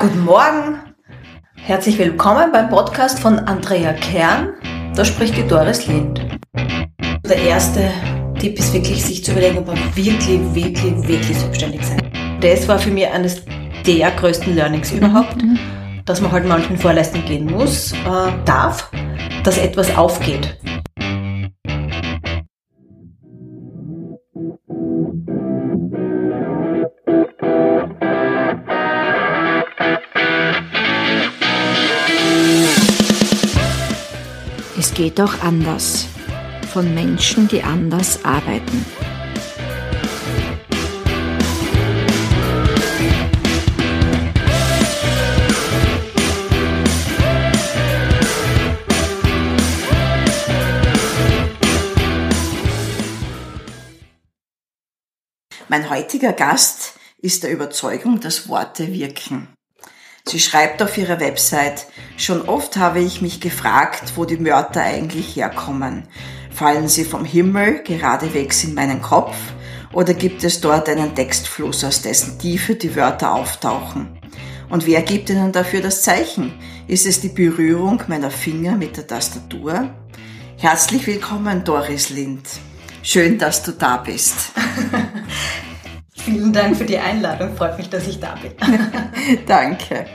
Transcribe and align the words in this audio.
Guten 0.00 0.24
Morgen, 0.24 0.78
herzlich 1.56 1.98
willkommen 1.98 2.50
beim 2.52 2.70
Podcast 2.70 3.18
von 3.18 3.38
Andrea 3.38 3.92
Kern. 3.92 4.54
Da 4.94 5.04
spricht 5.04 5.36
die 5.36 5.46
Doris 5.46 5.86
Lind. 5.88 6.26
Der 7.28 7.36
erste 7.36 7.90
Tipp 8.38 8.58
ist 8.58 8.72
wirklich, 8.72 9.04
sich 9.04 9.22
zu 9.22 9.32
überlegen, 9.32 9.58
ob 9.58 9.66
man 9.66 9.76
wirklich, 9.94 10.40
wirklich, 10.54 11.06
wirklich 11.06 11.38
selbstständig 11.38 11.84
sein. 11.84 12.10
Das 12.40 12.66
war 12.66 12.78
für 12.78 12.90
mich 12.90 13.08
eines 13.08 13.42
der 13.86 14.10
größten 14.12 14.54
Learnings 14.54 14.90
überhaupt, 14.90 15.36
mhm. 15.36 15.58
dass 16.06 16.22
man 16.22 16.32
halt 16.32 16.48
manchen 16.48 16.78
Vorleistungen 16.78 17.26
gehen 17.26 17.44
muss, 17.52 17.92
äh, 17.92 18.32
darf, 18.46 18.90
dass 19.44 19.58
etwas 19.58 19.94
aufgeht. 19.94 20.56
Geht 35.00 35.18
auch 35.18 35.40
anders. 35.40 36.08
Von 36.74 36.92
Menschen, 36.92 37.48
die 37.48 37.62
anders 37.62 38.22
arbeiten. 38.22 38.84
Mein 55.70 55.88
heutiger 55.88 56.34
Gast 56.34 56.92
ist 57.16 57.42
der 57.42 57.52
Überzeugung, 57.52 58.20
dass 58.20 58.50
Worte 58.50 58.92
wirken. 58.92 59.48
Sie 60.30 60.38
schreibt 60.38 60.80
auf 60.80 60.96
ihrer 60.96 61.18
Website, 61.18 61.86
schon 62.16 62.48
oft 62.48 62.76
habe 62.76 63.00
ich 63.00 63.20
mich 63.20 63.40
gefragt, 63.40 64.12
wo 64.14 64.24
die 64.24 64.44
Wörter 64.46 64.80
eigentlich 64.80 65.34
herkommen. 65.34 66.04
Fallen 66.54 66.86
sie 66.86 67.04
vom 67.04 67.24
Himmel 67.24 67.82
geradewegs 67.82 68.62
in 68.62 68.74
meinen 68.74 69.02
Kopf 69.02 69.34
oder 69.92 70.14
gibt 70.14 70.44
es 70.44 70.60
dort 70.60 70.88
einen 70.88 71.16
Textfluss, 71.16 71.82
aus 71.82 72.02
dessen 72.02 72.38
Tiefe 72.38 72.76
die 72.76 72.94
Wörter 72.94 73.34
auftauchen? 73.34 74.20
Und 74.68 74.86
wer 74.86 75.02
gibt 75.02 75.30
ihnen 75.30 75.50
dafür 75.50 75.80
das 75.80 76.02
Zeichen? 76.02 76.54
Ist 76.86 77.06
es 77.06 77.20
die 77.20 77.30
Berührung 77.30 78.00
meiner 78.06 78.30
Finger 78.30 78.76
mit 78.76 78.96
der 78.96 79.08
Tastatur? 79.08 79.90
Herzlich 80.58 81.08
willkommen, 81.08 81.64
Doris 81.64 82.10
Lind. 82.10 82.46
Schön, 83.02 83.36
dass 83.36 83.64
du 83.64 83.72
da 83.72 83.96
bist. 83.96 84.52
Vielen 86.24 86.52
Dank 86.52 86.76
für 86.76 86.84
die 86.84 86.98
Einladung. 86.98 87.56
Freut 87.56 87.78
mich, 87.78 87.88
dass 87.88 88.06
ich 88.06 88.20
da 88.20 88.36
bin. 88.36 88.52
Danke. 89.46 90.06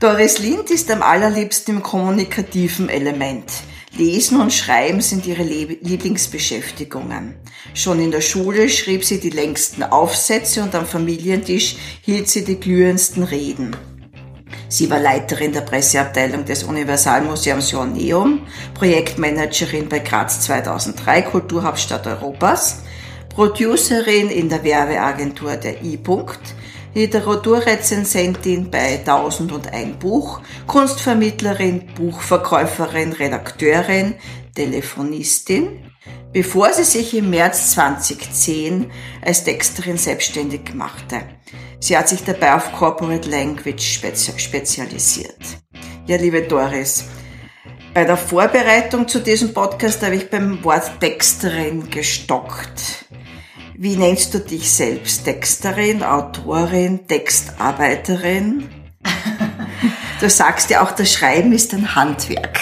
Doris 0.00 0.38
Lind 0.38 0.70
ist 0.70 0.90
am 0.90 1.02
allerliebsten 1.02 1.76
im 1.76 1.82
kommunikativen 1.82 2.88
Element. 2.88 3.50
Lesen 3.96 4.40
und 4.40 4.52
Schreiben 4.52 5.00
sind 5.00 5.26
ihre 5.26 5.42
Lieblingsbeschäftigungen. 5.42 7.34
Schon 7.72 8.00
in 8.00 8.10
der 8.10 8.20
Schule 8.20 8.68
schrieb 8.68 9.04
sie 9.04 9.20
die 9.20 9.30
längsten 9.30 9.82
Aufsätze 9.82 10.62
und 10.62 10.74
am 10.74 10.86
Familientisch 10.86 11.76
hielt 12.02 12.28
sie 12.28 12.44
die 12.44 12.60
glühendsten 12.60 13.22
Reden. 13.22 13.74
Sie 14.68 14.90
war 14.90 14.98
Leiterin 14.98 15.52
der 15.52 15.60
Presseabteilung 15.62 16.44
des 16.44 16.64
Universalmuseums 16.64 17.70
Joanneum, 17.70 18.46
Projektmanagerin 18.74 19.88
bei 19.88 20.00
Graz 20.00 20.40
2003 20.40 21.22
Kulturhauptstadt 21.22 22.06
Europas 22.06 22.82
Producerin 23.36 24.30
in 24.30 24.48
der 24.48 24.64
Werbeagentur 24.64 25.58
der 25.58 25.82
I-Punkt, 25.84 26.40
Literaturrezensentin 26.94 28.70
bei 28.70 29.00
1001 29.00 29.98
Buch, 29.98 30.40
Kunstvermittlerin, 30.66 31.86
Buchverkäuferin, 31.94 33.12
Redakteurin, 33.12 34.14
Telefonistin, 34.54 35.84
bevor 36.32 36.72
sie 36.72 36.84
sich 36.84 37.12
im 37.12 37.28
März 37.28 37.72
2010 37.72 38.90
als 39.20 39.44
Texterin 39.44 39.98
selbstständig 39.98 40.72
machte. 40.72 41.20
Sie 41.78 41.94
hat 41.94 42.08
sich 42.08 42.24
dabei 42.24 42.54
auf 42.54 42.72
Corporate 42.72 43.28
Language 43.28 44.00
spezialisiert. 44.38 45.42
Ja, 46.06 46.16
liebe 46.16 46.40
Doris, 46.40 47.04
bei 47.92 48.04
der 48.04 48.16
Vorbereitung 48.16 49.06
zu 49.08 49.20
diesem 49.20 49.52
Podcast 49.52 50.02
habe 50.02 50.16
ich 50.16 50.30
beim 50.30 50.64
Wort 50.64 51.00
Texterin 51.00 51.90
gestockt. 51.90 53.05
Wie 53.78 53.96
nennst 53.96 54.32
du 54.32 54.38
dich 54.38 54.72
selbst? 54.72 55.26
Texterin, 55.26 56.02
Autorin, 56.02 57.06
Textarbeiterin? 57.06 58.70
du 60.20 60.30
sagst 60.30 60.70
ja 60.70 60.82
auch, 60.82 60.92
das 60.92 61.12
Schreiben 61.12 61.52
ist 61.52 61.74
ein 61.74 61.94
Handwerk. 61.94 62.60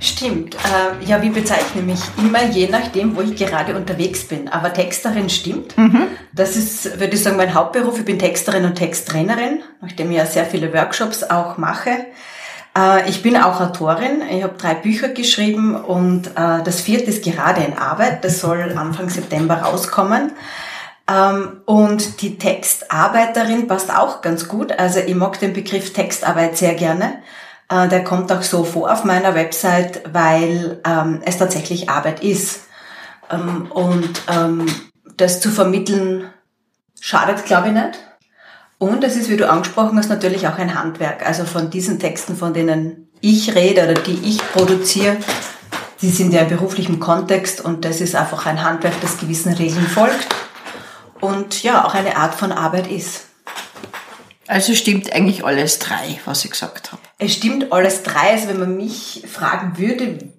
Stimmt. 0.00 0.54
Äh, 0.54 1.04
ja, 1.04 1.20
wie 1.20 1.28
bezeichne 1.28 1.82
mich? 1.82 2.00
Immer 2.16 2.46
je 2.46 2.68
nachdem, 2.68 3.14
wo 3.14 3.20
ich 3.20 3.36
gerade 3.36 3.76
unterwegs 3.76 4.24
bin. 4.24 4.48
Aber 4.48 4.72
Texterin 4.72 5.28
stimmt. 5.28 5.76
Mhm. 5.76 6.06
Das 6.32 6.56
ist, 6.56 6.98
würde 6.98 7.14
ich 7.14 7.22
sagen, 7.22 7.36
mein 7.36 7.52
Hauptberuf. 7.52 7.98
Ich 7.98 8.06
bin 8.06 8.18
Texterin 8.18 8.64
und 8.64 8.76
Texttrainerin, 8.76 9.62
nachdem 9.82 10.10
ich 10.12 10.16
ja 10.16 10.24
sehr 10.24 10.46
viele 10.46 10.72
Workshops 10.72 11.24
auch 11.24 11.58
mache. 11.58 11.90
Äh, 12.76 13.08
ich 13.08 13.22
bin 13.22 13.36
auch 13.36 13.60
Autorin. 13.60 14.22
Ich 14.30 14.42
habe 14.42 14.56
drei 14.58 14.74
Bücher 14.74 15.08
geschrieben 15.08 15.76
und 15.76 16.28
äh, 16.28 16.62
das 16.62 16.80
vierte 16.80 17.06
ist 17.06 17.24
gerade 17.24 17.62
in 17.62 17.78
Arbeit. 17.78 18.24
Das 18.24 18.40
soll 18.40 18.76
Anfang 18.76 19.08
September 19.08 19.56
rauskommen. 19.56 20.32
Ähm, 21.10 21.60
und 21.66 22.22
die 22.22 22.38
Textarbeiterin 22.38 23.66
passt 23.68 23.94
auch 23.94 24.22
ganz 24.22 24.48
gut. 24.48 24.72
Also 24.72 25.00
ich 25.00 25.14
mag 25.14 25.38
den 25.38 25.52
Begriff 25.52 25.92
Textarbeit 25.92 26.56
sehr 26.56 26.74
gerne. 26.74 27.22
Äh, 27.68 27.88
der 27.88 28.04
kommt 28.04 28.32
auch 28.32 28.42
so 28.42 28.64
vor 28.64 28.92
auf 28.92 29.04
meiner 29.04 29.34
Website, 29.34 30.02
weil 30.12 30.80
ähm, 30.86 31.20
es 31.24 31.38
tatsächlich 31.38 31.88
Arbeit 31.88 32.22
ist. 32.22 32.62
Ähm, 33.30 33.70
und 33.70 34.22
das 35.16 35.40
zu 35.40 35.50
vermitteln 35.50 36.28
schadet, 37.00 37.46
glaube 37.46 37.68
ich, 37.68 37.74
nicht. 37.74 37.98
Und 38.78 39.04
es 39.04 39.16
ist, 39.16 39.30
wie 39.30 39.36
du 39.36 39.48
angesprochen 39.48 39.98
hast, 39.98 40.08
natürlich 40.08 40.46
auch 40.48 40.58
ein 40.58 40.74
Handwerk. 40.74 41.26
Also 41.26 41.44
von 41.44 41.70
diesen 41.70 41.98
Texten, 41.98 42.36
von 42.36 42.52
denen 42.52 43.08
ich 43.20 43.54
rede 43.54 43.84
oder 43.84 43.94
die 43.94 44.18
ich 44.24 44.38
produziere, 44.52 45.16
die 46.02 46.10
sind 46.10 46.32
ja 46.34 46.42
im 46.42 46.48
beruflichen 46.48 47.00
Kontext 47.00 47.62
und 47.62 47.84
das 47.84 48.00
ist 48.00 48.14
einfach 48.14 48.46
ein 48.46 48.62
Handwerk, 48.62 49.00
das 49.00 49.18
gewissen 49.18 49.54
Regeln 49.54 49.86
folgt 49.86 50.26
und 51.20 51.62
ja, 51.62 51.84
auch 51.84 51.94
eine 51.94 52.16
Art 52.16 52.34
von 52.34 52.52
Arbeit 52.52 52.90
ist. 52.90 53.26
Also 54.46 54.74
stimmt 54.74 55.10
eigentlich 55.12 55.44
alles 55.44 55.78
drei, 55.78 56.20
was 56.26 56.44
ich 56.44 56.50
gesagt 56.50 56.92
habe. 56.92 57.00
Es 57.18 57.32
stimmt 57.32 57.72
alles 57.72 58.02
drei. 58.02 58.32
Also 58.32 58.48
wenn 58.48 58.60
man 58.60 58.76
mich 58.76 59.24
fragen 59.26 59.78
würde, 59.78 60.33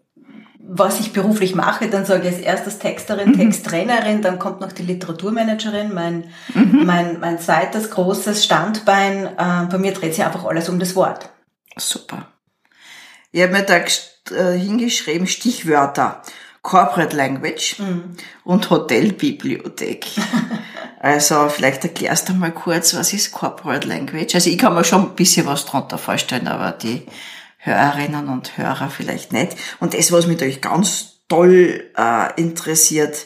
was 0.78 1.00
ich 1.00 1.14
beruflich 1.14 1.56
mache, 1.56 1.88
dann 1.88 2.06
sage 2.06 2.28
ich 2.28 2.36
als 2.36 2.44
erstes 2.44 2.80
Texterin, 2.80 3.30
mhm. 3.30 3.38
Texttrainerin, 3.38 4.22
dann 4.22 4.40
kommt 4.40 4.62
noch 4.62 4.72
die 4.72 4.84
Literaturmanagerin, 4.84 5.94
mein, 5.94 6.26
mhm. 6.54 6.86
mein, 6.86 7.20
mein 7.20 7.40
zweites 7.40 7.92
großes 7.92 8.44
Standbein. 8.44 9.26
Äh, 9.26 9.66
bei 9.70 9.78
mir 9.78 9.94
dreht 9.94 10.16
sich 10.16 10.26
einfach 10.26 10.46
alles 10.46 10.68
um 10.68 10.80
das 10.80 10.96
Wort. 10.96 11.30
Super. 11.78 12.28
Ich 13.32 13.42
habe 13.42 13.54
mir 13.54 13.64
da 13.64 13.78
äh, 14.36 14.58
hingeschrieben 14.58 15.28
Stichwörter. 15.28 16.22
Corporate 16.62 17.16
Language 17.16 17.78
mhm. 17.78 18.16
und 18.44 18.72
Hotelbibliothek. 18.72 20.08
also 21.00 21.48
vielleicht 21.48 21.84
erklärst 21.84 22.28
du 22.28 22.34
mal 22.34 22.52
kurz, 22.52 22.96
was 22.96 23.14
ist 23.14 23.32
Corporate 23.32 23.88
Language? 23.88 24.34
Also 24.34 24.50
ich 24.50 24.58
kann 24.58 24.74
mir 24.74 24.84
schon 24.84 25.04
ein 25.04 25.16
bisschen 25.16 25.46
was 25.46 25.66
drunter 25.66 26.00
vorstellen, 26.00 26.48
aber 26.48 26.72
die 26.72 27.04
Hörerinnen 27.66 28.30
und 28.30 28.58
Hörer 28.58 28.90
vielleicht 28.90 29.34
nicht. 29.34 29.58
Und 29.80 29.94
das, 29.94 30.12
was 30.12 30.28
mich 30.28 30.38
natürlich 30.38 30.62
ganz 30.62 31.20
toll 31.28 31.84
äh, 31.98 32.42
interessiert, 32.42 33.26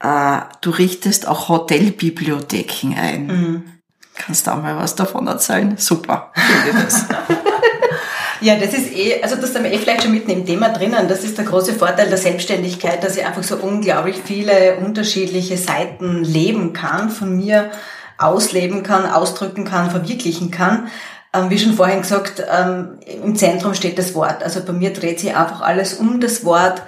äh, 0.00 0.40
du 0.60 0.70
richtest 0.70 1.28
auch 1.28 1.48
Hotelbibliotheken 1.48 2.94
ein. 2.96 3.26
Mhm. 3.26 3.72
Kannst 4.14 4.46
du 4.46 4.50
auch 4.50 4.60
mal 4.60 4.76
was 4.76 4.96
davon 4.96 5.26
erzählen? 5.28 5.76
Super, 5.76 6.32
finde 6.34 6.84
das. 6.84 7.04
Ja, 8.40 8.54
das 8.54 8.72
ist 8.72 8.94
eh, 8.94 9.20
also 9.22 9.36
das 9.36 9.52
sind 9.52 9.64
wir 9.64 9.72
eh 9.72 9.78
vielleicht 9.78 10.04
schon 10.04 10.12
mitten 10.12 10.30
im 10.30 10.46
Thema 10.46 10.68
drinnen. 10.68 11.08
Das 11.08 11.24
ist 11.24 11.38
der 11.38 11.44
große 11.44 11.74
Vorteil 11.74 12.08
der 12.08 12.18
Selbstständigkeit, 12.18 13.02
dass 13.02 13.16
ich 13.16 13.26
einfach 13.26 13.42
so 13.42 13.56
unglaublich 13.56 14.20
viele 14.24 14.76
unterschiedliche 14.76 15.56
Seiten 15.56 16.22
leben 16.22 16.72
kann, 16.72 17.10
von 17.10 17.36
mir 17.36 17.70
ausleben 18.16 18.82
kann, 18.82 19.06
ausdrücken 19.06 19.64
kann, 19.64 19.90
verwirklichen 19.90 20.50
kann. 20.50 20.88
Ähm, 21.38 21.50
wie 21.50 21.58
schon 21.58 21.74
vorhin 21.74 22.02
gesagt, 22.02 22.42
ähm, 22.50 22.98
im 23.22 23.36
Zentrum 23.36 23.74
steht 23.74 23.98
das 23.98 24.14
Wort. 24.14 24.42
Also 24.42 24.62
bei 24.64 24.72
mir 24.72 24.92
dreht 24.92 25.20
sich 25.20 25.34
einfach 25.36 25.60
alles 25.60 25.94
um 25.94 26.20
das 26.20 26.44
Wort. 26.44 26.82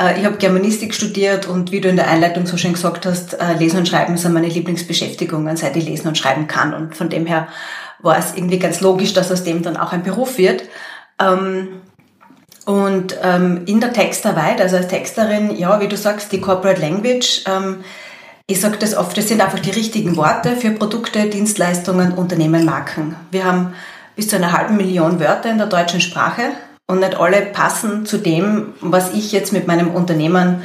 Äh, 0.00 0.20
ich 0.20 0.24
habe 0.24 0.36
Germanistik 0.36 0.94
studiert 0.94 1.48
und 1.48 1.72
wie 1.72 1.80
du 1.80 1.88
in 1.88 1.96
der 1.96 2.08
Einleitung 2.08 2.46
so 2.46 2.56
schön 2.56 2.72
gesagt 2.72 3.06
hast, 3.06 3.34
äh, 3.34 3.54
Lesen 3.54 3.78
und 3.78 3.88
Schreiben 3.88 4.16
sind 4.16 4.32
meine 4.32 4.48
Lieblingsbeschäftigungen, 4.48 5.56
seit 5.56 5.76
ich 5.76 5.84
lesen 5.84 6.08
und 6.08 6.18
schreiben 6.18 6.46
kann. 6.46 6.74
Und 6.74 6.96
von 6.96 7.08
dem 7.08 7.26
her 7.26 7.48
war 7.98 8.18
es 8.18 8.34
irgendwie 8.34 8.58
ganz 8.58 8.80
logisch, 8.80 9.12
dass 9.12 9.30
aus 9.30 9.44
dem 9.44 9.62
dann 9.62 9.76
auch 9.76 9.92
ein 9.92 10.02
Beruf 10.02 10.38
wird. 10.38 10.62
Ähm, 11.20 11.68
und 12.66 13.16
in 13.64 13.80
der 13.80 13.92
Textarbeit, 13.92 14.60
also 14.60 14.76
als 14.76 14.86
Texterin, 14.86 15.56
ja, 15.56 15.80
wie 15.80 15.88
du 15.88 15.96
sagst, 15.96 16.30
die 16.30 16.40
Corporate 16.40 16.80
Language, 16.80 17.42
ich 18.50 18.60
sage 18.60 18.78
das 18.78 18.96
oft, 18.96 19.16
das 19.16 19.28
sind 19.28 19.40
einfach 19.40 19.60
die 19.60 19.70
richtigen 19.70 20.16
Worte 20.16 20.56
für 20.56 20.72
Produkte, 20.72 21.26
Dienstleistungen, 21.26 22.12
Unternehmen, 22.12 22.64
Marken. 22.64 23.14
Wir 23.30 23.44
haben 23.44 23.74
bis 24.16 24.26
zu 24.26 24.36
einer 24.36 24.52
halben 24.52 24.76
Million 24.76 25.20
Wörter 25.20 25.50
in 25.50 25.58
der 25.58 25.68
deutschen 25.68 26.00
Sprache 26.00 26.42
und 26.88 26.98
nicht 26.98 27.16
alle 27.16 27.42
passen 27.42 28.06
zu 28.06 28.18
dem, 28.18 28.74
was 28.80 29.14
ich 29.14 29.30
jetzt 29.30 29.52
mit 29.52 29.68
meinem 29.68 29.92
Unternehmen 29.92 30.62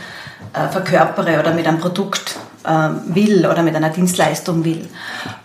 äh, 0.54 0.68
verkörpere 0.68 1.40
oder 1.40 1.54
mit 1.54 1.68
einem 1.68 1.78
Produkt 1.78 2.38
äh, 2.64 2.90
will 3.06 3.46
oder 3.46 3.62
mit 3.62 3.76
einer 3.76 3.92
Dienstleistung 3.92 4.66
will. 4.66 4.90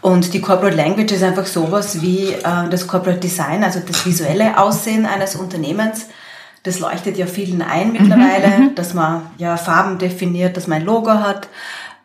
Und 0.01 0.33
die 0.33 0.41
Corporate 0.41 0.77
Language 0.77 1.13
ist 1.13 1.23
einfach 1.23 1.47
sowas 1.47 2.01
wie 2.01 2.31
äh, 2.33 2.69
das 2.71 2.87
Corporate 2.87 3.21
Design, 3.21 3.65
also 3.65 3.81
das 3.87 4.07
visuelle 4.07 4.59
Aussehen 4.59 5.05
eines 5.05 5.37
Unternehmens. 5.37 6.07
Das 6.63 6.79
leuchtet 6.79 7.19
ja 7.19 7.27
vielen 7.27 7.61
ein 7.61 7.93
mittlerweile, 7.93 8.49
mhm, 8.49 8.65
mhm. 8.65 8.75
dass 8.75 8.95
man 8.95 9.23
ja 9.37 9.59
Farben 9.59 9.99
definiert, 9.99 10.57
dass 10.57 10.67
man 10.67 10.79
ein 10.79 10.87
Logo 10.87 11.11
hat. 11.11 11.49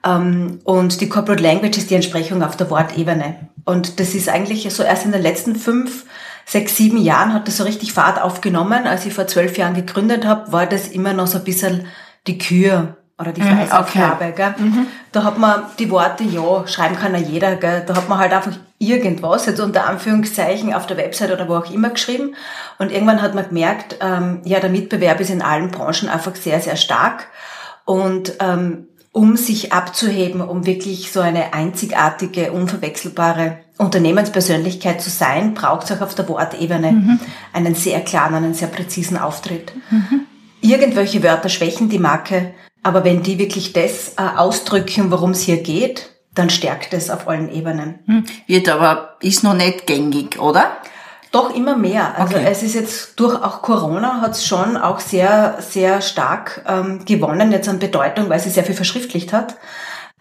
Ähm, 0.05 0.59
und 0.63 1.01
die 1.01 1.09
Corporate 1.09 1.41
Language 1.41 1.77
ist 1.77 1.89
die 1.89 1.95
Entsprechung 1.95 2.43
auf 2.43 2.55
der 2.55 2.69
Wortebene. 2.69 3.49
Und 3.65 3.99
das 3.99 4.13
ist 4.13 4.29
eigentlich 4.29 4.71
so 4.73 4.83
erst 4.83 5.05
in 5.05 5.11
den 5.11 5.21
letzten 5.21 5.55
fünf, 5.55 6.05
sechs, 6.45 6.77
sieben 6.77 6.97
Jahren 6.97 7.33
hat 7.33 7.47
das 7.47 7.57
so 7.57 7.63
richtig 7.63 7.93
Fahrt 7.93 8.21
aufgenommen. 8.21 8.85
Als 8.85 9.05
ich 9.05 9.13
vor 9.13 9.27
zwölf 9.27 9.57
Jahren 9.57 9.73
gegründet 9.73 10.25
habe, 10.25 10.51
war 10.51 10.67
das 10.67 10.87
immer 10.87 11.13
noch 11.13 11.27
so 11.27 11.39
ein 11.39 11.43
bisschen 11.43 11.87
die 12.27 12.37
Kür 12.37 12.97
oder 13.17 13.31
die 13.31 13.41
mhm, 13.41 13.47
Fleißaufgabe. 13.47 14.25
Okay. 14.25 14.53
Mhm. 14.57 14.87
Da 15.11 15.23
hat 15.23 15.39
man 15.39 15.63
die 15.79 15.89
Worte, 15.89 16.23
ja, 16.23 16.67
schreiben 16.67 16.97
kann 16.97 17.13
ja 17.13 17.19
jeder. 17.19 17.55
Gell? 17.55 17.83
Da 17.87 17.95
hat 17.95 18.07
man 18.09 18.19
halt 18.19 18.33
einfach 18.33 18.51
irgendwas, 18.77 19.47
jetzt 19.47 19.59
unter 19.59 19.87
Anführungszeichen, 19.87 20.73
auf 20.73 20.85
der 20.85 20.97
Website 20.97 21.31
oder 21.31 21.47
wo 21.47 21.55
auch 21.55 21.71
immer 21.71 21.89
geschrieben. 21.89 22.35
Und 22.77 22.91
irgendwann 22.91 23.21
hat 23.21 23.33
man 23.33 23.47
gemerkt, 23.47 23.97
ähm, 24.01 24.41
ja, 24.43 24.59
der 24.59 24.69
Mitbewerb 24.69 25.19
ist 25.19 25.29
in 25.29 25.41
allen 25.41 25.71
Branchen 25.71 26.09
einfach 26.09 26.35
sehr, 26.35 26.59
sehr 26.59 26.75
stark. 26.75 27.27
Und 27.85 28.33
ähm, 28.39 28.87
um 29.15 29.37
sich 29.37 29.71
abzuheben, 29.71 30.41
um 30.41 30.65
wirklich 30.65 31.09
so 31.09 31.21
eine 31.21 31.53
einzigartige, 31.53 32.51
unverwechselbare 32.51 33.59
Unternehmenspersönlichkeit 33.77 35.01
zu 35.01 35.09
sein, 35.09 35.53
braucht 35.53 35.85
es 35.85 35.93
auch 35.93 36.01
auf 36.01 36.15
der 36.15 36.27
Wortebene 36.27 36.91
mhm. 36.91 37.19
einen 37.53 37.75
sehr 37.75 38.01
klaren, 38.01 38.35
einen 38.35 38.53
sehr 38.53 38.67
präzisen 38.67 39.17
Auftritt. 39.17 39.71
Mhm. 39.89 40.25
Irgendwelche 40.59 41.23
Wörter 41.23 41.47
schwächen 41.47 41.87
die 41.87 41.97
Marke, 41.97 42.53
aber 42.83 43.05
wenn 43.05 43.23
die 43.23 43.39
wirklich 43.39 43.71
das 43.71 44.15
äh, 44.17 44.37
ausdrücken, 44.37 45.09
worum 45.11 45.31
es 45.31 45.43
hier 45.43 45.63
geht, 45.63 46.09
dann 46.33 46.49
stärkt 46.49 46.93
es 46.93 47.09
auf 47.09 47.29
allen 47.29 47.49
Ebenen. 47.49 47.99
Mhm. 48.07 48.25
Wird 48.47 48.67
aber, 48.67 49.15
ist 49.21 49.45
noch 49.45 49.55
nicht 49.55 49.87
gängig, 49.87 50.41
oder? 50.41 50.75
Doch 51.35 51.53
immer 51.53 51.75
mehr. 51.75 52.17
Also 52.17 52.37
okay. 52.37 52.47
es 52.49 52.63
ist 52.63 52.75
jetzt 52.75 53.19
durch 53.19 53.35
auch 53.35 53.61
Corona 53.61 54.21
hat 54.21 54.31
es 54.31 54.45
schon 54.45 54.77
auch 54.77 55.01
sehr, 55.01 55.57
sehr 55.59 55.99
stark 55.99 56.63
ähm, 56.65 57.03
gewonnen 57.03 57.51
jetzt 57.51 57.67
an 57.67 57.77
Bedeutung, 57.77 58.29
weil 58.29 58.39
sie 58.39 58.49
sehr 58.49 58.63
viel 58.63 58.73
verschriftlicht 58.73 59.33
hat. 59.33 59.57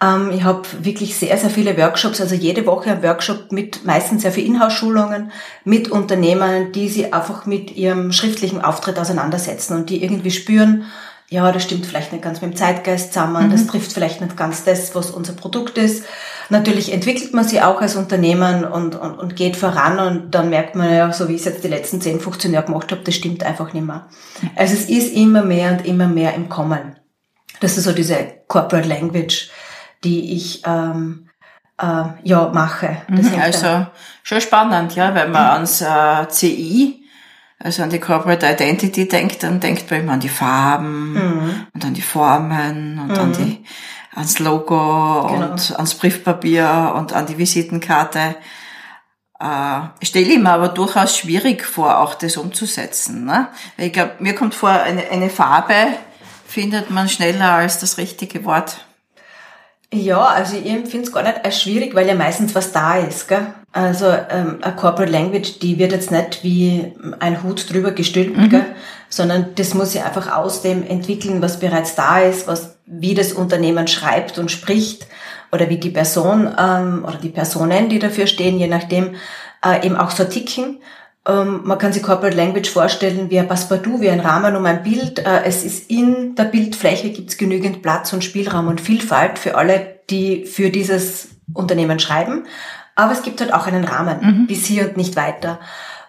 Ähm, 0.02 0.32
ich 0.34 0.42
habe 0.42 0.62
wirklich 0.80 1.16
sehr, 1.16 1.36
sehr 1.36 1.50
viele 1.50 1.78
Workshops, 1.78 2.20
also 2.20 2.34
jede 2.34 2.66
Woche 2.66 2.90
ein 2.90 3.04
Workshop 3.04 3.52
mit 3.52 3.84
meistens 3.84 4.22
sehr 4.22 4.32
viel 4.32 4.44
Inhouse-Schulungen 4.44 5.30
mit 5.62 5.88
Unternehmern, 5.88 6.72
die 6.72 6.88
sie 6.88 7.12
einfach 7.12 7.46
mit 7.46 7.76
ihrem 7.76 8.10
schriftlichen 8.10 8.60
Auftritt 8.60 8.98
auseinandersetzen 8.98 9.76
und 9.76 9.90
die 9.90 10.02
irgendwie 10.02 10.32
spüren, 10.32 10.84
ja, 11.28 11.52
das 11.52 11.62
stimmt 11.62 11.86
vielleicht 11.86 12.12
nicht 12.12 12.24
ganz 12.24 12.40
mit 12.40 12.50
dem 12.50 12.56
Zeitgeist 12.56 13.12
zusammen, 13.12 13.46
mhm. 13.46 13.52
das 13.52 13.68
trifft 13.68 13.92
vielleicht 13.92 14.20
nicht 14.20 14.36
ganz 14.36 14.64
das, 14.64 14.96
was 14.96 15.12
unser 15.12 15.34
Produkt 15.34 15.78
ist. 15.78 16.04
Natürlich 16.50 16.92
entwickelt 16.92 17.32
man 17.32 17.44
sich 17.44 17.62
auch 17.62 17.80
als 17.80 17.96
Unternehmen 17.96 18.64
und, 18.64 18.94
und, 18.94 19.18
und 19.18 19.36
geht 19.36 19.56
voran 19.56 19.98
und 19.98 20.34
dann 20.34 20.50
merkt 20.50 20.74
man 20.74 20.92
ja, 20.92 21.12
so 21.12 21.28
wie 21.28 21.34
ich 21.34 21.40
es 21.40 21.46
jetzt 21.46 21.64
die 21.64 21.68
letzten 21.68 22.00
10, 22.00 22.20
15 22.20 22.52
Jahre 22.52 22.66
gemacht 22.66 22.92
habe, 22.92 23.02
das 23.02 23.14
stimmt 23.14 23.42
einfach 23.42 23.72
nicht 23.72 23.86
mehr. 23.86 24.08
Also 24.54 24.74
es 24.74 24.88
ist 24.88 25.14
immer 25.14 25.42
mehr 25.42 25.72
und 25.72 25.86
immer 25.86 26.06
mehr 26.06 26.34
im 26.34 26.48
Kommen. 26.48 26.96
Das 27.60 27.78
ist 27.78 27.84
so 27.84 27.92
diese 27.92 28.16
Corporate 28.46 28.88
Language, 28.88 29.50
die 30.02 30.34
ich 30.34 30.62
ähm, 30.66 31.28
äh, 31.80 32.04
ja 32.24 32.50
mache. 32.52 32.98
Mhm, 33.08 33.40
also 33.40 33.86
schon 34.22 34.40
spannend, 34.40 34.94
ja, 34.94 35.14
wenn 35.14 35.30
man 35.30 35.46
ans 35.46 35.80
äh, 35.80 36.28
CI 36.28 37.04
also 37.64 37.82
an 37.82 37.90
die 37.90 37.98
Corporate 37.98 38.46
Identity 38.46 39.08
denkt, 39.08 39.42
dann 39.42 39.58
denkt 39.58 39.90
man 39.90 40.00
immer 40.00 40.12
an 40.12 40.20
die 40.20 40.28
Farben 40.28 41.12
mhm. 41.14 41.66
und 41.72 41.84
an 41.84 41.94
die 41.94 42.02
Formen 42.02 42.98
und 42.98 43.08
mhm. 43.08 43.18
an 43.18 43.32
die, 43.32 43.64
ans 44.14 44.38
Logo 44.38 45.26
genau. 45.28 45.50
und 45.50 45.74
ans 45.76 45.94
Briefpapier 45.94 46.94
und 46.96 47.12
an 47.12 47.26
die 47.26 47.38
Visitenkarte. 47.38 48.36
Äh, 49.40 50.04
stelle 50.04 50.26
ich 50.26 50.38
mir 50.38 50.50
aber 50.50 50.68
durchaus 50.68 51.16
schwierig 51.16 51.64
vor, 51.64 51.98
auch 51.98 52.14
das 52.14 52.36
umzusetzen. 52.36 53.24
Ne? 53.24 53.48
Ich 53.76 53.92
glaube, 53.92 54.12
mir 54.20 54.34
kommt 54.34 54.54
vor, 54.54 54.70
eine, 54.70 55.10
eine 55.10 55.28
Farbe 55.28 55.74
findet 56.46 56.90
man 56.90 57.08
schneller 57.08 57.52
als 57.52 57.80
das 57.80 57.98
richtige 57.98 58.44
Wort. 58.44 58.76
Ja, 59.92 60.24
also 60.24 60.56
ich 60.56 60.68
empfinde 60.68 61.06
es 61.06 61.12
gar 61.12 61.22
nicht 61.22 61.44
als 61.44 61.62
schwierig, 61.62 61.94
weil 61.94 62.08
ja 62.08 62.14
meistens 62.14 62.54
was 62.54 62.72
da 62.72 62.96
ist. 62.96 63.28
Gell? 63.28 63.46
Also 63.72 64.06
ähm, 64.06 64.58
eine 64.60 64.76
Corporate 64.76 65.10
Language, 65.10 65.58
die 65.60 65.78
wird 65.78 65.92
jetzt 65.92 66.10
nicht 66.10 66.42
wie 66.42 66.92
ein 67.20 67.42
Hut 67.42 67.72
drüber 67.72 67.92
gestülpt, 67.92 68.36
mhm. 68.36 68.48
gell? 68.48 68.66
sondern 69.08 69.54
das 69.54 69.74
muss 69.74 69.92
sich 69.92 70.02
einfach 70.02 70.32
aus 70.36 70.62
dem 70.62 70.84
entwickeln, 70.84 71.42
was 71.42 71.60
bereits 71.60 71.94
da 71.94 72.18
ist, 72.20 72.48
was 72.48 72.73
wie 72.86 73.14
das 73.14 73.32
Unternehmen 73.32 73.86
schreibt 73.86 74.38
und 74.38 74.50
spricht 74.50 75.06
oder 75.52 75.68
wie 75.68 75.78
die 75.78 75.90
Person 75.90 76.52
ähm, 76.58 77.04
oder 77.06 77.16
die 77.16 77.30
Personen, 77.30 77.88
die 77.88 77.98
dafür 77.98 78.26
stehen, 78.26 78.58
je 78.58 78.66
nachdem, 78.66 79.14
äh, 79.64 79.86
eben 79.86 79.96
auch 79.96 80.10
so 80.10 80.24
ticken. 80.24 80.80
Ähm, 81.26 81.62
man 81.64 81.78
kann 81.78 81.92
sich 81.92 82.02
Corporate 82.02 82.36
Language 82.36 82.68
vorstellen 82.68 83.30
wie 83.30 83.38
ein 83.38 83.48
Passepartout, 83.48 84.00
wie 84.00 84.10
ein 84.10 84.20
Rahmen 84.20 84.56
um 84.56 84.66
ein 84.66 84.82
Bild. 84.82 85.20
Äh, 85.20 85.44
es 85.44 85.64
ist 85.64 85.90
in 85.90 86.34
der 86.34 86.44
Bildfläche 86.44 87.10
gibt 87.10 87.30
es 87.30 87.38
genügend 87.38 87.82
Platz 87.82 88.12
und 88.12 88.24
Spielraum 88.24 88.68
und 88.68 88.80
Vielfalt 88.80 89.38
für 89.38 89.56
alle, 89.56 90.00
die 90.10 90.44
für 90.44 90.70
dieses 90.70 91.28
Unternehmen 91.54 91.98
schreiben. 91.98 92.44
Aber 92.94 93.12
es 93.12 93.22
gibt 93.22 93.40
halt 93.40 93.52
auch 93.52 93.66
einen 93.66 93.84
Rahmen, 93.84 94.18
mhm. 94.20 94.46
bis 94.46 94.66
hier 94.66 94.88
und 94.88 94.96
nicht 94.96 95.16
weiter. 95.16 95.58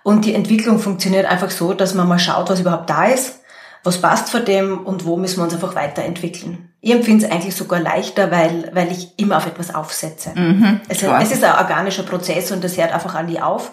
Und 0.04 0.25
die 0.25 0.36
Entwicklung 0.36 0.80
funktioniert 0.80 1.25
einfach 1.25 1.50
so, 1.50 1.74
dass 1.74 1.95
man 1.95 2.07
mal 2.07 2.19
schaut, 2.19 2.50
was 2.50 2.60
überhaupt 2.60 2.89
da 2.89 3.06
ist, 3.06 3.39
was 3.85 4.01
passt 4.01 4.29
vor 4.29 4.39
dem 4.39 4.79
und 4.79 5.05
wo 5.05 5.15
müssen 5.15 5.37
wir 5.37 5.43
uns 5.43 5.53
einfach 5.53 5.75
weiterentwickeln. 5.75 6.69
Ich 6.81 6.91
empfinde 6.91 7.25
es 7.25 7.31
eigentlich 7.31 7.55
sogar 7.55 7.79
leichter, 7.79 8.31
weil, 8.31 8.71
weil 8.73 8.91
ich 8.91 9.17
immer 9.17 9.37
auf 9.37 9.45
etwas 9.45 9.73
aufsetze. 9.73 10.31
Mhm, 10.33 10.81
es, 10.89 11.03
es, 11.03 11.31
ist 11.31 11.43
ein 11.43 11.55
organischer 11.55 12.03
Prozess 12.03 12.51
und 12.51 12.63
das 12.63 12.77
hört 12.77 12.91
einfach 12.91 13.13
an 13.13 13.27
die 13.27 13.39
auf. 13.39 13.71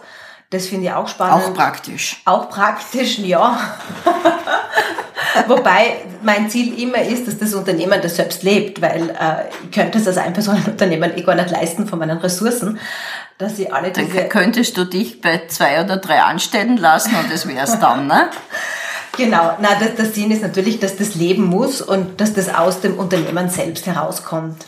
Das 0.50 0.66
finde 0.66 0.88
ich 0.88 0.92
auch 0.92 1.08
spannend. 1.08 1.46
Auch 1.46 1.54
praktisch. 1.54 2.20
Auch 2.26 2.50
praktisch, 2.50 3.18
ja. 3.20 3.58
Wobei 5.48 5.96
mein 6.22 6.50
Ziel 6.50 6.78
immer 6.78 7.00
ist, 7.00 7.26
dass 7.26 7.38
das 7.38 7.54
Unternehmen 7.54 7.98
das 8.02 8.16
selbst 8.16 8.42
lebt, 8.42 8.82
weil 8.82 9.08
äh, 9.08 9.48
ich 9.64 9.70
könnte 9.70 9.96
es 9.96 10.06
als 10.06 10.18
Einpersonenunternehmen 10.18 11.16
eh 11.16 11.22
gar 11.22 11.36
nicht 11.36 11.50
leisten 11.50 11.86
von 11.86 11.98
meinen 11.98 12.18
Ressourcen, 12.18 12.78
dass 13.38 13.58
ich 13.58 13.72
alle 13.72 13.92
diese... 13.92 14.14
Dann 14.14 14.28
könntest 14.28 14.76
du 14.76 14.84
dich 14.84 15.22
bei 15.22 15.46
zwei 15.48 15.82
oder 15.82 15.96
drei 15.96 16.20
anstellen 16.22 16.76
lassen 16.76 17.14
und 17.16 17.32
das 17.32 17.48
wär's 17.48 17.81
dann, 17.81 18.06
ne? 18.06 18.28
Genau, 19.16 19.56
na, 19.60 19.78
das, 19.78 19.94
der 19.96 20.06
Sinn 20.06 20.31
ist 20.31 20.42
natürlich, 20.42 20.81
dass 20.81 20.96
das 20.96 21.14
leben 21.14 21.44
muss 21.44 21.82
und 21.82 22.20
dass 22.20 22.32
das 22.32 22.54
aus 22.54 22.81
dem 22.81 22.98
Unternehmen 22.98 23.50
selbst 23.50 23.86
herauskommt. 23.86 24.66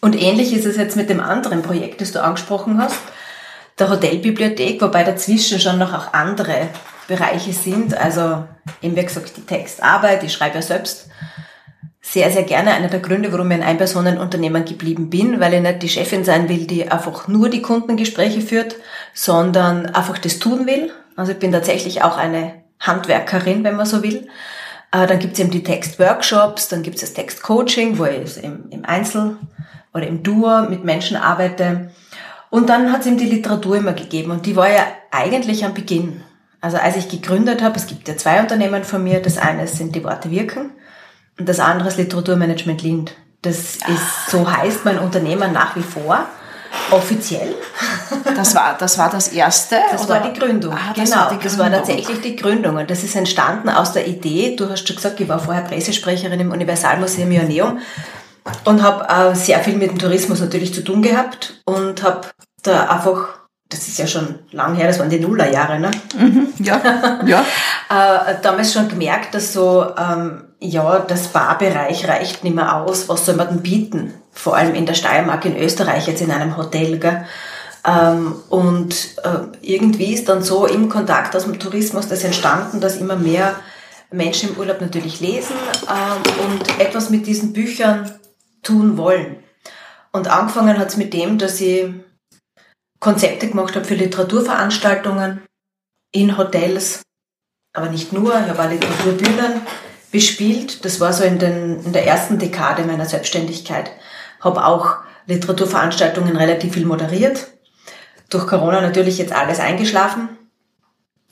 Und 0.00 0.20
ähnlich 0.20 0.52
ist 0.52 0.66
es 0.66 0.76
jetzt 0.76 0.96
mit 0.96 1.08
dem 1.08 1.20
anderen 1.20 1.62
Projekt, 1.62 2.00
das 2.00 2.12
du 2.12 2.22
angesprochen 2.22 2.78
hast 2.82 2.98
der 3.78 3.90
Hotelbibliothek, 3.90 4.80
wobei 4.80 5.04
dazwischen 5.04 5.58
schon 5.60 5.78
noch 5.78 5.92
auch 5.92 6.12
andere 6.12 6.68
Bereiche 7.08 7.52
sind. 7.52 7.96
Also 7.96 8.44
eben 8.82 8.96
wie 8.96 9.04
gesagt 9.04 9.36
die 9.36 9.42
Textarbeit, 9.46 10.22
ich 10.22 10.32
schreibe 10.32 10.56
ja 10.56 10.62
selbst 10.62 11.08
sehr, 12.00 12.30
sehr 12.30 12.44
gerne. 12.44 12.72
Einer 12.72 12.88
der 12.88 13.00
Gründe, 13.00 13.32
warum 13.32 13.50
ich 13.50 13.56
ein 13.56 13.62
Einpersonenunternehmen 13.62 14.64
geblieben 14.64 15.10
bin, 15.10 15.40
weil 15.40 15.54
ich 15.54 15.62
nicht 15.62 15.82
die 15.82 15.88
Chefin 15.88 16.24
sein 16.24 16.48
will, 16.48 16.66
die 16.66 16.90
einfach 16.90 17.28
nur 17.28 17.48
die 17.48 17.62
Kundengespräche 17.62 18.40
führt, 18.40 18.76
sondern 19.12 19.86
einfach 19.86 20.18
das 20.18 20.38
tun 20.38 20.66
will. 20.66 20.92
Also 21.16 21.32
ich 21.32 21.38
bin 21.38 21.52
tatsächlich 21.52 22.02
auch 22.02 22.16
eine 22.16 22.63
Handwerkerin, 22.86 23.64
wenn 23.64 23.76
man 23.76 23.86
so 23.86 24.02
will. 24.02 24.28
Äh, 24.92 25.06
dann 25.06 25.18
gibt 25.18 25.34
es 25.34 25.40
eben 25.40 25.50
die 25.50 25.62
Textworkshops, 25.62 26.68
dann 26.68 26.82
gibt 26.82 26.96
es 26.96 27.02
das 27.02 27.14
Textcoaching, 27.14 27.98
wo 27.98 28.04
ich 28.04 28.42
im, 28.42 28.70
im 28.70 28.84
Einzel 28.84 29.36
oder 29.92 30.06
im 30.06 30.22
Duo 30.22 30.62
mit 30.62 30.84
Menschen 30.84 31.16
arbeite. 31.16 31.90
Und 32.50 32.68
dann 32.68 32.92
hat 32.92 33.00
es 33.00 33.06
ihm 33.06 33.16
die 33.16 33.28
Literatur 33.28 33.76
immer 33.76 33.94
gegeben 33.94 34.30
und 34.30 34.46
die 34.46 34.56
war 34.56 34.70
ja 34.70 34.86
eigentlich 35.10 35.64
am 35.64 35.74
Beginn. 35.74 36.22
Also 36.60 36.76
als 36.78 36.96
ich 36.96 37.08
gegründet 37.08 37.62
habe, 37.62 37.76
es 37.76 37.86
gibt 37.86 38.08
ja 38.08 38.16
zwei 38.16 38.40
Unternehmen 38.40 38.84
von 38.84 39.02
mir, 39.02 39.20
das 39.20 39.38
eine 39.38 39.66
sind 39.66 39.94
die 39.94 40.04
Worte 40.04 40.30
wirken 40.30 40.70
und 41.38 41.48
das 41.48 41.60
andere 41.60 41.88
ist 41.88 41.98
Literaturmanagement 41.98 42.82
Lind. 42.82 43.14
Das 43.42 43.76
ist, 43.76 44.30
so 44.30 44.50
heißt 44.50 44.84
mein 44.84 44.98
Unternehmen 44.98 45.52
nach 45.52 45.76
wie 45.76 45.82
vor. 45.82 46.26
Offiziell. 46.90 47.54
Das 48.36 48.54
war, 48.54 48.76
das 48.78 48.98
war 48.98 49.10
das 49.10 49.28
erste? 49.28 49.76
Das 49.90 50.04
oder? 50.04 50.14
war 50.14 50.30
die 50.30 50.38
Gründung. 50.38 50.72
Ah, 50.72 50.92
das 50.94 51.10
genau, 51.10 51.22
war 51.22 51.30
die 51.30 51.38
Gründung. 51.38 51.42
das 51.42 51.58
war 51.58 51.70
tatsächlich 51.70 52.20
die 52.20 52.36
Gründung. 52.36 52.76
Und 52.76 52.90
das 52.90 53.02
ist 53.02 53.16
entstanden 53.16 53.68
aus 53.68 53.92
der 53.92 54.06
Idee, 54.06 54.56
du 54.56 54.68
hast 54.68 54.86
schon 54.86 54.96
gesagt, 54.96 55.20
ich 55.20 55.28
war 55.28 55.38
vorher 55.38 55.62
Pressesprecherin 55.62 56.40
im 56.40 56.52
Universalmuseum 56.52 57.30
Ioneum 57.30 57.78
und 58.64 58.82
habe 58.82 59.08
äh, 59.08 59.34
sehr 59.34 59.60
viel 59.60 59.76
mit 59.76 59.90
dem 59.90 59.98
Tourismus 59.98 60.40
natürlich 60.40 60.74
zu 60.74 60.82
tun 60.82 61.02
gehabt 61.02 61.62
und 61.64 62.02
habe 62.02 62.22
da 62.62 62.88
einfach, 62.88 63.28
das 63.68 63.88
ist 63.88 63.98
ja 63.98 64.06
schon 64.06 64.40
lang 64.50 64.74
her, 64.74 64.86
das 64.86 64.98
waren 64.98 65.10
die 65.10 65.20
Nullerjahre, 65.20 65.78
ne? 65.80 65.90
Mhm, 66.18 66.48
ja, 66.58 66.80
ja. 67.26 67.44
äh, 68.28 68.34
damals 68.42 68.72
schon 68.72 68.88
gemerkt, 68.88 69.34
dass 69.34 69.52
so 69.52 69.86
ähm, 69.96 70.44
ja, 70.64 70.98
der 71.00 71.16
Spa-Bereich 71.16 72.08
reicht 72.08 72.42
nicht 72.42 72.56
mehr 72.56 72.76
aus. 72.76 73.08
Was 73.08 73.26
soll 73.26 73.36
man 73.36 73.48
denn 73.48 73.62
bieten? 73.62 74.14
Vor 74.32 74.56
allem 74.56 74.74
in 74.74 74.86
der 74.86 74.94
Steiermark 74.94 75.44
in 75.44 75.56
Österreich, 75.56 76.06
jetzt 76.06 76.22
in 76.22 76.30
einem 76.30 76.56
Hotel. 76.56 76.98
Gell? 76.98 77.26
Ähm, 77.86 78.34
und 78.48 79.18
äh, 79.22 79.56
irgendwie 79.60 80.14
ist 80.14 80.28
dann 80.28 80.42
so 80.42 80.66
im 80.66 80.88
Kontakt 80.88 81.36
aus 81.36 81.44
dem 81.44 81.58
Tourismus 81.58 82.08
das 82.08 82.24
entstanden, 82.24 82.80
dass 82.80 82.96
immer 82.96 83.16
mehr 83.16 83.56
Menschen 84.10 84.50
im 84.50 84.56
Urlaub 84.56 84.80
natürlich 84.80 85.20
lesen 85.20 85.56
ähm, 85.88 86.46
und 86.46 86.80
etwas 86.80 87.10
mit 87.10 87.26
diesen 87.26 87.52
Büchern 87.52 88.18
tun 88.62 88.96
wollen. 88.96 89.36
Und 90.12 90.28
angefangen 90.28 90.78
hat 90.78 90.88
es 90.88 90.96
mit 90.96 91.12
dem, 91.12 91.38
dass 91.38 91.60
ich 91.60 91.86
Konzepte 93.00 93.48
gemacht 93.48 93.74
habe 93.74 93.84
für 93.84 93.96
Literaturveranstaltungen 93.96 95.42
in 96.12 96.38
Hotels, 96.38 97.02
aber 97.74 97.90
nicht 97.90 98.12
nur, 98.12 98.32
ich 98.32 98.48
habe 98.48 98.62
auch 98.62 98.70
Literaturbühnen 98.70 99.60
bespielt. 100.14 100.84
Das 100.84 101.00
war 101.00 101.12
so 101.12 101.24
in, 101.24 101.40
den, 101.40 101.84
in 101.84 101.92
der 101.92 102.06
ersten 102.06 102.38
Dekade 102.38 102.84
meiner 102.84 103.04
Selbstständigkeit. 103.04 103.90
Habe 104.38 104.64
auch 104.64 104.98
Literaturveranstaltungen 105.26 106.36
relativ 106.36 106.74
viel 106.74 106.86
moderiert. 106.86 107.48
Durch 108.30 108.46
Corona 108.46 108.80
natürlich 108.80 109.18
jetzt 109.18 109.32
alles 109.32 109.58
eingeschlafen. 109.58 110.28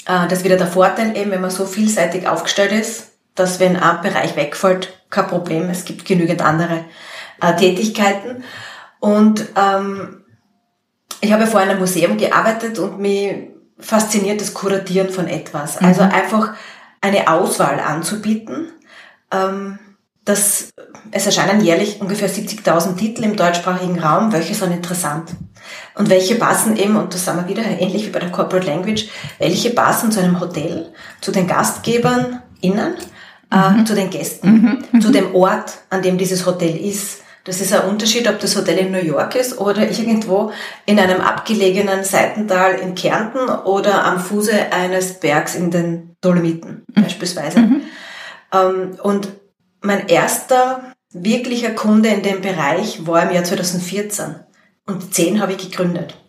Äh, 0.04 0.26
das 0.26 0.40
ist 0.40 0.44
wieder 0.44 0.56
der 0.56 0.66
Vorteil 0.66 1.16
eben, 1.16 1.30
wenn 1.30 1.40
man 1.40 1.52
so 1.52 1.64
vielseitig 1.64 2.26
aufgestellt 2.26 2.72
ist, 2.72 3.12
dass 3.36 3.60
wenn 3.60 3.76
ein 3.76 4.02
Bereich 4.02 4.34
wegfällt, 4.34 4.92
kein 5.10 5.28
Problem, 5.28 5.70
es 5.70 5.84
gibt 5.84 6.04
genügend 6.04 6.42
andere 6.42 6.84
äh, 7.40 7.54
Tätigkeiten. 7.54 8.42
Und 8.98 9.44
ähm, 9.54 10.24
ich 11.20 11.32
habe 11.32 11.46
vor 11.46 11.60
einem 11.60 11.78
Museum 11.78 12.16
gearbeitet 12.16 12.80
und 12.80 12.98
mich 12.98 13.32
fasziniert 13.78 14.40
das 14.40 14.54
Kuratieren 14.54 15.10
von 15.10 15.28
etwas. 15.28 15.78
Also 15.78 16.02
mhm. 16.02 16.10
einfach 16.10 16.54
eine 17.02 17.28
Auswahl 17.28 17.80
anzubieten. 17.80 18.68
Ähm, 19.30 19.78
das, 20.24 20.70
es 21.10 21.26
erscheinen 21.26 21.64
jährlich 21.64 22.00
ungefähr 22.00 22.30
70.000 22.30 22.96
Titel 22.96 23.24
im 23.24 23.36
deutschsprachigen 23.36 23.98
Raum. 23.98 24.32
Welche 24.32 24.54
sind 24.54 24.72
interessant? 24.72 25.30
Und 25.96 26.10
welche 26.10 26.36
passen 26.36 26.76
eben, 26.76 26.96
und 26.96 27.12
das 27.12 27.24
sagen 27.24 27.40
wir 27.40 27.48
wieder, 27.48 27.64
ähnlich 27.64 28.06
wie 28.06 28.10
bei 28.10 28.20
der 28.20 28.30
Corporate 28.30 28.66
Language, 28.66 29.08
welche 29.38 29.70
passen 29.70 30.12
zu 30.12 30.20
einem 30.20 30.40
Hotel, 30.40 30.92
zu 31.20 31.32
den 31.32 31.48
Gastgebern 31.48 32.40
innen, 32.60 32.94
äh, 33.50 33.70
mhm. 33.70 33.80
äh, 33.80 33.84
zu 33.84 33.94
den 33.94 34.10
Gästen, 34.10 34.80
mhm. 34.92 35.00
zu 35.00 35.10
dem 35.10 35.34
Ort, 35.34 35.80
an 35.90 36.02
dem 36.02 36.18
dieses 36.18 36.46
Hotel 36.46 36.76
ist. 36.76 37.21
Das 37.44 37.60
ist 37.60 37.72
ein 37.72 37.88
Unterschied, 37.88 38.28
ob 38.28 38.38
das 38.38 38.56
Hotel 38.56 38.78
in 38.78 38.92
New 38.92 39.02
York 39.02 39.34
ist 39.34 39.58
oder 39.58 39.90
irgendwo 39.90 40.52
in 40.86 40.98
einem 41.00 41.20
abgelegenen 41.20 42.04
Seitental 42.04 42.74
in 42.74 42.94
Kärnten 42.94 43.48
oder 43.48 44.04
am 44.04 44.20
Fuße 44.20 44.72
eines 44.72 45.14
Bergs 45.14 45.56
in 45.56 45.70
den 45.70 46.16
Dolomiten 46.20 46.84
mhm. 46.94 47.02
beispielsweise. 47.02 47.60
Mhm. 47.60 47.82
Ähm, 48.52 48.98
und 49.02 49.28
mein 49.80 50.06
erster 50.08 50.92
wirklicher 51.12 51.70
Kunde 51.70 52.10
in 52.10 52.22
dem 52.22 52.40
Bereich 52.40 53.06
war 53.06 53.22
im 53.24 53.34
Jahr 53.34 53.44
2014 53.44 54.36
und 54.86 55.12
10 55.12 55.40
habe 55.40 55.52
ich 55.52 55.58
gegründet. 55.58 56.21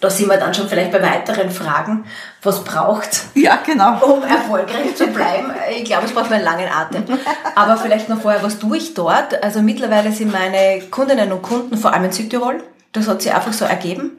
Da 0.00 0.10
sind 0.10 0.28
wir 0.28 0.36
dann 0.36 0.54
schon 0.54 0.68
vielleicht 0.68 0.92
bei 0.92 1.02
weiteren 1.02 1.50
Fragen, 1.50 2.04
was 2.42 2.62
braucht, 2.62 3.22
ja, 3.34 3.58
genau. 3.64 3.98
um 4.04 4.22
erfolgreich 4.22 4.94
zu 4.94 5.08
bleiben. 5.08 5.52
Ich 5.76 5.84
glaube, 5.84 6.06
es 6.06 6.12
braucht 6.12 6.32
einen 6.32 6.44
langen 6.44 6.68
Atem. 6.68 7.04
Aber 7.54 7.76
vielleicht 7.76 8.08
noch 8.08 8.20
vorher, 8.20 8.42
was 8.42 8.58
tue 8.58 8.76
ich 8.76 8.94
dort? 8.94 9.42
Also 9.42 9.60
mittlerweile 9.60 10.12
sind 10.12 10.32
meine 10.32 10.82
Kundinnen 10.90 11.32
und 11.32 11.42
Kunden 11.42 11.76
vor 11.76 11.92
allem 11.92 12.04
in 12.04 12.12
Südtirol. 12.12 12.62
Das 12.92 13.08
hat 13.08 13.22
sich 13.22 13.34
einfach 13.34 13.52
so 13.52 13.64
ergeben. 13.64 14.18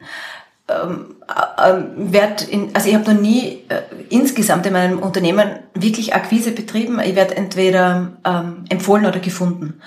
Ähm, 0.68 1.16
äh, 1.56 1.72
werd 1.96 2.46
in, 2.46 2.70
also 2.74 2.88
ich 2.88 2.94
habe 2.94 3.14
noch 3.14 3.20
nie 3.20 3.64
äh, 3.68 3.80
insgesamt 4.08 4.66
in 4.66 4.72
meinem 4.72 4.98
Unternehmen 4.98 5.60
wirklich 5.74 6.14
Akquise 6.14 6.52
betrieben. 6.52 7.00
Ich 7.00 7.16
werde 7.16 7.36
entweder 7.36 8.12
ähm, 8.24 8.64
empfohlen 8.68 9.06
oder 9.06 9.18
gefunden. 9.18 9.80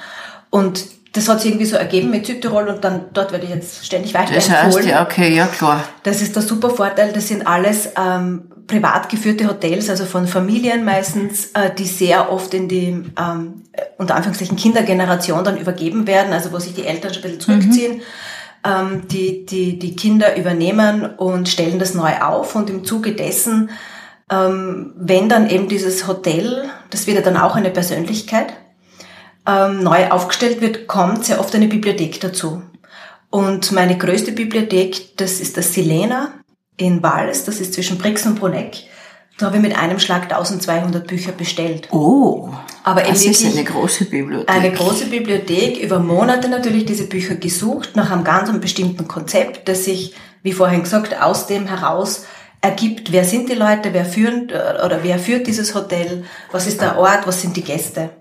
Und 0.49 0.85
das 1.13 1.29
hat 1.29 1.41
sich 1.41 1.51
irgendwie 1.51 1.65
so 1.65 1.77
ergeben 1.77 2.09
mit 2.09 2.25
Südtirol 2.25 2.67
und 2.67 2.83
dann 2.83 3.05
dort 3.13 3.31
werde 3.31 3.45
ich 3.45 3.51
jetzt 3.51 3.85
ständig 3.85 4.13
weiter 4.13 4.33
das 4.33 4.49
heißt, 4.49 4.83
ja, 4.83 5.03
okay, 5.03 5.35
ja 5.35 5.45
klar. 5.45 5.83
Das 6.03 6.21
ist 6.21 6.35
der 6.35 6.43
super 6.43 6.71
Vorteil. 6.71 7.13
Das 7.13 7.27
sind 7.27 7.45
alles 7.45 7.89
ähm, 7.95 8.51
privat 8.65 9.09
geführte 9.09 9.47
Hotels, 9.47 9.89
also 9.89 10.05
von 10.05 10.27
Familien 10.27 10.83
meistens, 10.83 11.51
äh, 11.53 11.69
die 11.77 11.85
sehr 11.85 12.31
oft 12.31 12.53
in 12.55 12.67
die 12.67 13.03
ähm, 13.17 13.63
unter 13.97 14.15
Anführungszeichen 14.15 14.57
Kindergeneration 14.57 15.43
dann 15.43 15.57
übergeben 15.57 16.07
werden, 16.07 16.33
also 16.33 16.51
wo 16.51 16.59
sich 16.59 16.73
die 16.73 16.85
Eltern 16.85 17.13
schon 17.13 17.23
ein 17.23 17.37
bisschen 17.37 17.41
zurückziehen. 17.41 17.97
Mhm 17.97 18.01
ähm, 18.65 19.07
die, 19.09 19.45
die, 19.45 19.77
die 19.77 19.95
Kinder 19.95 20.37
übernehmen 20.37 21.05
und 21.05 21.49
stellen 21.49 21.79
das 21.79 21.93
neu 21.93 22.21
auf 22.21 22.55
und 22.55 22.69
im 22.69 22.85
Zuge 22.85 23.13
dessen, 23.13 23.69
ähm, 24.31 24.93
wenn 24.95 25.29
dann 25.29 25.49
eben 25.49 25.67
dieses 25.67 26.07
Hotel, 26.07 26.69
das 26.89 27.07
wird 27.07 27.17
ja 27.17 27.23
dann 27.23 27.37
auch 27.37 27.55
eine 27.55 27.69
Persönlichkeit, 27.69 28.53
ähm, 29.47 29.83
neu 29.83 30.09
aufgestellt 30.09 30.61
wird, 30.61 30.87
kommt 30.87 31.25
sehr 31.25 31.39
oft 31.39 31.53
eine 31.55 31.67
Bibliothek 31.67 32.19
dazu. 32.21 32.61
Und 33.29 33.71
meine 33.71 33.97
größte 33.97 34.31
Bibliothek, 34.31 35.17
das 35.17 35.39
ist 35.39 35.57
das 35.57 35.73
Silena 35.73 36.33
in 36.77 37.01
Wals, 37.01 37.45
das 37.45 37.59
ist 37.59 37.73
zwischen 37.73 37.97
Brix 37.97 38.25
und 38.25 38.39
Bruneck. 38.39 38.83
Da 39.39 39.47
habe 39.47 39.57
ich 39.57 39.63
mit 39.63 39.75
einem 39.75 39.99
Schlag 39.99 40.23
1200 40.23 41.07
Bücher 41.07 41.31
bestellt. 41.31 41.87
Oh, 41.91 42.49
aber 42.83 43.01
das 43.01 43.25
ist 43.25 43.43
eine 43.43 43.63
große 43.63 44.05
Bibliothek. 44.05 44.49
Eine 44.49 44.71
große 44.71 45.07
Bibliothek, 45.07 45.81
über 45.81 45.97
Monate 45.99 46.49
natürlich 46.49 46.85
diese 46.85 47.05
Bücher 47.05 47.35
gesucht, 47.35 47.95
nach 47.95 48.11
einem 48.11 48.23
ganz 48.23 48.51
bestimmten 48.59 49.07
Konzept, 49.07 49.67
das 49.67 49.85
sich, 49.85 50.13
wie 50.43 50.53
vorhin 50.53 50.83
gesagt, 50.83 51.19
aus 51.19 51.47
dem 51.47 51.65
heraus 51.65 52.25
ergibt, 52.61 53.11
wer 53.11 53.23
sind 53.23 53.49
die 53.49 53.55
Leute, 53.55 53.93
wer 53.93 54.05
führt, 54.05 54.51
oder 54.51 54.99
wer 55.01 55.17
führt 55.17 55.47
dieses 55.47 55.73
Hotel, 55.73 56.23
was 56.51 56.67
ist 56.67 56.81
der 56.81 56.97
Ort, 56.99 57.25
was 57.25 57.41
sind 57.41 57.57
die 57.57 57.63
Gäste. 57.63 58.11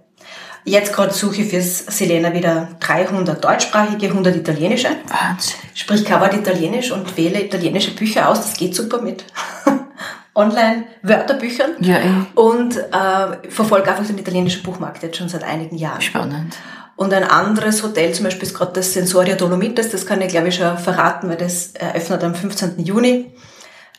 Jetzt 0.64 0.92
gerade 0.92 1.12
suche 1.12 1.42
ich 1.42 1.50
fürs 1.50 1.78
Selena 1.86 2.32
wieder 2.32 2.68
300 2.80 3.42
deutschsprachige, 3.42 4.06
100 4.08 4.36
italienische. 4.36 4.88
Wahnsinn. 5.08 5.56
Sprich, 5.74 6.04
cover 6.04 6.32
Italienisch 6.32 6.92
und 6.92 7.16
wähle 7.16 7.40
italienische 7.42 7.92
Bücher 7.92 8.28
aus. 8.28 8.40
Das 8.40 8.54
geht 8.54 8.74
super 8.74 9.00
mit 9.00 9.24
Online-Wörterbüchern. 10.34 11.72
Ja, 11.80 11.98
eh. 11.98 12.10
Und 12.34 12.76
äh, 12.76 13.50
verfolge 13.50 13.90
einfach 13.90 14.06
den 14.06 14.18
italienischen 14.18 14.62
Buchmarkt 14.62 15.02
jetzt 15.02 15.16
schon 15.16 15.28
seit 15.28 15.42
einigen 15.42 15.76
Jahren. 15.76 16.00
Spannend. 16.00 16.56
Und 16.94 17.12
ein 17.12 17.24
anderes 17.24 17.82
Hotel 17.82 18.12
zum 18.14 18.24
Beispiel 18.24 18.44
ist 18.44 18.54
gerade 18.54 18.72
das 18.74 18.92
Sensoria 18.92 19.34
Dolomites, 19.34 19.90
das 19.90 20.06
kann 20.06 20.20
ich 20.20 20.28
glaube 20.28 20.48
ich 20.48 20.54
schon 20.54 20.78
verraten, 20.78 21.28
weil 21.28 21.36
das 21.36 21.72
eröffnet 21.74 22.22
am 22.22 22.34
15. 22.34 22.84
Juni. 22.84 23.32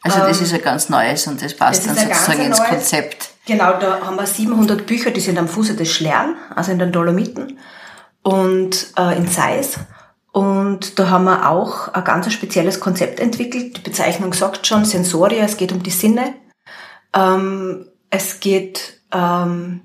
Also 0.04 0.20
das 0.20 0.38
ähm, 0.38 0.44
ist 0.46 0.54
ein 0.54 0.62
ganz 0.62 0.90
neues 0.90 1.28
und 1.28 1.42
das 1.42 1.54
passt 1.54 1.88
das 1.88 1.96
dann 1.96 2.08
sozusagen 2.08 2.46
ins. 2.46 2.64
Konzept. 2.64 3.33
Genau, 3.46 3.78
da 3.78 4.06
haben 4.06 4.16
wir 4.16 4.26
700 4.26 4.86
Bücher, 4.86 5.12
die 5.12 5.20
sind 5.20 5.38
am 5.38 5.50
Fuße 5.50 5.76
des 5.76 5.92
Schlern, 5.92 6.36
also 6.56 6.72
in 6.72 6.80
den 6.80 6.94
Dolomiten 6.94 7.60
und 8.22 8.94
äh, 8.98 9.18
in 9.18 9.28
Zeiss. 9.28 9.80
Und 10.32 10.98
da 10.98 11.10
haben 11.10 11.26
wir 11.26 11.50
auch 11.50 11.90
ein 11.90 12.04
ganz 12.06 12.32
spezielles 12.32 12.80
Konzept 12.80 13.20
entwickelt. 13.20 13.78
Die 13.78 13.82
Bezeichnung 13.82 14.34
sagt 14.34 14.66
schon 14.66 14.86
Sensoria, 14.86 15.44
es 15.44 15.58
geht 15.58 15.74
um 15.74 15.84
die 15.84 15.92
Sinne. 15.92 16.34
Ähm, 17.14 17.88
es 18.10 18.40
geht 18.40 19.02
ähm, 19.12 19.82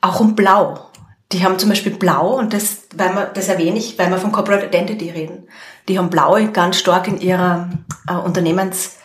auch 0.00 0.20
um 0.20 0.36
Blau. 0.36 0.90
Die 1.32 1.44
haben 1.44 1.58
zum 1.58 1.68
Beispiel 1.68 1.92
Blau, 1.92 2.38
und 2.38 2.54
das, 2.54 2.86
weil 2.94 3.12
man, 3.12 3.26
das 3.34 3.48
erwähne 3.48 3.78
ich, 3.78 3.98
weil 3.98 4.08
wir 4.08 4.18
von 4.18 4.32
Corporate 4.32 4.66
Identity 4.66 5.10
reden. 5.10 5.48
Die 5.88 5.98
haben 5.98 6.08
Blau 6.10 6.38
ganz 6.52 6.78
stark 6.78 7.08
in 7.08 7.20
ihrer 7.20 7.68
äh, 8.08 8.14
Unternehmensfarbe 8.14 8.97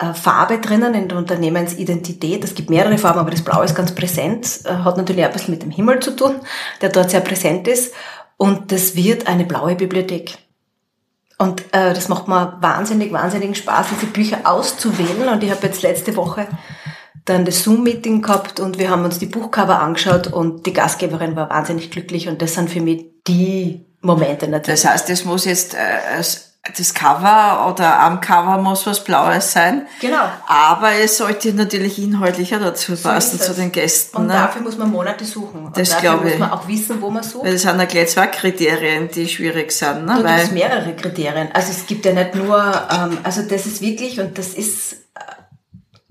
äh, 0.00 0.58
drinnen, 0.58 0.94
in 0.94 1.08
der 1.08 1.18
Unternehmensidentität. 1.18 2.42
Es 2.44 2.54
gibt 2.54 2.70
mehrere 2.70 2.98
Farben, 2.98 3.20
aber 3.20 3.30
das 3.30 3.42
Blau 3.42 3.62
ist 3.62 3.74
ganz 3.74 3.94
präsent, 3.94 4.60
äh, 4.64 4.70
hat 4.70 4.96
natürlich 4.96 5.22
auch 5.24 5.28
ein 5.28 5.32
bisschen 5.32 5.54
mit 5.54 5.62
dem 5.62 5.70
Himmel 5.70 6.00
zu 6.00 6.16
tun, 6.16 6.36
der 6.80 6.88
dort 6.88 7.10
sehr 7.10 7.20
präsent 7.20 7.68
ist. 7.68 7.94
Und 8.36 8.72
das 8.72 8.96
wird 8.96 9.26
eine 9.26 9.44
blaue 9.44 9.76
Bibliothek. 9.76 10.38
Und 11.38 11.62
äh, 11.72 11.94
das 11.94 12.08
macht 12.08 12.28
mir 12.28 12.58
wahnsinnig, 12.60 13.12
wahnsinnigen 13.12 13.54
Spaß, 13.54 13.88
diese 13.90 14.06
Bücher 14.06 14.38
auszuwählen. 14.44 15.28
Und 15.28 15.42
ich 15.42 15.50
habe 15.50 15.66
jetzt 15.66 15.82
letzte 15.82 16.16
Woche 16.16 16.46
dann 17.24 17.44
das 17.44 17.62
Zoom-Meeting 17.62 18.22
gehabt 18.22 18.60
und 18.60 18.78
wir 18.78 18.90
haben 18.90 19.04
uns 19.04 19.18
die 19.18 19.26
Buchcover 19.26 19.80
angeschaut 19.80 20.26
und 20.26 20.66
die 20.66 20.72
Gastgeberin 20.72 21.36
war 21.36 21.50
wahnsinnig 21.50 21.90
glücklich 21.90 22.28
und 22.28 22.42
das 22.42 22.54
sind 22.54 22.70
für 22.70 22.80
mich 22.80 23.06
die 23.26 23.86
Momente 24.00 24.48
natürlich. 24.48 24.82
Das 24.82 24.90
heißt, 24.90 25.10
es 25.10 25.24
muss 25.24 25.44
jetzt 25.44 25.74
äh, 25.74 26.18
das 26.76 26.92
Cover 26.92 27.72
oder 27.72 28.00
am 28.00 28.20
Cover 28.20 28.58
muss 28.58 28.86
was 28.86 29.02
Blaues 29.02 29.52
sein. 29.52 29.86
Genau. 30.00 30.24
Aber 30.46 30.92
es 30.92 31.16
sollte 31.16 31.54
natürlich 31.54 31.98
inhaltlicher 31.98 32.58
dazu 32.58 32.96
passen 32.96 33.38
so 33.38 33.44
zu 33.44 33.54
den 33.54 33.72
Gästen. 33.72 34.18
Und 34.18 34.26
ne? 34.26 34.34
dafür 34.34 34.60
muss 34.60 34.76
man 34.76 34.90
Monate 34.90 35.24
suchen. 35.24 35.66
Und 35.66 35.78
das 35.78 35.88
dafür 35.88 36.10
glaube 36.10 36.28
muss 36.28 36.38
man 36.38 36.50
auch 36.50 36.68
wissen, 36.68 37.00
wo 37.00 37.10
man 37.10 37.22
sucht. 37.22 37.44
Weil 37.44 37.54
das 37.54 37.62
sind 37.62 37.78
ja 37.78 37.86
gleich 37.86 38.10
zwei 38.10 38.26
Kriterien, 38.26 39.08
die 39.08 39.26
schwierig 39.26 39.72
sind. 39.72 40.04
Ne? 40.04 40.22
Da 40.22 40.36
gibt 40.36 40.48
es 40.48 40.50
mehrere 40.52 40.94
Kriterien. 40.94 41.48
Also 41.54 41.70
es 41.70 41.86
gibt 41.86 42.04
ja 42.04 42.12
nicht 42.12 42.34
nur, 42.34 42.58
ähm, 42.58 43.18
also 43.22 43.40
das 43.42 43.64
ist 43.64 43.80
wirklich, 43.80 44.20
und 44.20 44.36
das 44.36 44.48
ist 44.48 44.92
äh, 44.92 44.96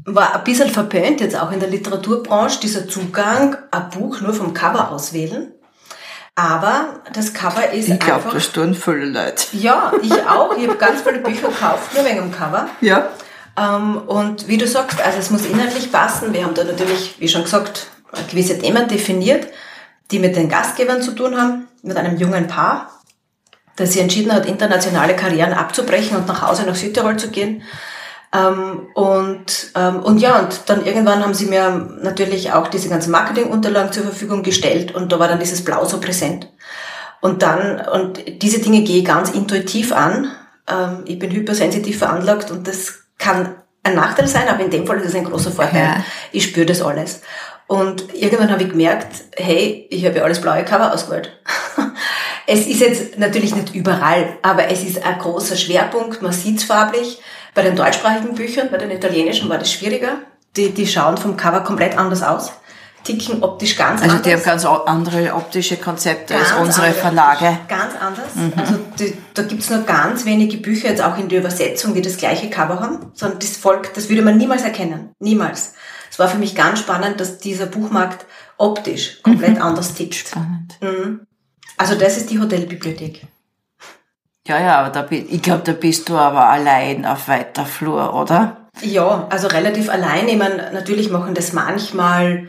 war 0.05 0.35
ein 0.35 0.43
bisschen 0.43 0.69
verpönt 0.69 1.21
jetzt 1.21 1.39
auch 1.39 1.51
in 1.51 1.59
der 1.59 1.69
Literaturbranche, 1.69 2.59
dieser 2.61 2.87
Zugang, 2.87 3.55
ein 3.69 3.89
Buch 3.91 4.19
nur 4.21 4.33
vom 4.33 4.55
Cover 4.55 4.91
auswählen. 4.91 5.53
Aber 6.35 7.01
das 7.13 7.33
Cover 7.33 7.71
ist 7.71 7.89
ich 7.89 7.99
glaub, 7.99 8.25
einfach... 8.25 8.35
Ich 8.35 8.51
glaube, 8.51 8.71
da 8.71 8.73
stehen 8.73 8.75
viele 8.75 9.05
Leute. 9.05 9.43
Ja, 9.53 9.91
ich 10.01 10.13
auch. 10.27 10.55
Ich 10.57 10.67
habe 10.67 10.77
ganz 10.77 11.01
viele 11.01 11.19
Bücher 11.19 11.49
gekauft, 11.49 11.93
nur 11.93 12.05
wegen 12.05 12.17
dem 12.17 12.31
Cover. 12.31 12.69
Ja. 12.81 13.09
Ähm, 13.57 13.97
und 14.07 14.47
wie 14.47 14.57
du 14.57 14.67
sagst, 14.67 15.01
also 15.01 15.19
es 15.19 15.31
muss 15.31 15.45
inhaltlich 15.45 15.91
passen. 15.91 16.33
Wir 16.33 16.45
haben 16.45 16.53
da 16.53 16.63
natürlich, 16.63 17.15
wie 17.19 17.27
schon 17.27 17.43
gesagt, 17.43 17.87
gewisse 18.29 18.57
Themen 18.57 18.87
definiert, 18.87 19.47
die 20.11 20.19
mit 20.19 20.35
den 20.35 20.49
Gastgebern 20.49 21.01
zu 21.01 21.11
tun 21.11 21.39
haben, 21.39 21.67
mit 21.81 21.97
einem 21.97 22.17
jungen 22.17 22.47
Paar, 22.47 22.89
das 23.75 23.93
sich 23.93 24.01
entschieden 24.01 24.33
hat, 24.33 24.45
internationale 24.45 25.15
Karrieren 25.15 25.53
abzubrechen 25.53 26.17
und 26.17 26.27
nach 26.27 26.41
Hause 26.41 26.63
nach 26.63 26.75
Südtirol 26.75 27.17
zu 27.17 27.29
gehen. 27.29 27.63
Ähm, 28.31 28.87
und, 28.93 29.71
ähm, 29.75 30.03
und 30.03 30.19
ja, 30.19 30.39
und 30.39 30.61
dann 30.67 30.85
irgendwann 30.85 31.23
haben 31.23 31.33
sie 31.33 31.47
mir 31.47 31.97
natürlich 32.01 32.51
auch 32.51 32.67
diese 32.67 32.89
ganzen 32.89 33.11
Marketingunterlagen 33.11 33.91
zur 33.91 34.03
Verfügung 34.03 34.43
gestellt 34.43 34.93
und 34.93 35.11
da 35.11 35.19
war 35.19 35.27
dann 35.27 35.39
dieses 35.39 35.63
Blau 35.63 35.85
so 35.85 35.99
präsent. 35.99 36.51
Und 37.21 37.41
dann, 37.41 37.81
und 37.87 38.41
diese 38.41 38.59
Dinge 38.59 38.81
gehe 38.83 38.99
ich 38.99 39.05
ganz 39.05 39.31
intuitiv 39.31 39.91
an. 39.91 40.31
Ähm, 40.67 41.03
ich 41.05 41.17
bin 41.17 41.31
hypersensitiv 41.31 41.97
veranlagt 41.97 42.51
und 42.51 42.67
das 42.67 42.99
kann 43.17 43.55
ein 43.83 43.95
Nachteil 43.95 44.27
sein, 44.27 44.47
aber 44.47 44.63
in 44.63 44.69
dem 44.69 44.85
Fall 44.85 44.97
ist 44.97 45.07
es 45.07 45.15
ein 45.15 45.25
großer 45.25 45.51
Vorteil. 45.51 45.83
Ja. 45.83 46.03
Ich 46.31 46.43
spüre 46.45 46.65
das 46.65 46.81
alles. 46.81 47.21
Und 47.67 48.13
irgendwann 48.15 48.51
habe 48.51 48.63
ich 48.63 48.69
gemerkt, 48.69 49.15
hey, 49.35 49.87
ich 49.89 50.05
habe 50.05 50.17
ja 50.17 50.23
alles 50.23 50.41
blaue 50.41 50.63
Cover 50.65 50.93
ausgewählt. 50.93 51.39
es 52.47 52.65
ist 52.65 52.79
jetzt 52.79 53.19
natürlich 53.19 53.55
nicht 53.55 53.75
überall, 53.75 54.37
aber 54.41 54.69
es 54.69 54.83
ist 54.83 55.03
ein 55.03 55.19
großer 55.19 55.55
Schwerpunkt, 55.55 56.21
man 56.21 56.31
sieht 56.31 56.57
es 56.57 56.63
farblich. 56.63 57.21
Bei 57.59 57.65
den 57.65 57.75
deutschsprachigen 57.75 58.35
Büchern, 58.35 58.69
bei 58.71 58.77
den 58.77 58.89
italienischen 58.89 59.49
war 59.49 59.57
das 59.57 59.69
schwieriger. 59.69 60.19
Die, 60.55 60.69
die 60.73 60.87
schauen 60.87 61.17
vom 61.17 61.35
Cover 61.35 61.59
komplett 61.59 61.97
anders 61.97 62.23
aus 62.23 62.53
ticken 63.03 63.43
optisch 63.43 63.75
ganz 63.75 64.01
also 64.01 64.15
anders. 64.15 64.27
Also 64.27 64.29
die 64.29 64.33
haben 64.33 64.43
ganz 64.43 64.65
andere 64.65 65.33
optische 65.33 65.77
Konzepte 65.77 66.35
ganz 66.35 66.51
als 66.51 66.61
unsere 66.61 66.87
andere, 66.87 67.01
Verlage. 67.01 67.57
Ganz 67.67 67.93
anders. 67.99 68.35
Mhm. 68.35 68.53
Also 68.55 68.79
die, 68.99 69.17
da 69.33 69.43
gibt's 69.43 69.69
nur 69.69 69.81
ganz 69.81 70.25
wenige 70.25 70.57
Bücher, 70.57 70.89
jetzt 70.89 71.01
auch 71.01 71.17
in 71.17 71.27
der 71.27 71.39
Übersetzung, 71.39 71.93
die 71.93 72.01
das 72.01 72.17
gleiche 72.17 72.49
Cover 72.49 72.79
haben, 72.79 73.11
sondern 73.13 73.39
das 73.39 73.57
Volk, 73.57 73.93
das 73.93 74.09
würde 74.09 74.21
man 74.21 74.37
niemals 74.37 74.63
erkennen. 74.63 75.11
Niemals. 75.19 75.73
Es 76.09 76.17
war 76.19 76.29
für 76.29 76.37
mich 76.37 76.55
ganz 76.55 76.79
spannend, 76.79 77.19
dass 77.19 77.39
dieser 77.39 77.65
Buchmarkt 77.65 78.25
optisch 78.57 79.21
komplett 79.21 79.55
mhm. 79.55 79.63
anders 79.63 79.95
tickt. 79.95 80.15
Spannend. 80.15 80.77
Mhm. 80.81 81.21
Also 81.77 81.95
das 81.95 82.17
ist 82.17 82.29
die 82.29 82.39
Hotelbibliothek. 82.39 83.27
Ja, 84.49 84.59
ja, 84.59 84.79
aber 84.79 84.89
da, 84.89 85.05
ich 85.11 85.43
glaube, 85.43 85.61
da 85.63 85.73
bist 85.73 86.09
du 86.09 86.17
aber 86.17 86.49
allein 86.49 87.05
auf 87.05 87.27
weiter 87.27 87.65
Flur, 87.65 88.15
oder? 88.15 88.57
Ja, 88.81 89.27
also 89.29 89.47
relativ 89.47 89.89
allein. 89.91 90.27
Ich 90.27 90.37
meine, 90.37 90.71
natürlich 90.73 91.11
machen 91.11 91.35
das 91.35 91.53
manchmal 91.53 92.47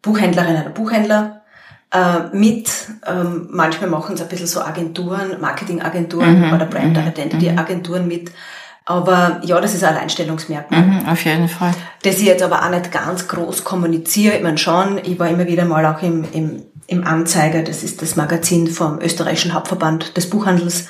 Buchhändlerinnen 0.00 0.64
und 0.64 0.74
Buchhändler 0.74 1.42
äh, 1.92 2.34
mit. 2.34 2.70
Ähm, 3.06 3.48
manchmal 3.50 3.90
machen 3.90 4.14
es 4.14 4.22
ein 4.22 4.28
bisschen 4.28 4.46
so 4.46 4.62
Agenturen, 4.62 5.42
Marketingagenturen 5.42 6.48
mhm. 6.48 6.54
oder 6.54 6.64
Brand 6.64 6.96
mhm. 6.96 7.08
Identity 7.08 7.50
Agenturen 7.50 8.08
mit. 8.08 8.32
Aber 8.86 9.40
ja, 9.44 9.60
das 9.60 9.74
ist 9.74 9.84
ein 9.84 9.94
Alleinstellungsmerkmal. 9.94 10.80
Mhm, 10.80 11.06
auf 11.06 11.22
jeden 11.26 11.48
Fall. 11.48 11.72
Das 12.02 12.16
ich 12.16 12.24
jetzt 12.24 12.42
aber 12.42 12.64
auch 12.64 12.70
nicht 12.70 12.90
ganz 12.90 13.28
groß 13.28 13.62
kommuniziere. 13.62 14.36
Ich 14.36 14.42
meine 14.42 14.56
schon, 14.56 14.98
ich 15.04 15.18
war 15.18 15.28
immer 15.28 15.46
wieder 15.46 15.66
mal 15.66 15.84
auch 15.84 16.02
im, 16.02 16.24
im, 16.32 16.62
im 16.86 17.06
Anzeiger, 17.06 17.62
das 17.62 17.82
ist 17.82 18.00
das 18.00 18.16
Magazin 18.16 18.68
vom 18.68 19.00
österreichischen 19.00 19.52
Hauptverband 19.52 20.16
des 20.16 20.30
Buchhandels, 20.30 20.88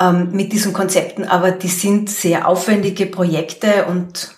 ähm, 0.00 0.30
mit 0.32 0.52
diesen 0.52 0.72
Konzepten. 0.72 1.24
Aber 1.24 1.50
die 1.52 1.68
sind 1.68 2.10
sehr 2.10 2.48
aufwendige 2.48 3.06
Projekte 3.06 3.84
und 3.86 4.34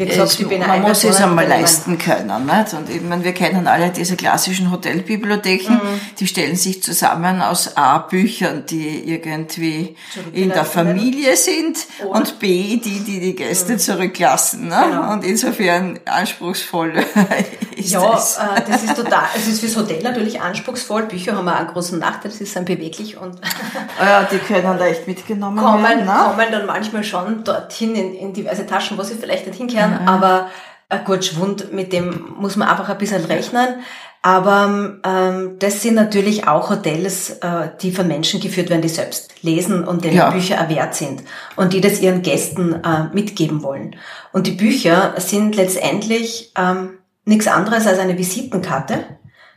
wie 0.00 0.06
gesagt, 0.06 0.40
ich 0.40 0.48
bin 0.48 0.60
man 0.60 0.80
muss 0.80 1.04
es 1.04 1.20
einmal 1.20 1.46
leisten 1.46 1.98
können. 1.98 2.46
Nicht? 2.46 2.72
Und 2.72 2.88
ich 2.88 3.02
meine, 3.02 3.22
wir 3.22 3.34
kennen 3.34 3.66
alle 3.66 3.90
diese 3.90 4.16
klassischen 4.16 4.70
Hotelbibliotheken, 4.70 5.74
mhm. 5.74 6.00
die 6.18 6.26
stellen 6.26 6.56
sich 6.56 6.82
zusammen 6.82 7.42
aus 7.42 7.76
A, 7.76 7.98
Büchern, 7.98 8.64
die 8.66 9.12
irgendwie 9.12 9.94
in 10.32 10.48
der 10.48 10.64
Familie 10.64 11.36
sind 11.36 11.76
oh. 12.02 12.16
und 12.16 12.38
B, 12.38 12.78
die, 12.78 13.00
die 13.00 13.20
die 13.20 13.36
Gäste 13.36 13.74
mhm. 13.74 13.78
zurücklassen. 13.78 14.68
Ne? 14.68 14.82
Genau. 14.88 15.12
Und 15.12 15.24
insofern 15.24 16.00
anspruchsvoll 16.06 17.04
ist 17.76 17.92
ja, 17.92 18.00
das. 18.00 18.38
Ja, 18.38 18.56
äh, 18.56 18.62
das 18.66 18.82
ist 18.82 18.96
total, 18.96 19.24
es 19.36 19.48
ist 19.48 19.60
fürs 19.60 19.76
Hotel 19.76 20.02
natürlich 20.02 20.40
anspruchsvoll. 20.40 21.02
Bücher 21.04 21.36
haben 21.36 21.48
auch 21.48 21.56
einen 21.56 21.68
großen 21.68 21.98
Nachteil, 21.98 22.30
sie 22.30 22.46
sind 22.46 22.64
beweglich 22.64 23.18
und 23.18 23.38
ja, 24.00 24.22
die 24.22 24.38
können 24.38 24.78
leicht 24.78 25.06
mitgenommen 25.06 25.58
kommen, 25.58 25.82
werden. 25.82 26.06
Ne? 26.06 26.12
Kommen 26.24 26.46
dann 26.50 26.66
manchmal 26.66 27.04
schon 27.04 27.44
dorthin 27.44 27.94
in, 27.94 28.14
in 28.14 28.32
diverse 28.32 28.66
Taschen, 28.66 28.96
wo 28.96 29.02
sie 29.02 29.14
vielleicht 29.14 29.46
nicht 29.46 29.58
hinkehren, 29.58 29.89
mhm. 29.90 30.08
aber 30.08 30.50
ein 30.88 31.04
gut 31.04 31.24
Schwund, 31.24 31.72
mit 31.72 31.92
dem 31.92 32.34
muss 32.38 32.56
man 32.56 32.68
einfach 32.68 32.88
ein 32.88 32.98
bisschen 32.98 33.24
rechnen. 33.24 33.76
Aber 34.22 34.98
ähm, 35.02 35.56
das 35.58 35.80
sind 35.80 35.94
natürlich 35.94 36.46
auch 36.46 36.68
Hotels, 36.68 37.30
äh, 37.40 37.70
die 37.80 37.90
von 37.90 38.06
Menschen 38.06 38.38
geführt 38.40 38.68
werden, 38.68 38.82
die 38.82 38.88
selbst 38.88 39.42
lesen 39.42 39.84
und 39.84 40.04
deren 40.04 40.16
ja. 40.16 40.30
Bücher 40.30 40.56
erwehrt 40.56 40.94
sind 40.94 41.22
und 41.56 41.72
die 41.72 41.80
das 41.80 42.02
ihren 42.02 42.20
Gästen 42.20 42.74
äh, 42.84 43.04
mitgeben 43.14 43.62
wollen. 43.62 43.96
Und 44.32 44.46
die 44.46 44.52
Bücher 44.52 45.14
sind 45.16 45.56
letztendlich 45.56 46.52
ähm, 46.58 46.98
nichts 47.24 47.46
anderes 47.46 47.86
als 47.86 47.98
eine 47.98 48.18
Visitenkarte 48.18 49.04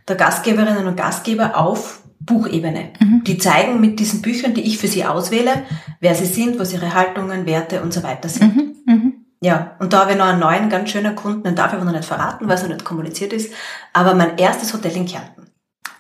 der 0.08 0.16
Gastgeberinnen 0.16 0.88
und 0.88 0.96
Gastgeber 0.96 1.58
auf 1.58 2.02
Buchebene. 2.22 2.92
Mhm. 3.02 3.24
Die 3.26 3.38
zeigen 3.38 3.82
mit 3.82 4.00
diesen 4.00 4.22
Büchern, 4.22 4.54
die 4.54 4.62
ich 4.62 4.78
für 4.78 4.88
sie 4.88 5.04
auswähle, 5.04 5.64
wer 6.00 6.16
sie 6.16 6.26
sind, 6.26 6.58
was 6.58 6.72
ihre 6.72 6.94
Haltungen, 6.94 7.46
Werte 7.46 7.82
und 7.82 7.94
so 7.94 8.02
weiter 8.02 8.30
sind. 8.30 8.56
Mhm. 8.56 8.76
Mhm. 8.86 9.14
Ja, 9.44 9.76
und 9.80 9.92
da 9.92 10.00
habe 10.00 10.12
ich 10.12 10.18
noch 10.18 10.28
einen 10.28 10.40
neuen, 10.40 10.70
ganz 10.70 10.90
schönen 10.90 11.16
Kunden, 11.16 11.44
den 11.44 11.56
darf 11.56 11.74
ich 11.74 11.74
aber 11.74 11.84
noch 11.84 11.92
nicht 11.92 12.06
verraten, 12.06 12.48
weil 12.48 12.56
es 12.56 12.62
noch 12.62 12.70
nicht 12.70 12.86
kommuniziert 12.86 13.34
ist, 13.34 13.54
aber 13.92 14.14
mein 14.14 14.38
erstes 14.38 14.74
Hotel 14.74 14.96
in 14.96 15.06
Kärnten. 15.06 15.52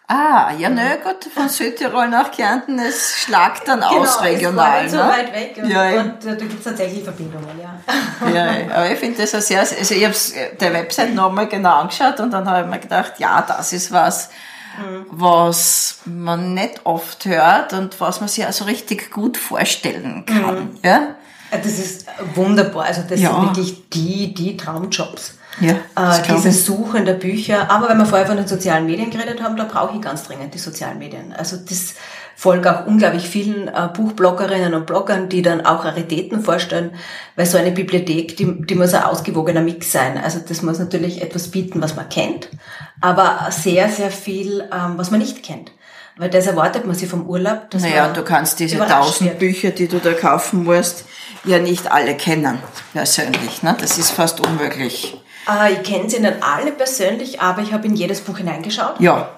Ah, 0.08 0.53
ja, 0.58 0.69
nö, 0.69 0.82
gut, 1.03 1.25
von 1.34 1.49
Südtirol 1.49 2.08
nach 2.08 2.32
Kärnten, 2.32 2.79
es 2.79 3.17
schlagt 3.17 3.67
dann 3.67 3.82
genau, 3.82 3.99
aus 3.99 4.21
regional. 4.21 4.86
Es 4.86 4.93
war 4.93 5.08
ne? 5.08 5.12
so 5.12 5.17
weit 5.17 5.34
weg 5.34 5.60
und, 5.62 5.69
ja, 5.69 6.01
und 6.01 6.25
da 6.25 6.36
gibt 6.36 6.58
es 6.58 6.63
tatsächlich 6.63 7.03
Verbindungen, 7.03 7.49
ja. 7.62 8.29
Ja, 8.34 8.75
aber 8.75 8.89
ich 8.89 8.99
finde 8.99 9.21
das 9.21 9.36
auch 9.36 9.41
sehr, 9.41 9.60
also 9.60 9.93
ich 9.93 10.06
habe 10.06 10.15
der 10.62 10.73
Website 10.73 11.13
nochmal 11.13 11.47
genau 11.49 11.82
angeschaut 11.82 12.21
und 12.21 12.32
dann 12.32 12.49
habe 12.49 12.62
ich 12.62 12.67
mir 12.67 12.79
gedacht, 12.79 13.15
ja, 13.17 13.43
das 13.45 13.73
ist 13.73 13.91
was, 13.91 14.29
mhm. 14.77 15.06
was 15.10 15.99
man 16.06 16.53
nicht 16.53 16.86
oft 16.86 17.25
hört 17.25 17.73
und 17.73 17.99
was 17.99 18.21
man 18.21 18.29
sich 18.29 18.45
also 18.45 18.63
richtig 18.63 19.12
gut 19.12 19.36
vorstellen 19.36 20.25
kann, 20.25 20.56
mhm. 20.56 20.79
ja. 20.82 21.15
Das 21.61 21.79
ist 21.79 22.05
wunderbar. 22.35 22.85
Also 22.85 23.01
das 23.07 23.19
ja. 23.19 23.31
sind 23.31 23.43
wirklich 23.43 23.89
die, 23.89 24.33
die 24.33 24.57
Traumjobs. 24.57 25.35
Ja, 25.59 25.73
äh, 25.95 26.21
diese 26.35 26.51
Suche 26.51 27.03
der 27.03 27.13
Bücher. 27.13 27.69
Aber 27.69 27.89
wenn 27.89 27.97
wir 27.97 28.05
vorher 28.05 28.25
von 28.25 28.37
den 28.37 28.47
sozialen 28.47 28.85
Medien 28.85 29.11
geredet 29.11 29.43
haben, 29.43 29.55
da 29.55 29.65
brauche 29.65 29.95
ich 29.95 30.01
ganz 30.01 30.23
dringend 30.23 30.53
die 30.53 30.59
sozialen 30.59 30.97
Medien. 30.97 31.31
Also 31.31 31.57
das 31.57 31.93
folge 32.35 32.75
auch 32.75 32.87
unglaublich 32.87 33.27
vielen 33.27 33.67
äh, 33.67 33.89
Buchbloggerinnen 33.93 34.73
und 34.73 34.85
Bloggern, 34.85 35.29
die 35.29 35.41
dann 35.41 35.65
auch 35.65 35.85
Raritäten 35.85 36.41
vorstellen, 36.41 36.91
weil 37.35 37.45
so 37.45 37.57
eine 37.57 37.71
Bibliothek, 37.71 38.35
die, 38.37 38.65
die 38.65 38.75
muss 38.75 38.93
ein 38.93 39.03
ausgewogener 39.03 39.61
Mix 39.61 39.91
sein. 39.91 40.17
Also 40.21 40.39
das 40.39 40.61
muss 40.61 40.79
natürlich 40.79 41.21
etwas 41.21 41.49
bieten, 41.49 41.81
was 41.81 41.95
man 41.95 42.09
kennt, 42.09 42.49
aber 43.01 43.47
sehr, 43.51 43.89
sehr 43.89 44.11
viel, 44.11 44.67
ähm, 44.73 44.93
was 44.97 45.11
man 45.11 45.19
nicht 45.19 45.43
kennt. 45.43 45.71
Weil 46.17 46.29
das 46.29 46.45
erwartet 46.45 46.85
man 46.85 46.95
sich 46.95 47.09
vom 47.09 47.27
Urlaub. 47.27 47.71
Dass 47.71 47.81
naja, 47.81 48.07
du 48.09 48.23
kannst 48.23 48.59
diese 48.59 48.77
tausend 48.77 49.39
Bücher, 49.39 49.71
die 49.71 49.87
du 49.87 49.97
da 49.97 50.13
kaufen 50.13 50.63
musst, 50.63 51.05
ja 51.43 51.60
nicht 51.60 51.91
alle 51.91 52.15
kennen, 52.15 52.60
persönlich. 52.93 53.63
Ne? 53.63 53.75
Das 53.79 53.97
ist 53.97 54.12
fast 54.12 54.45
unmöglich. 54.45 55.17
Äh, 55.49 55.73
ich 55.73 55.84
kenne 55.84 56.10
sie 56.10 56.19
nicht 56.19 56.41
alle 56.41 56.71
persönlich, 56.71 57.41
aber 57.41 57.62
ich 57.62 57.73
habe 57.73 57.88
in 57.88 57.95
jedes 57.95 58.21
Buch 58.21 58.38
hineingeschaut. 58.38 58.99
Ja. 58.99 59.29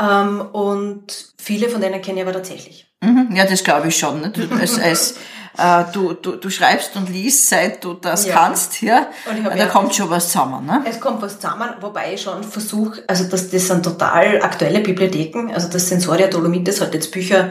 Ähm, 0.00 0.40
und 0.52 1.04
viele 1.38 1.68
von 1.68 1.80
denen 1.80 2.00
kenne 2.00 2.20
ich 2.20 2.26
aber 2.26 2.32
tatsächlich. 2.32 2.86
Mhm, 3.00 3.34
ja, 3.34 3.44
das 3.44 3.64
glaube 3.64 3.88
ich 3.88 3.96
schon. 3.96 4.20
Ne? 4.20 4.30
Du, 4.30 4.48
als, 4.54 4.78
als, 4.78 5.16
äh, 5.58 5.84
du, 5.92 6.14
du, 6.14 6.36
du 6.36 6.50
schreibst 6.50 6.96
und 6.96 7.08
liest, 7.08 7.48
seit 7.48 7.82
du 7.84 7.94
das 7.94 8.26
ja. 8.26 8.34
kannst, 8.34 8.80
ja. 8.80 9.08
da 9.26 9.56
ja 9.56 9.66
kommt 9.66 9.94
schon 9.94 10.08
was 10.08 10.28
zusammen. 10.28 10.64
Ne? 10.64 10.84
Es 10.88 11.00
kommt 11.00 11.20
was 11.20 11.40
zusammen, 11.40 11.70
wobei 11.80 12.14
ich 12.14 12.22
schon 12.22 12.42
versuche, 12.44 13.02
also 13.06 13.24
das, 13.24 13.50
das 13.50 13.66
sind 13.66 13.84
total 13.84 14.40
aktuelle 14.42 14.80
Bibliotheken, 14.80 15.52
also 15.52 15.68
das 15.68 15.88
Sensoria 15.88 16.28
Dolomites 16.28 16.80
hat 16.80 16.94
jetzt 16.94 17.10
Bücher 17.10 17.50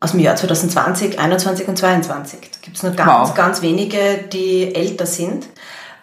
aus 0.00 0.12
dem 0.12 0.20
Jahr 0.20 0.36
2020, 0.36 1.18
21 1.18 1.68
und 1.68 1.78
22. 1.78 2.40
Da 2.40 2.58
gibt 2.60 2.76
es 2.76 2.82
nur 2.82 2.92
ganz, 2.92 3.30
wow. 3.30 3.34
ganz 3.34 3.62
wenige, 3.62 4.24
die 4.32 4.74
älter 4.74 5.06
sind. 5.06 5.46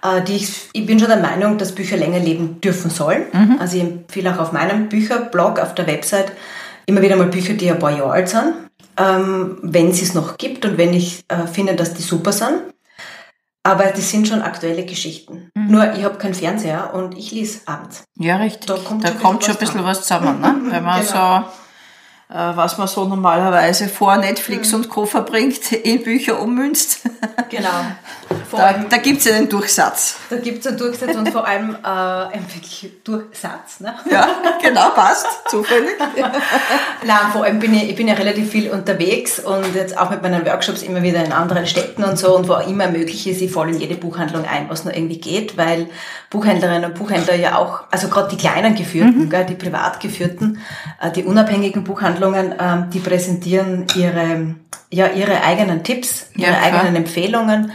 Äh, 0.03 0.21
die 0.23 0.35
ich, 0.35 0.69
ich 0.73 0.85
bin 0.85 0.99
schon 0.99 1.07
der 1.07 1.17
Meinung, 1.17 1.57
dass 1.57 1.73
Bücher 1.73 1.97
länger 1.97 2.19
leben 2.19 2.59
dürfen 2.59 2.89
sollen. 2.89 3.23
Mhm. 3.31 3.57
Also 3.59 3.77
ich 3.77 3.83
empfehle 3.83 4.33
auch 4.33 4.39
auf 4.39 4.51
meinem 4.51 4.89
Bücherblog, 4.89 5.59
auf 5.59 5.75
der 5.75 5.87
Website, 5.87 6.31
immer 6.85 7.01
wieder 7.01 7.15
mal 7.15 7.27
Bücher, 7.27 7.53
die 7.53 7.71
ein 7.71 7.79
paar 7.79 7.95
Jahre 7.95 8.11
alt 8.11 8.29
sind, 8.29 8.53
ähm, 8.97 9.57
wenn 9.61 9.89
es 9.89 10.01
es 10.01 10.13
noch 10.13 10.37
gibt 10.37 10.65
und 10.65 10.77
wenn 10.77 10.93
ich 10.93 11.23
äh, 11.29 11.47
finde, 11.47 11.75
dass 11.75 11.93
die 11.93 12.01
super 12.01 12.33
sind. 12.33 12.61
Aber 13.65 13.85
das 13.85 14.09
sind 14.09 14.27
schon 14.27 14.41
aktuelle 14.41 14.83
Geschichten. 14.85 15.49
Mhm. 15.55 15.71
Nur 15.71 15.93
ich 15.93 16.03
habe 16.03 16.17
keinen 16.17 16.33
Fernseher 16.33 16.93
und 16.93 17.17
ich 17.17 17.31
lese 17.31 17.61
abends. 17.65 18.03
Ja, 18.19 18.35
richtig. 18.35 18.65
Da 18.65 18.75
kommt, 18.75 19.05
da 19.05 19.09
schon, 19.09 19.19
kommt 19.19 19.45
schon 19.45 19.55
ein 19.55 19.59
bisschen 19.59 19.85
was 19.85 20.01
zusammen, 20.01 20.41
ne? 20.41 20.55
wenn 20.69 20.83
man 20.83 20.99
genau. 21.07 21.43
so 21.43 21.45
was 22.37 22.77
man 22.77 22.87
so 22.87 23.05
normalerweise 23.05 23.87
vor 23.87 24.17
Netflix 24.17 24.69
mhm. 24.71 24.75
und 24.75 24.89
Co. 24.89 25.05
verbringt, 25.05 25.71
in 25.71 26.03
Bücher 26.03 26.41
ummünzt. 26.41 27.01
Genau. 27.49 27.69
vor 28.49 28.59
Da, 28.59 28.65
allem, 28.67 28.89
da 28.89 28.97
gibt's 28.97 29.25
ja 29.25 29.33
den 29.33 29.49
Durchsatz. 29.49 30.15
da 30.29 30.37
gibt's 30.37 30.65
einen 30.65 30.77
Durchsatz 30.77 31.15
und 31.15 31.29
vor 31.29 31.47
allem 31.47 31.75
äh, 31.83 31.87
einen 31.87 32.45
wirklich 32.53 32.91
Durchsatz. 33.03 33.79
Ne? 33.79 33.93
Ja, 34.09 34.27
genau, 34.63 34.89
passt. 34.89 35.27
Zufällig. 35.49 35.91
Nein, 37.05 37.17
vor 37.31 37.43
allem 37.43 37.59
bin 37.59 37.73
ich, 37.73 37.89
ich 37.89 37.95
bin 37.95 38.07
ja 38.07 38.15
relativ 38.15 38.49
viel 38.49 38.71
unterwegs 38.71 39.39
und 39.39 39.75
jetzt 39.75 39.97
auch 39.97 40.09
mit 40.09 40.21
meinen 40.21 40.45
Workshops 40.45 40.81
immer 40.81 41.03
wieder 41.03 41.23
in 41.23 41.31
anderen 41.31 41.67
Städten 41.67 42.03
und 42.03 42.17
so 42.17 42.35
und 42.35 42.47
wo 42.47 42.53
auch 42.53 42.67
immer 42.67 42.87
möglich 42.87 43.27
ist, 43.27 43.41
ich 43.41 43.51
falle 43.51 43.71
in 43.71 43.79
jede 43.79 43.95
Buchhandlung 43.95 44.45
ein, 44.45 44.69
was 44.69 44.85
nur 44.85 44.95
irgendwie 44.95 45.19
geht, 45.19 45.57
weil 45.57 45.87
Buchhändlerinnen 46.29 46.85
und 46.85 46.95
Buchhändler 46.95 47.35
ja 47.35 47.57
auch, 47.57 47.83
also 47.91 48.07
gerade 48.07 48.29
die 48.29 48.37
kleinen 48.37 48.75
geführten, 48.75 49.29
gell, 49.29 49.45
die 49.45 49.55
privat 49.55 49.99
geführten, 49.99 50.59
äh, 50.99 51.11
die 51.11 51.23
unabhängigen 51.23 51.83
Buchhandlungen, 51.83 52.22
ähm, 52.23 52.89
die 52.91 52.99
präsentieren 52.99 53.85
ihre, 53.95 54.55
ja, 54.89 55.07
ihre 55.07 55.43
eigenen 55.43 55.83
Tipps, 55.83 56.27
ihre 56.35 56.51
Ja, 56.51 56.61
eigenen 56.61 56.95
Empfehlungen 56.95 57.71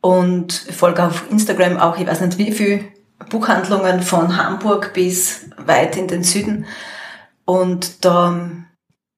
und 0.00 0.52
folge 0.52 1.04
auf 1.04 1.24
Instagram 1.30 1.78
auch, 1.78 1.98
ich 1.98 2.06
weiß 2.06 2.20
nicht 2.20 2.38
wie 2.38 2.52
viel 2.52 2.84
Buchhandlungen 3.30 4.02
von 4.02 4.36
Hamburg 4.36 4.92
bis 4.92 5.46
weit 5.56 5.96
in 5.96 6.08
den 6.08 6.22
Süden 6.22 6.66
und 7.44 8.04
da, 8.04 8.38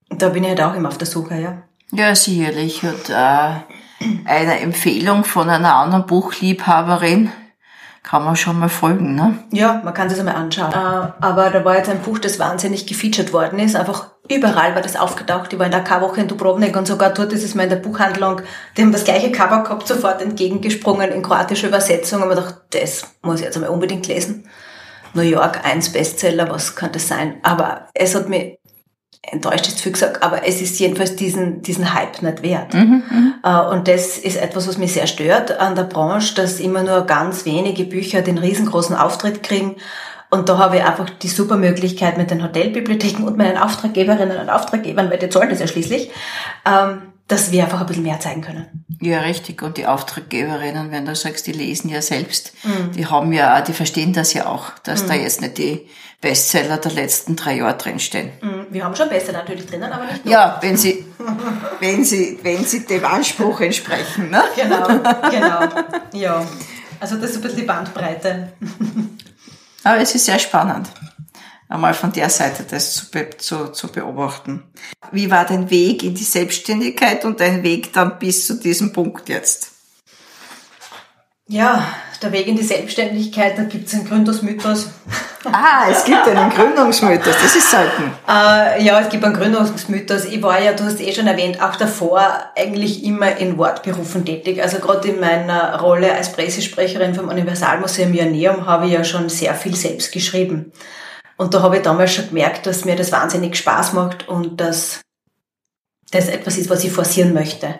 da 0.09 0.29
bin 0.29 0.43
ich 0.43 0.49
halt 0.49 0.61
auch 0.61 0.75
immer 0.75 0.89
auf 0.89 0.97
der 0.97 1.07
Suche, 1.07 1.35
ja. 1.35 1.63
Ja, 1.91 2.15
sicherlich. 2.15 2.83
Und 2.83 3.09
äh, 3.09 3.53
eine 4.25 4.59
Empfehlung 4.59 5.23
von 5.23 5.49
einer 5.49 5.75
anderen 5.75 6.05
Buchliebhaberin 6.05 7.31
kann 8.03 8.23
man 8.23 8.35
schon 8.35 8.59
mal 8.59 8.69
folgen, 8.69 9.15
ne? 9.15 9.39
Ja, 9.51 9.81
man 9.83 9.93
kann 9.93 10.09
sich 10.09 10.17
das 10.17 10.25
einmal 10.25 10.41
anschauen. 10.41 10.71
Äh, 10.71 11.11
aber 11.19 11.49
da 11.49 11.65
war 11.65 11.75
jetzt 11.75 11.89
ein 11.89 12.01
Buch, 12.01 12.19
das 12.19 12.39
wahnsinnig 12.39 12.85
gefeatured 12.85 13.33
worden 13.33 13.59
ist. 13.59 13.75
Einfach 13.75 14.11
überall 14.29 14.75
war 14.75 14.81
das 14.81 14.95
aufgetaucht. 14.95 15.51
Ich 15.51 15.59
war 15.59 15.65
in 15.65 15.71
der 15.71 15.83
K-Woche 15.83 16.21
in 16.21 16.27
Dubrovnik 16.27 16.75
und 16.77 16.87
sogar 16.87 17.13
dort 17.13 17.33
ist 17.33 17.43
es 17.43 17.55
mal 17.55 17.63
in 17.63 17.69
der 17.69 17.77
Buchhandlung. 17.77 18.41
Die 18.77 18.81
haben 18.81 18.91
das 18.91 19.03
gleiche 19.03 19.31
Cover 19.31 19.63
gehabt, 19.63 19.87
sofort 19.87 20.21
entgegengesprungen 20.21 21.11
in 21.11 21.21
kroatischer 21.21 21.67
Übersetzung. 21.67 22.21
Und 22.21 22.29
man 22.29 22.37
dachte, 22.37 22.61
das 22.71 23.03
muss 23.21 23.39
ich 23.39 23.45
jetzt 23.45 23.55
einmal 23.55 23.71
unbedingt 23.71 24.07
lesen. 24.07 24.47
New 25.13 25.23
York, 25.23 25.65
eins 25.65 25.91
Bestseller, 25.91 26.49
was 26.49 26.75
kann 26.75 26.91
das 26.91 27.07
sein? 27.07 27.37
Aber 27.41 27.87
es 27.93 28.13
hat 28.13 28.29
mich 28.29 28.59
enttäuscht 29.31 29.67
ist 29.67 29.81
viel 29.81 29.91
gesagt, 29.91 30.23
aber 30.23 30.47
es 30.47 30.61
ist 30.61 30.79
jedenfalls 30.79 31.15
diesen, 31.15 31.61
diesen 31.61 31.93
Hype 31.93 32.21
nicht 32.21 32.41
wert. 32.41 32.73
Äh, 33.43 33.69
Und 33.71 33.87
das 33.87 34.17
ist 34.17 34.37
etwas, 34.37 34.67
was 34.67 34.77
mich 34.77 34.93
sehr 34.93 35.07
stört 35.07 35.59
an 35.59 35.75
der 35.75 35.83
Branche, 35.83 36.35
dass 36.35 36.59
immer 36.59 36.83
nur 36.83 37.05
ganz 37.05 37.45
wenige 37.45 37.83
Bücher 37.83 38.21
den 38.21 38.37
riesengroßen 38.37 38.95
Auftritt 38.95 39.43
kriegen. 39.43 39.75
Und 40.31 40.47
da 40.47 40.57
habe 40.59 40.77
ich 40.77 40.83
einfach 40.83 41.09
die 41.09 41.27
super 41.27 41.55
Möglichkeit 41.57 42.17
mit 42.17 42.29
den 42.29 42.43
Hotelbibliotheken 42.43 43.23
und 43.23 43.37
meinen 43.37 43.57
Auftraggeberinnen 43.57 44.37
und 44.39 44.49
Auftraggebern, 44.49 45.09
weil 45.09 45.17
die 45.17 45.29
zahlen 45.29 45.49
das 45.49 45.59
ja 45.59 45.67
schließlich, 45.67 46.11
ähm, 46.65 47.01
dass 47.27 47.51
wir 47.51 47.63
einfach 47.63 47.81
ein 47.81 47.85
bisschen 47.87 48.03
mehr 48.03 48.19
zeigen 48.19 48.41
können. 48.41 48.85
Ja, 49.01 49.21
richtig. 49.21 49.61
Und 49.63 49.77
die 49.77 49.85
Auftraggeberinnen, 49.87 50.91
wenn 50.91 51.05
du 51.05 51.15
sagst, 51.15 51.47
die 51.47 51.51
lesen 51.51 51.89
ja 51.89 52.01
selbst, 52.01 52.53
Mhm. 52.63 52.91
die 52.91 53.05
haben 53.07 53.33
ja, 53.33 53.61
die 53.61 53.73
verstehen 53.73 54.13
das 54.13 54.33
ja 54.33 54.45
auch, 54.47 54.71
dass 54.83 55.05
da 55.05 55.13
jetzt 55.13 55.41
nicht 55.41 55.57
die 55.57 55.87
Bestseller 56.21 56.77
der 56.77 56.91
letzten 56.91 57.35
drei 57.35 57.55
Jahre 57.57 57.77
drinstehen. 57.77 58.31
Mhm, 58.41 58.65
Wir 58.71 58.83
haben 58.83 58.95
schon 58.95 59.09
besser 59.09 59.31
natürlich 59.31 59.65
drinnen, 59.67 59.91
aber 59.91 60.05
nicht 60.05 60.25
nur. 60.25 60.33
Ja, 60.33 60.57
wenn 60.61 60.75
sie, 60.75 61.05
wenn 61.79 62.03
sie, 62.03 62.37
wenn 62.43 62.63
sie 62.65 62.85
dem 62.85 63.05
Anspruch 63.05 63.61
entsprechen, 63.61 64.29
ne? 64.29 64.43
Genau, 64.55 64.85
genau. 65.31 65.59
Ja. 66.13 66.45
Also 66.99 67.15
das 67.15 67.29
ist 67.31 67.37
ein 67.37 67.41
bisschen 67.43 67.59
die 67.59 67.65
Bandbreite. 67.65 68.49
Aber 69.83 69.99
es 69.99 70.13
ist 70.15 70.25
sehr 70.25 70.39
spannend, 70.39 70.89
einmal 71.67 71.93
von 71.93 72.11
der 72.11 72.29
Seite 72.29 72.63
das 72.63 72.93
zu, 72.93 73.11
be 73.11 73.29
zu, 73.37 73.71
zu 73.71 73.91
beobachten. 73.91 74.63
Wie 75.11 75.31
war 75.31 75.45
dein 75.45 75.69
Weg 75.69 76.03
in 76.03 76.15
die 76.15 76.23
Selbstständigkeit 76.23 77.25
und 77.25 77.39
dein 77.39 77.63
Weg 77.63 77.93
dann 77.93 78.19
bis 78.19 78.47
zu 78.47 78.59
diesem 78.59 78.91
Punkt 78.91 79.29
jetzt? 79.29 79.78
Ja, 81.51 81.83
der 82.21 82.31
Weg 82.31 82.45
in 82.45 82.55
die 82.55 82.63
Selbstständigkeit, 82.63 83.57
da 83.57 83.63
gibt's 83.63 83.95
einen 83.95 84.07
Gründungsmythos. 84.07 84.89
Ah, 85.53 85.85
es 85.89 86.03
gibt 86.03 86.27
einen 86.27 86.49
Gründungsmythos, 86.49 87.33
das 87.41 87.55
ist 87.55 87.71
selten. 87.71 88.11
Äh, 88.27 88.83
ja, 88.83 88.99
es 88.99 89.07
gibt 89.07 89.23
einen 89.23 89.33
Gründungsmythos. 89.33 90.25
Ich 90.25 90.43
war 90.43 90.61
ja, 90.61 90.73
du 90.73 90.83
hast 90.83 90.99
eh 90.99 91.13
schon 91.13 91.27
erwähnt, 91.27 91.61
auch 91.61 91.77
davor 91.77 92.21
eigentlich 92.57 93.05
immer 93.05 93.37
in 93.37 93.57
Wortberufen 93.57 94.25
tätig. 94.25 94.61
Also 94.61 94.79
gerade 94.79 95.07
in 95.07 95.21
meiner 95.21 95.79
Rolle 95.79 96.13
als 96.13 96.33
Pressesprecherin 96.33 97.15
vom 97.15 97.29
Universalmuseum 97.29 98.13
Joanneum 98.13 98.65
habe 98.65 98.87
ich 98.87 98.91
ja 98.91 99.05
schon 99.05 99.29
sehr 99.29 99.55
viel 99.55 99.77
selbst 99.77 100.11
geschrieben. 100.11 100.73
Und 101.37 101.53
da 101.53 101.61
habe 101.61 101.77
ich 101.77 101.83
damals 101.83 102.13
schon 102.13 102.27
gemerkt, 102.27 102.67
dass 102.67 102.83
mir 102.83 102.97
das 102.97 103.13
wahnsinnig 103.13 103.55
Spaß 103.55 103.93
macht 103.93 104.27
und 104.27 104.59
dass 104.59 104.99
das 106.11 106.27
etwas 106.27 106.57
ist, 106.57 106.69
was 106.69 106.83
ich 106.83 106.91
forcieren 106.91 107.33
möchte. 107.33 107.75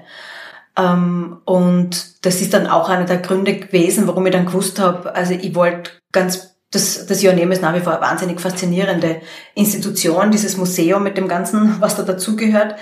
Ähm, 0.79 1.37
und 1.45 2.25
das 2.25 2.41
ist 2.41 2.53
dann 2.53 2.67
auch 2.67 2.89
einer 2.89 3.05
der 3.05 3.17
Gründe 3.17 3.55
gewesen, 3.55 4.07
warum 4.07 4.25
ich 4.25 4.33
dann 4.33 4.45
gewusst 4.45 4.79
habe, 4.79 5.13
also 5.13 5.33
ich 5.33 5.53
wollte 5.55 5.91
ganz, 6.11 6.55
das, 6.71 7.05
das 7.05 7.21
Joanneum 7.21 7.51
ist 7.51 7.61
nach 7.61 7.75
wie 7.75 7.81
vor 7.81 7.93
eine 7.93 8.01
wahnsinnig 8.01 8.39
faszinierende 8.39 9.21
Institution, 9.55 10.31
dieses 10.31 10.57
Museum 10.57 11.03
mit 11.03 11.17
dem 11.17 11.27
Ganzen, 11.27 11.75
was 11.81 11.95
da 11.95 12.03
dazugehört, 12.03 12.75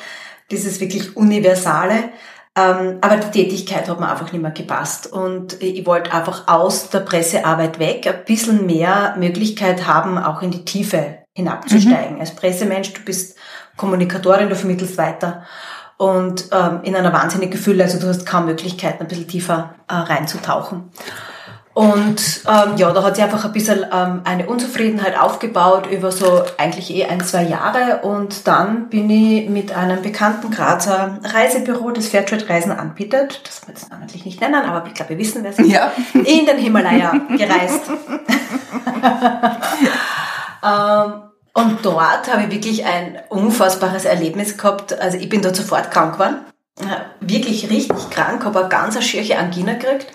dieses 0.52 0.80
wirklich 0.80 1.16
Universale. 1.16 2.10
Ähm, 2.56 2.98
aber 3.02 3.18
die 3.18 3.44
Tätigkeit 3.44 3.88
hat 3.88 4.00
mir 4.00 4.10
einfach 4.10 4.32
nicht 4.32 4.42
mehr 4.42 4.52
gepasst. 4.52 5.12
Und 5.12 5.62
ich 5.62 5.86
wollte 5.86 6.12
einfach 6.12 6.48
aus 6.48 6.90
der 6.90 7.02
Pressearbeit 7.02 7.80
weg, 7.80 8.08
ein 8.08 8.26
bisschen 8.26 8.66
mehr 8.66 9.16
Möglichkeit 9.18 9.86
haben, 9.86 10.18
auch 10.18 10.42
in 10.42 10.52
die 10.52 10.66
Tiefe 10.66 11.20
hinabzusteigen. 11.34 12.20
Als 12.20 12.36
Pressemensch, 12.36 12.94
du 12.94 13.02
bist 13.02 13.38
Kommunikatorin, 13.76 14.50
du 14.50 14.56
vermittelst 14.56 14.98
weiter 14.98 15.44
und 15.98 16.46
ähm, 16.52 16.80
in 16.84 16.96
einer 16.96 17.12
wahnsinnigen 17.12 17.60
Fülle, 17.60 17.84
also 17.84 18.00
du 18.00 18.08
hast 18.08 18.26
kaum 18.26 18.46
Möglichkeiten, 18.46 19.02
ein 19.04 19.08
bisschen 19.08 19.28
tiefer 19.28 19.76
äh, 19.88 19.96
reinzutauchen. 19.96 20.92
Und 21.74 22.42
ähm, 22.48 22.76
ja, 22.78 22.92
da 22.92 23.04
hat 23.04 23.16
sich 23.16 23.24
einfach 23.24 23.46
ein 23.46 23.52
bisschen 23.52 23.86
ähm, 23.94 24.22
eine 24.24 24.48
Unzufriedenheit 24.48 25.16
aufgebaut 25.20 25.86
über 25.86 26.12
so 26.12 26.42
eigentlich 26.58 26.92
eh 26.92 27.06
ein, 27.06 27.22
zwei 27.24 27.44
Jahre. 27.44 28.00
Und 28.02 28.48
dann 28.48 28.90
bin 28.90 29.08
ich 29.12 29.48
mit 29.48 29.72
einem 29.76 30.02
bekannten 30.02 30.50
Grazer 30.50 31.20
Reisebüro, 31.24 31.92
das 31.92 32.08
Fairtrade 32.08 32.50
Reisen 32.50 32.72
anbietet, 32.72 33.42
das 33.46 33.62
wir 33.68 33.76
jetzt 33.76 33.92
namentlich 33.92 34.26
nicht 34.26 34.42
nennen, 34.42 34.56
aber 34.56 34.88
ich 34.88 34.96
glaube, 34.96 35.10
wir 35.12 35.20
wissen, 35.20 35.44
wer 35.44 35.52
es 35.52 35.60
ist, 35.60 35.70
Ja. 35.72 35.92
in 36.16 36.48
den 36.48 36.58
Himalaya 36.58 37.12
gereist. 37.38 37.82
ähm, 40.64 41.27
und 41.58 41.84
dort 41.84 42.32
habe 42.32 42.44
ich 42.44 42.52
wirklich 42.52 42.86
ein 42.86 43.18
unfassbares 43.30 44.06
Erlebnis 44.06 44.60
gehabt. 44.60 44.94
Also 45.00 45.18
ich 45.18 45.28
bin 45.28 45.42
dort 45.42 45.56
sofort 45.56 45.90
krank 45.90 46.14
geworden. 46.14 46.38
Wirklich 47.20 47.72
richtig 47.72 48.12
krank, 48.12 48.46
habe 48.46 48.60
eine 48.60 48.70
ganz 48.70 49.04
schierche 49.04 49.40
Angina 49.40 49.74
gekriegt. 49.74 50.06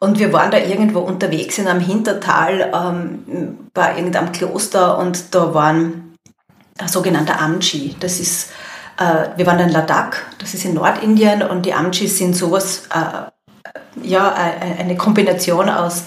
Und 0.00 0.18
wir 0.18 0.32
waren 0.32 0.50
da 0.50 0.58
irgendwo 0.58 0.98
unterwegs 0.98 1.58
in 1.58 1.68
einem 1.68 1.78
Hintertal 1.78 2.72
ähm, 2.74 3.68
bei 3.72 3.96
irgendeinem 3.96 4.32
Kloster 4.32 4.98
und 4.98 5.32
da 5.32 5.54
waren 5.54 6.16
ein 6.76 6.88
sogenannter 6.88 7.40
Amchi. 7.40 7.94
Das 8.00 8.18
ist, 8.18 8.50
äh, 8.98 9.28
wir 9.36 9.46
waren 9.46 9.60
in 9.60 9.68
Ladakh, 9.68 10.16
das 10.38 10.54
ist 10.54 10.64
in 10.64 10.74
Nordindien 10.74 11.44
und 11.44 11.66
die 11.66 11.74
Amchis 11.74 12.18
sind 12.18 12.34
sowas, 12.34 12.88
äh, 12.92 13.30
ja, 14.02 14.34
äh, 14.34 14.80
eine 14.80 14.96
Kombination 14.96 15.68
aus, 15.68 16.02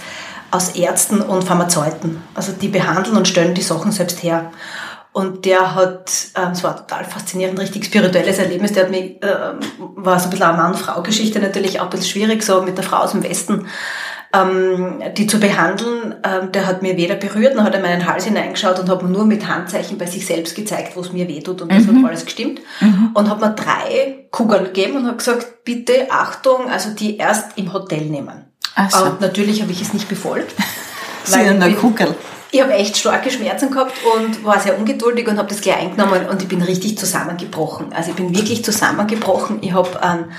aus 0.53 0.75
Ärzten 0.75 1.21
und 1.21 1.43
Pharmazeuten. 1.43 2.21
Also 2.35 2.51
die 2.51 2.67
behandeln 2.67 3.17
und 3.17 3.27
stellen 3.27 3.55
die 3.55 3.61
Sachen 3.61 3.91
selbst 3.91 4.21
her. 4.21 4.51
Und 5.11 5.45
der 5.45 5.75
hat, 5.75 6.11
ähm, 6.35 6.51
es 6.51 6.63
war 6.63 6.75
total 6.75 7.05
faszinierend, 7.05 7.59
richtig 7.59 7.85
spirituelles 7.85 8.39
Erlebnis. 8.39 8.73
Der 8.73 8.83
hat 8.83 8.91
mich, 8.91 9.19
ähm, 9.21 9.59
war 9.95 10.19
so 10.19 10.25
ein 10.25 10.29
bisschen 10.31 10.45
eine 10.45 10.57
Mann-Frau-Geschichte 10.57 11.39
natürlich 11.39 11.79
auch 11.79 11.85
ein 11.85 11.89
bisschen 11.89 12.07
schwierig, 12.07 12.43
so 12.43 12.61
mit 12.61 12.77
der 12.77 12.83
Frau 12.83 12.97
aus 12.97 13.11
dem 13.11 13.23
Westen, 13.23 13.67
ähm, 14.33 15.01
die 15.15 15.27
zu 15.27 15.39
behandeln. 15.39 16.15
Ähm, 16.23 16.51
der 16.51 16.65
hat 16.65 16.81
mir 16.81 16.97
weder 16.97 17.15
berührt, 17.15 17.55
noch 17.55 17.63
hat 17.63 17.73
er 17.73 17.79
in 17.79 17.85
meinen 17.85 18.07
Hals 18.07 18.25
hineingeschaut 18.25 18.79
und 18.79 18.89
hat 18.89 19.03
mir 19.03 19.09
nur 19.09 19.25
mit 19.25 19.47
Handzeichen 19.47 19.99
bei 19.99 20.07
sich 20.07 20.25
selbst 20.25 20.55
gezeigt, 20.55 20.95
wo 20.95 21.01
es 21.01 21.13
mir 21.13 21.27
wehtut 21.27 21.61
und 21.61 21.71
das 21.71 21.87
hat 21.87 21.95
alles 22.05 22.25
gestimmt. 22.25 22.61
Und 23.13 23.29
hat 23.29 23.39
mir 23.39 23.51
drei 23.51 24.27
Kugeln 24.31 24.65
gegeben 24.65 24.97
und 24.97 25.07
hat 25.07 25.19
gesagt, 25.19 25.63
bitte 25.63 26.11
Achtung, 26.11 26.69
also 26.71 26.89
die 26.91 27.17
erst 27.17 27.57
im 27.57 27.71
Hotel 27.71 28.05
nehmen. 28.05 28.52
So. 28.89 29.03
Und 29.05 29.21
natürlich 29.21 29.61
habe 29.61 29.71
ich 29.71 29.81
es 29.81 29.93
nicht 29.93 30.09
befolgt. 30.09 30.53
Sie 31.25 31.35
eine 31.35 31.65
bin- 31.65 31.77
Kugel. 31.77 32.15
ich 32.51 32.61
habe 32.61 32.73
echt 32.73 32.97
starke 32.97 33.31
Schmerzen 33.31 33.71
gehabt 33.71 33.93
und 34.15 34.43
war 34.43 34.59
sehr 34.59 34.77
ungeduldig 34.77 35.27
und 35.27 35.37
habe 35.37 35.47
das 35.49 35.61
gleich 35.61 35.77
eingenommen 35.77 36.27
und 36.27 36.41
ich 36.41 36.47
bin 36.49 36.61
richtig 36.61 36.97
zusammengebrochen. 36.97 37.93
Also 37.93 38.09
ich 38.11 38.15
bin 38.15 38.35
wirklich 38.35 38.63
zusammengebrochen. 38.65 39.59
Ich 39.61 39.73
habe 39.73 40.01
einen, 40.03 40.31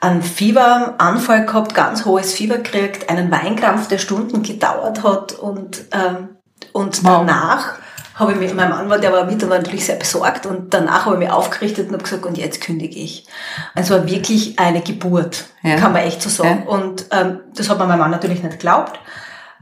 einen 0.00 0.22
Fieberanfall 0.22 1.46
gehabt, 1.46 1.74
ganz 1.74 2.04
hohes 2.04 2.32
Fieber 2.32 2.58
gekriegt, 2.58 3.10
einen 3.10 3.30
Weinkrampf, 3.30 3.88
der 3.88 3.98
Stunden 3.98 4.42
gedauert 4.42 5.02
hat 5.02 5.32
und, 5.32 5.84
ähm, 5.92 6.28
und 6.72 7.02
Wow. 7.04 7.24
danach 7.26 7.72
habe 8.18 8.32
ich 8.32 8.38
mich, 8.38 8.54
mein 8.54 8.68
Mann 8.70 8.88
war, 8.90 8.98
der 8.98 9.12
war 9.12 9.24
mit 9.24 9.42
und 9.42 9.50
war 9.50 9.58
natürlich 9.58 9.86
sehr 9.86 9.96
besorgt 9.96 10.44
und 10.46 10.74
danach 10.74 11.06
habe 11.06 11.14
ich 11.16 11.20
mich 11.20 11.30
aufgerichtet 11.30 11.86
und 11.88 11.94
habe 11.94 12.02
gesagt, 12.04 12.26
und 12.26 12.36
jetzt 12.36 12.60
kündige 12.60 12.98
ich. 12.98 13.26
Also 13.74 13.94
es 13.94 14.00
war 14.00 14.08
wirklich 14.10 14.58
eine 14.58 14.80
Geburt, 14.80 15.46
Ja. 15.62 15.76
kann 15.76 15.92
man 15.92 16.02
echt 16.02 16.20
so 16.22 16.28
sagen. 16.28 16.64
Ja. 16.66 16.72
Und 16.72 17.06
ähm, 17.12 17.40
das 17.54 17.68
hat 17.68 17.78
mir 17.78 17.86
mein 17.86 17.98
Mann 17.98 18.10
natürlich 18.10 18.42
nicht 18.42 18.52
geglaubt. 18.58 18.98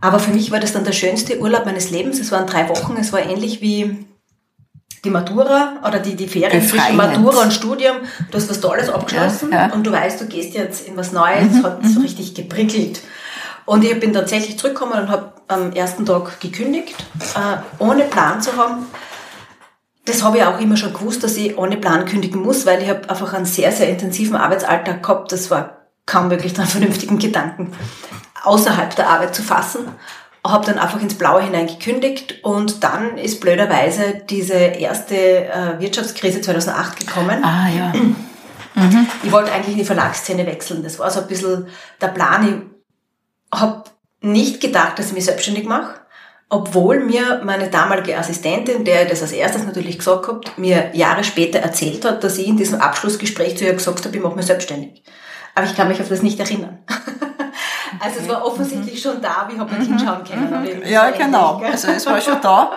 Aber 0.01 0.19
für 0.19 0.31
mich 0.31 0.51
war 0.51 0.61
das 0.61 0.73
dann 0.73 0.85
der 0.85 0.93
schönste 0.93 1.39
Urlaub 1.41 1.65
meines 1.65 1.91
Lebens. 1.91 2.19
Es 2.21 2.31
waren 2.31 2.47
drei 2.47 2.69
Wochen. 2.69 2.97
Es 3.01 3.13
war 3.13 3.21
ähnlich 3.21 3.61
wie 3.63 4.07
die 5.05 5.11
Matura 5.11 5.75
oder 5.87 5.99
die, 6.01 6.15
die 6.17 6.29
Ferien 6.29 6.63
zwischen. 6.67 6.97
Matura 6.97 7.43
und 7.43 7.53
Studium. 7.53 7.97
Du 8.31 8.37
hast 8.39 8.51
was 8.51 8.61
Tolles 8.61 8.89
abgeschlossen 8.91 9.51
Ja, 9.53 9.69
ja. 9.69 9.75
und 9.75 9.87
du 9.87 9.93
weißt, 9.93 10.21
du 10.21 10.27
gehst 10.27 10.55
jetzt 10.55 10.87
in 10.87 10.97
was 10.97 11.13
Neues. 11.13 11.57
Es 11.59 11.63
hat 11.65 11.79
so 11.87 12.01
richtig 12.01 12.35
geprickelt. 12.35 13.01
Und 13.65 13.85
ich 13.85 13.99
bin 13.99 14.13
tatsächlich 14.13 14.59
zurückgekommen 14.59 15.01
und 15.01 15.09
habe 15.11 15.33
am 15.49 15.73
ersten 15.73 16.05
Tag 16.05 16.41
gekündigt, 16.41 16.97
äh, 17.35 17.83
ohne 17.83 18.05
Plan 18.05 18.43
zu 18.43 18.57
haben. 18.57 18.87
Das 20.05 20.23
habe 20.23 20.39
ich 20.39 20.45
auch 20.45 20.61
immer 20.61 20.77
schon 20.77 20.93
gewusst, 20.93 21.25
dass 21.25 21.37
ich 21.37 21.59
ohne 21.59 21.77
Plan 21.77 22.05
kündigen 22.05 22.43
muss, 22.43 22.65
weil 22.65 22.83
ich 22.83 22.89
habe 22.89 23.09
einfach 23.11 23.33
einen 23.33 23.45
sehr, 23.45 23.73
sehr 23.73 23.89
intensiven 23.89 24.37
Arbeitsalltag 24.37 25.03
gehabt. 25.03 25.33
Das 25.33 25.51
war 25.51 25.89
kaum 26.07 26.29
möglich, 26.29 26.55
dann 26.55 26.67
vernünftigen 26.67 27.19
Gedanken 27.19 27.73
außerhalb 28.47 28.95
der 28.95 29.11
Arbeit 29.11 29.35
zu 29.35 29.43
fassen. 29.43 29.89
Habe 30.47 30.65
dann 30.65 30.79
einfach 30.79 31.01
ins 31.01 31.15
Blaue 31.15 31.43
hinein 31.43 31.67
gekündigt 31.67 32.45
und 32.45 32.85
dann 32.85 33.19
ist 33.19 33.41
blöderweise 33.41 34.23
diese 34.31 34.55
erste 34.55 35.17
äh, 35.17 35.81
Wirtschaftskrise 35.81 36.41
2008 36.41 37.01
gekommen. 37.01 37.45
Ah 37.45 37.69
ja. 37.69 37.93
Mhm. 37.93 38.17
Ich 39.23 39.33
wollte 39.33 39.51
eigentlich 39.53 39.73
in 39.73 39.79
die 39.79 39.85
Verlagsszene 39.85 40.47
wechseln. 40.47 40.83
Das 40.83 40.99
war 40.99 41.11
so 41.11 41.21
ein 41.21 41.27
bisschen 41.27 41.67
der 42.01 42.09
Plan. 42.09 42.71
Ich 43.53 43.59
habe 43.59 43.85
nicht 44.21 44.61
gedacht, 44.61 44.99
dass 44.99 45.09
ich 45.09 45.13
mich 45.13 45.25
selbstständig 45.25 45.65
mache, 45.65 46.01
obwohl 46.49 47.01
mir 47.01 47.43
meine 47.45 47.71
damalige 47.71 48.17
Assistentin, 48.17 48.85
der 48.85 49.05
das 49.05 49.23
als 49.23 49.33
erstes 49.33 49.65
natürlich 49.65 49.99
gesagt 49.99 50.29
hat, 50.29 50.59
mir 50.59 50.91
Jahre 50.95 51.25
später 51.25 51.59
erzählt 51.59 52.05
hat, 52.05 52.23
dass 52.23 52.39
ich 52.39 52.47
in 52.47 52.57
diesem 52.57 52.81
Abschlussgespräch 52.81 53.57
zu 53.57 53.65
ihr 53.65 53.73
gesagt 53.73 54.05
habe, 54.05 54.17
ich 54.17 54.23
mache 54.23 54.37
mich 54.37 54.47
selbstständig. 54.47 55.03
Aber 55.55 55.67
ich 55.67 55.75
kann 55.75 55.89
mich 55.89 56.01
auf 56.01 56.09
das 56.09 56.23
nicht 56.23 56.39
erinnern. 56.39 56.79
Also 58.01 58.21
es 58.21 58.29
war 58.29 58.45
offensichtlich 58.45 59.01
schon 59.01 59.21
da, 59.21 59.49
wie 59.49 59.59
habe 59.59 59.71
ich 59.81 59.87
hinschauen 59.87 60.23
können. 60.25 60.83
Ja, 60.87 61.11
genau. 61.11 61.61
Also 61.63 61.89
es 61.89 62.07
war 62.07 62.21
schon 62.21 62.41
da 62.41 62.73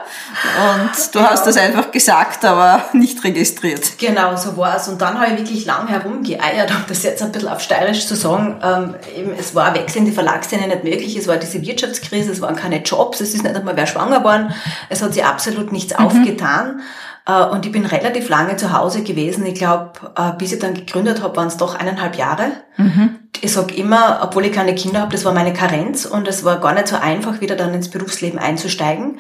und 0.74 1.16
du 1.16 1.20
hast 1.20 1.46
das 1.46 1.58
einfach 1.58 1.92
gesagt, 1.92 2.46
aber 2.46 2.84
nicht 2.94 3.24
registriert. 3.24 3.98
Genau, 3.98 4.36
so 4.36 4.56
war 4.58 4.76
es. 4.78 4.88
Und 4.88 5.02
dann 5.02 5.20
habe 5.20 5.34
ich 5.34 5.40
wirklich 5.40 5.66
lang 5.66 5.88
herumgeeiert, 5.88 6.72
um 6.72 6.84
das 6.88 7.04
jetzt 7.04 7.22
ein 7.22 7.32
bisschen 7.32 7.50
auf 7.50 7.62
steirisch 7.62 8.08
zu 8.08 8.16
sagen. 8.16 8.60
Ähm, 8.64 8.96
eben, 9.16 9.32
es 9.38 9.56
war 9.56 9.66
ein 9.66 9.76
Wechsel 9.76 10.00
in 10.00 10.06
die 10.06 10.12
Verlagsszene 10.12 10.68
nicht 10.68 10.84
möglich, 10.84 11.16
es 11.16 11.28
war 11.28 11.38
diese 11.38 11.62
Wirtschaftskrise, 11.62 12.32
es 12.32 12.42
waren 12.42 12.56
keine 12.56 12.82
Jobs, 12.82 13.22
es 13.22 13.34
ist 13.34 13.44
nicht 13.44 13.56
einmal 13.56 13.76
wer 13.76 13.88
schwanger 13.88 14.20
geworden, 14.20 14.54
es 14.90 15.02
hat 15.02 15.14
sich 15.14 15.24
absolut 15.24 15.72
nichts 15.72 15.98
mhm. 15.98 16.06
aufgetan. 16.06 16.82
Äh, 17.26 17.46
und 17.46 17.66
ich 17.66 17.72
bin 17.72 17.86
relativ 17.86 18.30
lange 18.30 18.58
zu 18.58 18.74
Hause 18.74 19.04
gewesen. 19.04 19.46
Ich 19.46 19.56
glaube, 19.56 19.92
äh, 20.16 20.32
bis 20.38 20.52
ich 20.52 20.60
dann 20.60 20.74
gegründet 20.74 21.22
habe, 21.22 21.36
waren 21.38 21.48
es 21.48 21.58
doch 21.58 21.76
eineinhalb 21.76 22.16
Jahre. 22.16 22.52
Mhm. 22.78 23.19
Ich 23.42 23.54
sag 23.54 23.78
immer, 23.78 24.20
obwohl 24.22 24.46
ich 24.46 24.54
keine 24.54 24.76
Kinder 24.76 25.02
habe, 25.02 25.12
das 25.12 25.26
war 25.26 25.34
meine 25.34 25.54
Karenz 25.54 26.06
und 26.06 26.28
es 26.28 26.44
war 26.44 26.60
gar 26.60 26.74
nicht 26.74 26.88
so 26.88 26.96
einfach, 26.96 27.42
wieder 27.42 27.56
dann 27.56 27.74
ins 27.74 27.90
Berufsleben 27.90 28.40
einzusteigen. 28.40 29.20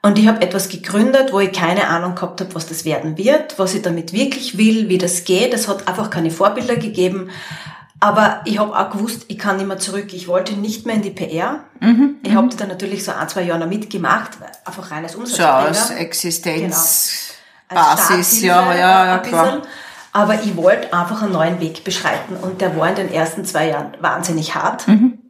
Und 0.00 0.18
ich 0.18 0.28
habe 0.28 0.42
etwas 0.42 0.68
gegründet, 0.68 1.32
wo 1.32 1.40
ich 1.40 1.52
keine 1.52 1.88
Ahnung 1.88 2.14
gehabt 2.14 2.40
habe, 2.40 2.54
was 2.54 2.66
das 2.66 2.84
werden 2.84 3.18
wird, 3.18 3.58
was 3.58 3.74
ich 3.74 3.82
damit 3.82 4.12
wirklich 4.12 4.56
will, 4.56 4.88
wie 4.88 4.98
das 4.98 5.24
geht. 5.24 5.52
Es 5.52 5.66
hat 5.66 5.88
einfach 5.88 6.08
keine 6.08 6.30
Vorbilder 6.30 6.76
gegeben. 6.76 7.30
Aber 8.00 8.42
ich 8.44 8.60
habe 8.60 8.78
auch 8.78 8.90
gewusst, 8.90 9.24
ich 9.26 9.38
kann 9.38 9.56
nicht 9.56 9.66
mehr 9.66 9.78
zurück. 9.78 10.12
Ich 10.12 10.28
wollte 10.28 10.52
nicht 10.52 10.86
mehr 10.86 10.94
in 10.94 11.02
die 11.02 11.10
PR. 11.10 11.64
Mhm, 11.80 12.16
ich 12.22 12.32
habe 12.32 12.48
dann 12.56 12.68
natürlich 12.68 13.04
so 13.04 13.10
ein, 13.10 13.28
zwei 13.28 13.42
Jahre 13.42 13.58
noch 13.58 13.66
mitgemacht, 13.66 14.30
einfach 14.64 14.92
reines 14.92 15.16
Umsatzbringer. 15.16 15.74
So 15.74 15.80
aus 15.80 15.90
Existenz. 15.90 16.54
Genau 16.58 17.38
Basis, 17.68 18.42
ja, 18.42 18.74
ja, 18.74 19.06
ja, 19.06 19.18
klar. 19.18 19.62
Aber 20.18 20.34
ich 20.34 20.56
wollte 20.56 20.92
einfach 20.92 21.22
einen 21.22 21.32
neuen 21.32 21.60
Weg 21.60 21.84
beschreiten 21.84 22.34
und 22.42 22.60
der 22.60 22.76
war 22.76 22.88
in 22.88 22.96
den 22.96 23.12
ersten 23.12 23.44
zwei 23.44 23.68
Jahren 23.68 23.92
wahnsinnig 24.00 24.56
hart. 24.56 24.88
Mhm. 24.88 25.20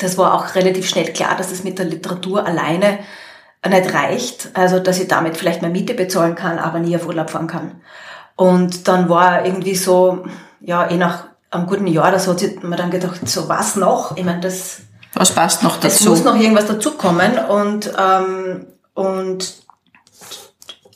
Das 0.00 0.18
war 0.18 0.34
auch 0.34 0.56
relativ 0.56 0.88
schnell 0.88 1.12
klar, 1.12 1.36
dass 1.36 1.52
es 1.52 1.62
mit 1.62 1.78
der 1.78 1.86
Literatur 1.86 2.44
alleine 2.44 2.98
nicht 3.68 3.94
reicht. 3.94 4.50
Also, 4.54 4.80
dass 4.80 4.98
ich 4.98 5.06
damit 5.06 5.36
vielleicht 5.36 5.62
mehr 5.62 5.70
Miete 5.70 5.94
bezahlen 5.94 6.34
kann, 6.34 6.58
aber 6.58 6.80
nie 6.80 6.96
auf 6.96 7.06
Urlaub 7.06 7.30
fahren 7.30 7.46
kann. 7.46 7.80
Und 8.34 8.88
dann 8.88 9.08
war 9.08 9.44
irgendwie 9.44 9.76
so, 9.76 10.24
ja, 10.60 10.90
eh 10.90 10.96
nach 10.96 11.28
einem 11.52 11.66
guten 11.68 11.86
Jahr, 11.86 12.10
da 12.10 12.18
hat 12.18 12.64
man 12.64 12.76
dann 12.76 12.90
gedacht, 12.90 13.28
so 13.28 13.48
was 13.48 13.76
noch? 13.76 14.16
Ich 14.16 14.24
meine, 14.24 14.40
das... 14.40 14.80
Was 15.14 15.30
passt 15.30 15.62
noch 15.62 15.76
dazu? 15.76 15.86
Es 15.86 16.04
muss 16.04 16.24
noch 16.24 16.34
irgendwas 16.34 16.66
dazukommen 16.66 17.38
und, 17.38 17.92
ähm, 17.96 18.66
und 18.92 19.54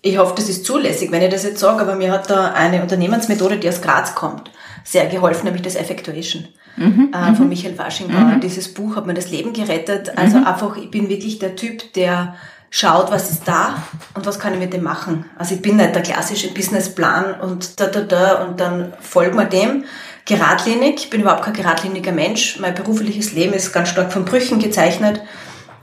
ich 0.02 0.18
hoffe, 0.18 0.34
das 0.36 0.48
ist 0.48 0.64
zulässig, 0.64 1.10
wenn 1.12 1.22
ich 1.22 1.30
das 1.30 1.44
jetzt 1.44 1.60
sage, 1.60 1.82
aber 1.82 1.94
mir 1.94 2.12
hat 2.12 2.30
da 2.30 2.52
eine 2.52 2.82
Unternehmensmethode, 2.82 3.58
die 3.58 3.68
aus 3.68 3.82
Graz 3.82 4.14
kommt, 4.14 4.50
sehr 4.84 5.06
geholfen, 5.06 5.44
nämlich 5.44 5.62
das 5.62 5.76
Effectuation 5.76 6.48
mhm, 6.76 7.12
äh, 7.12 7.34
von 7.34 7.44
mhm. 7.44 7.50
Michael 7.50 7.74
Faschingbauer. 7.74 8.36
Mhm. 8.36 8.40
Dieses 8.40 8.72
Buch 8.72 8.96
hat 8.96 9.06
mir 9.06 9.14
das 9.14 9.30
Leben 9.30 9.52
gerettet. 9.52 10.16
Also 10.16 10.38
mhm. 10.38 10.46
einfach, 10.46 10.76
ich 10.76 10.90
bin 10.90 11.08
wirklich 11.08 11.38
der 11.38 11.54
Typ, 11.54 11.92
der 11.92 12.34
schaut, 12.70 13.10
was 13.10 13.30
ist 13.30 13.46
da 13.46 13.82
und 14.14 14.24
was 14.26 14.38
kann 14.38 14.54
ich 14.54 14.60
mit 14.60 14.72
dem 14.72 14.84
machen. 14.84 15.24
Also 15.36 15.56
ich 15.56 15.62
bin 15.62 15.76
nicht 15.76 15.94
der 15.94 16.02
klassische 16.02 16.54
Businessplan 16.54 17.40
und 17.40 17.80
da, 17.80 17.86
da, 17.86 18.00
da 18.00 18.44
und 18.44 18.60
dann 18.60 18.94
folgt 19.00 19.34
man 19.34 19.50
dem. 19.50 19.84
Geradlinig, 20.24 20.94
ich 20.96 21.10
bin 21.10 21.22
überhaupt 21.22 21.42
kein 21.42 21.54
geradliniger 21.54 22.12
Mensch. 22.12 22.58
Mein 22.60 22.74
berufliches 22.74 23.32
Leben 23.32 23.52
ist 23.52 23.72
ganz 23.72 23.88
stark 23.88 24.12
von 24.12 24.24
Brüchen 24.24 24.60
gezeichnet. 24.60 25.20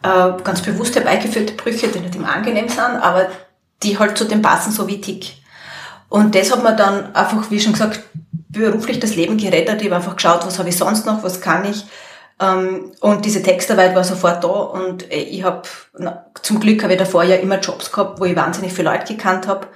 Äh, 0.03 0.41
ganz 0.43 0.61
bewusst 0.61 0.95
herbeigeführte 0.95 1.53
Brüche, 1.53 1.89
die 1.89 1.99
nicht 1.99 2.15
immer 2.15 2.33
angenehm 2.33 2.69
sind, 2.69 2.79
aber 2.79 3.27
die 3.83 3.99
halt 3.99 4.17
zu 4.17 4.25
dem 4.25 4.41
passen, 4.41 4.71
so 4.71 4.87
wie 4.87 5.01
Tick. 5.01 5.33
Und 6.09 6.35
das 6.35 6.51
hat 6.51 6.63
man 6.63 6.77
dann 6.77 7.13
einfach, 7.15 7.51
wie 7.51 7.59
schon 7.59 7.73
gesagt, 7.73 8.01
beruflich 8.49 8.99
das 8.99 9.15
Leben 9.15 9.37
gerettet. 9.37 9.81
Ich 9.81 9.87
habe 9.87 9.97
einfach 9.97 10.15
geschaut, 10.15 10.45
was 10.45 10.57
habe 10.57 10.69
ich 10.69 10.77
sonst 10.77 11.05
noch, 11.05 11.23
was 11.23 11.41
kann 11.41 11.65
ich. 11.65 11.85
Ähm, 12.39 12.91
und 13.01 13.25
diese 13.25 13.41
Textarbeit 13.41 13.95
war 13.95 14.03
sofort 14.03 14.43
da 14.43 14.47
und 14.47 15.11
äh, 15.11 15.15
ich 15.15 15.43
habe, 15.43 15.63
zum 16.43 16.59
Glück 16.59 16.83
habe 16.83 16.93
ich 16.93 16.99
davor 16.99 17.23
ja 17.23 17.35
immer 17.35 17.59
Jobs 17.59 17.91
gehabt, 17.91 18.19
wo 18.19 18.25
ich 18.25 18.35
wahnsinnig 18.35 18.73
viele 18.73 18.91
Leute 18.91 19.15
gekannt 19.15 19.47
habe. 19.47 19.67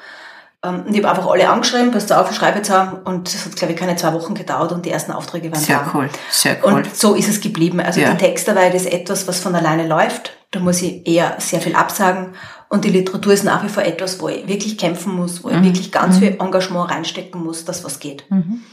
Ähm, 0.63 0.83
und 0.85 0.93
ich 0.93 1.03
habe 1.03 1.17
einfach 1.17 1.31
alle 1.31 1.49
angeschrieben, 1.49 1.91
passt 1.91 2.13
auf, 2.13 2.29
ich 2.29 2.37
schreibe 2.37 2.59
jetzt 2.59 2.69
haben. 2.69 2.99
Und 3.03 3.33
das 3.33 3.45
hat, 3.45 3.55
glaube 3.55 3.73
ich, 3.73 3.79
keine 3.79 3.95
zwei 3.95 4.13
Wochen 4.13 4.35
gedauert 4.35 4.71
und 4.71 4.85
die 4.85 4.91
ersten 4.91 5.11
Aufträge 5.11 5.51
waren 5.51 5.59
sehr 5.59 5.77
da. 5.77 5.85
Sehr 5.85 5.93
cool, 5.95 6.09
sehr 6.29 6.57
cool. 6.63 6.73
Und 6.73 6.95
so 6.95 7.15
ist 7.15 7.29
es 7.29 7.41
geblieben. 7.41 7.79
Also 7.79 7.99
ja. 7.99 8.11
die 8.11 8.17
Textarbeit 8.17 8.75
ist 8.75 8.85
etwas, 8.85 9.27
was 9.27 9.39
von 9.39 9.55
alleine 9.55 9.87
läuft. 9.87 10.33
Da 10.51 10.59
muss 10.59 10.83
ich 10.83 11.07
eher 11.07 11.35
sehr 11.39 11.61
viel 11.61 11.75
absagen. 11.75 12.35
Und 12.71 12.85
die 12.85 12.89
Literatur 12.89 13.33
ist 13.33 13.43
nach 13.43 13.65
wie 13.65 13.69
vor 13.69 13.83
etwas, 13.83 14.21
wo 14.21 14.29
ich 14.29 14.47
wirklich 14.47 14.77
kämpfen 14.77 15.13
muss, 15.13 15.43
wo 15.43 15.49
ich 15.49 15.57
mhm. 15.57 15.65
wirklich 15.65 15.91
ganz 15.91 16.19
viel 16.19 16.31
mhm. 16.31 16.39
Engagement 16.39 16.89
reinstecken 16.89 17.43
muss, 17.43 17.65
dass 17.65 17.83
was 17.83 17.99
geht. 17.99 18.23
Mhm. 18.31 18.63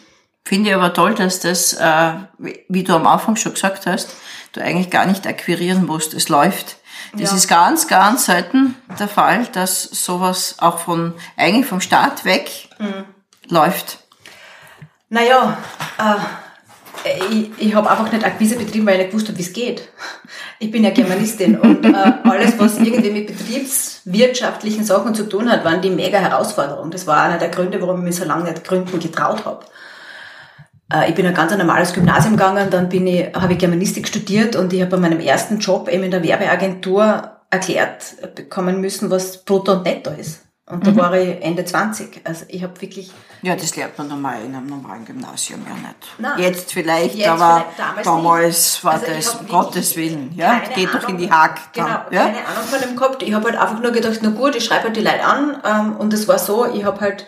Finde 0.44 0.70
ich 0.70 0.76
aber 0.76 0.94
toll, 0.94 1.16
dass 1.16 1.40
das, 1.40 1.72
äh, 1.72 2.12
wie 2.68 2.84
du 2.84 2.94
am 2.94 3.08
Anfang 3.08 3.34
schon 3.34 3.54
gesagt 3.54 3.86
hast, 3.86 4.14
du 4.52 4.62
eigentlich 4.62 4.90
gar 4.90 5.04
nicht 5.04 5.26
akquirieren 5.26 5.84
musst. 5.84 6.14
Es 6.14 6.28
läuft. 6.28 6.76
Das 7.12 7.30
ja. 7.30 7.36
ist 7.36 7.48
ganz, 7.48 7.88
ganz 7.88 8.26
selten 8.26 8.76
der 9.00 9.08
Fall, 9.08 9.46
dass 9.46 9.82
sowas 9.82 10.54
auch 10.58 10.78
von, 10.78 11.14
eigentlich 11.36 11.66
vom 11.66 11.80
Start 11.80 12.24
weg 12.24 12.68
mhm. 12.78 13.04
läuft. 13.48 13.98
Naja, 15.08 15.58
äh, 15.98 16.14
ich, 17.30 17.50
ich 17.58 17.74
habe 17.74 17.90
einfach 17.90 18.10
nicht 18.12 18.24
Akquise 18.24 18.56
betrieben, 18.56 18.86
weil 18.86 18.94
ich 18.94 19.00
nicht 19.00 19.10
gewusst 19.10 19.28
habe, 19.28 19.38
wie 19.38 19.42
es 19.42 19.52
geht. 19.52 19.88
Ich 20.58 20.70
bin 20.70 20.84
ja 20.84 20.90
Germanistin 20.90 21.58
und 21.58 21.84
äh, 21.84 21.92
alles, 22.24 22.58
was 22.58 22.78
irgendwie 22.78 23.10
mit 23.10 23.26
betriebswirtschaftlichen 23.26 24.84
Sachen 24.84 25.14
zu 25.14 25.28
tun 25.28 25.50
hat, 25.50 25.64
waren 25.64 25.80
die 25.80 25.90
mega 25.90 26.18
Herausforderungen. 26.18 26.90
Das 26.90 27.06
war 27.06 27.22
einer 27.22 27.38
der 27.38 27.48
Gründe, 27.48 27.80
warum 27.80 27.98
ich 27.98 28.04
mich 28.04 28.16
so 28.16 28.24
lange 28.24 28.50
nicht 28.50 28.64
gründen 28.64 28.98
getraut 28.98 29.44
habe. 29.44 29.64
Äh, 30.92 31.10
ich 31.10 31.14
bin 31.14 31.26
ein 31.26 31.34
ganz 31.34 31.56
normales 31.56 31.92
Gymnasium 31.92 32.36
gegangen, 32.36 32.70
dann 32.70 32.88
bin 32.88 33.06
ich, 33.06 33.32
habe 33.34 33.52
ich 33.52 33.58
Germanistik 33.58 34.08
studiert 34.08 34.56
und 34.56 34.72
ich 34.72 34.80
habe 34.80 34.90
bei 34.90 34.96
meinem 34.96 35.20
ersten 35.20 35.58
Job 35.58 35.88
eben 35.88 36.04
in 36.04 36.10
der 36.10 36.22
Werbeagentur 36.22 37.30
erklärt 37.50 38.34
bekommen 38.34 38.80
müssen, 38.80 39.10
was 39.10 39.44
Brutto 39.44 39.72
und 39.72 39.84
Netto 39.84 40.10
ist. 40.10 40.47
Und 40.70 40.86
da 40.86 40.90
mhm. 40.90 40.96
war 40.98 41.14
ich 41.14 41.42
Ende 41.42 41.64
20. 41.64 42.20
Also 42.24 42.44
ich 42.48 42.62
habe 42.62 42.78
wirklich... 42.80 43.10
Ja, 43.40 43.56
das 43.56 43.74
lernt 43.74 43.96
man 43.96 44.08
normal 44.08 44.44
in 44.44 44.54
einem 44.54 44.66
normalen 44.66 45.04
Gymnasium 45.04 45.62
ja 45.66 45.74
nicht. 45.74 45.94
Nein, 46.18 46.38
jetzt 46.38 46.72
vielleicht, 46.72 47.14
jetzt 47.14 47.28
aber 47.28 47.64
vielleicht 47.64 47.78
damals, 47.78 48.04
damals 48.04 48.84
war 48.84 48.92
also 48.92 49.06
das, 49.06 49.34
um 49.36 49.48
Gottes 49.48 49.96
Willen. 49.96 50.32
Ja, 50.36 50.60
geht 50.74 50.88
Ahnung, 50.88 51.00
doch 51.00 51.08
in 51.08 51.18
die 51.18 51.30
Hack. 51.30 51.72
Genau, 51.72 51.88
ja? 51.88 52.02
keine 52.10 52.46
Ahnung 52.46 52.64
von 52.68 52.80
dem 52.80 52.96
gehabt. 52.96 53.22
Ich 53.22 53.32
habe 53.32 53.44
halt 53.46 53.56
einfach 53.56 53.80
nur 53.80 53.92
gedacht, 53.92 54.18
na 54.20 54.30
gut, 54.30 54.56
ich 54.56 54.64
schreibe 54.64 54.84
halt 54.84 54.96
die 54.96 55.00
Leute 55.00 55.24
an. 55.24 55.56
Ähm, 55.64 55.96
und 55.96 56.12
es 56.12 56.28
war 56.28 56.38
so, 56.38 56.66
ich 56.66 56.84
habe 56.84 57.00
halt 57.00 57.24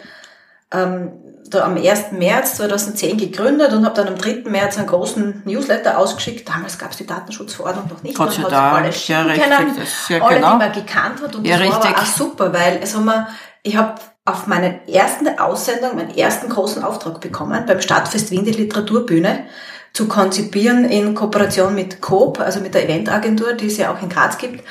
ähm, 0.72 1.12
da 1.50 1.64
am 1.64 1.76
1. 1.76 2.12
März 2.12 2.56
2010 2.56 3.16
gegründet 3.18 3.72
und 3.72 3.84
habe 3.84 3.94
dann 3.94 4.08
am 4.08 4.16
3. 4.16 4.48
März 4.48 4.78
einen 4.78 4.86
großen 4.86 5.42
Newsletter 5.44 5.98
ausgeschickt. 5.98 6.48
Damals 6.48 6.78
gab 6.78 6.92
es 6.92 6.98
die 6.98 7.06
Datenschutzverordnung 7.06 7.88
noch 7.88 8.02
nicht. 8.02 8.16
Gott 8.16 8.32
sei 8.32 8.42
Dank, 8.42 8.54
alle 8.54 8.90
ja, 8.90 9.22
richtig, 9.22 9.42
können, 9.42 9.76
ja, 10.08 10.22
alle, 10.22 10.34
genau. 10.36 10.52
die 10.52 10.58
man 10.58 10.72
gekannt 10.72 11.22
hat. 11.22 11.34
Und 11.34 11.46
ja, 11.46 11.58
das 11.58 11.66
richtig. 11.66 11.84
war 11.84 11.90
aber 11.90 12.02
auch 12.02 12.06
super, 12.06 12.52
weil 12.52 12.80
es 12.82 12.94
haben 12.94 13.04
wir, 13.04 13.28
ich 13.62 13.76
habe 13.76 14.00
auf 14.24 14.46
meinen 14.46 14.86
ersten 14.88 15.38
Aussendung, 15.38 15.96
meinen 15.96 16.16
ersten 16.16 16.48
großen 16.48 16.84
Auftrag 16.84 17.20
bekommen, 17.20 17.64
beim 17.66 17.80
Stadtfest 17.80 18.30
Wien 18.30 18.44
die 18.44 18.52
Literaturbühne 18.52 19.44
zu 19.92 20.06
konzipieren 20.06 20.84
in 20.84 21.14
Kooperation 21.14 21.74
mit 21.74 22.00
Coop, 22.00 22.38
also 22.40 22.60
mit 22.60 22.74
der 22.74 22.84
Eventagentur, 22.88 23.54
die 23.54 23.66
es 23.66 23.76
ja 23.76 23.92
auch 23.92 24.00
in 24.00 24.08
Graz 24.08 24.38
gibt. 24.38 24.64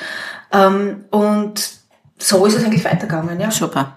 Ähm, 0.52 1.04
und 1.10 1.70
so 2.18 2.46
ist 2.46 2.56
es 2.56 2.64
eigentlich 2.64 2.84
weitergegangen, 2.84 3.38
ja. 3.38 3.50
Super. 3.50 3.96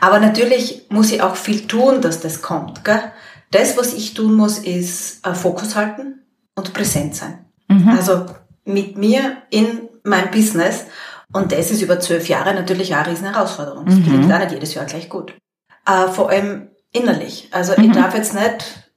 Aber 0.00 0.18
natürlich 0.20 0.86
muss 0.90 1.12
ich 1.12 1.22
auch 1.22 1.36
viel 1.36 1.66
tun, 1.66 2.00
dass 2.00 2.20
das 2.20 2.42
kommt. 2.42 2.84
Gell? 2.84 3.00
Das, 3.50 3.76
was 3.76 3.94
ich 3.94 4.14
tun 4.14 4.34
muss, 4.34 4.58
ist 4.58 5.26
äh, 5.26 5.34
Fokus 5.34 5.76
halten 5.76 6.22
und 6.54 6.72
präsent 6.74 7.14
sein. 7.14 7.46
Mhm. 7.68 7.88
Also 7.88 8.26
mit 8.64 8.96
mir 8.96 9.38
in 9.50 9.88
meinem 10.04 10.30
Business. 10.30 10.84
Und 11.32 11.52
das 11.52 11.70
ist 11.70 11.82
über 11.82 12.00
zwölf 12.00 12.28
Jahre 12.28 12.54
natürlich 12.54 12.94
auch 12.94 13.00
eine 13.00 13.12
riesen 13.12 13.32
Herausforderung. 13.32 13.86
Das 13.86 13.94
mhm. 13.94 14.04
gelingt 14.04 14.32
auch 14.32 14.38
nicht 14.38 14.52
jedes 14.52 14.74
Jahr 14.74 14.86
gleich 14.86 15.08
gut. 15.08 15.34
Äh, 15.86 16.08
vor 16.08 16.30
allem 16.30 16.68
innerlich. 16.92 17.48
Also 17.50 17.72
mhm. 17.76 17.84
ich 17.84 17.92
darf 17.92 18.14
jetzt 18.14 18.34
nicht, 18.34 18.90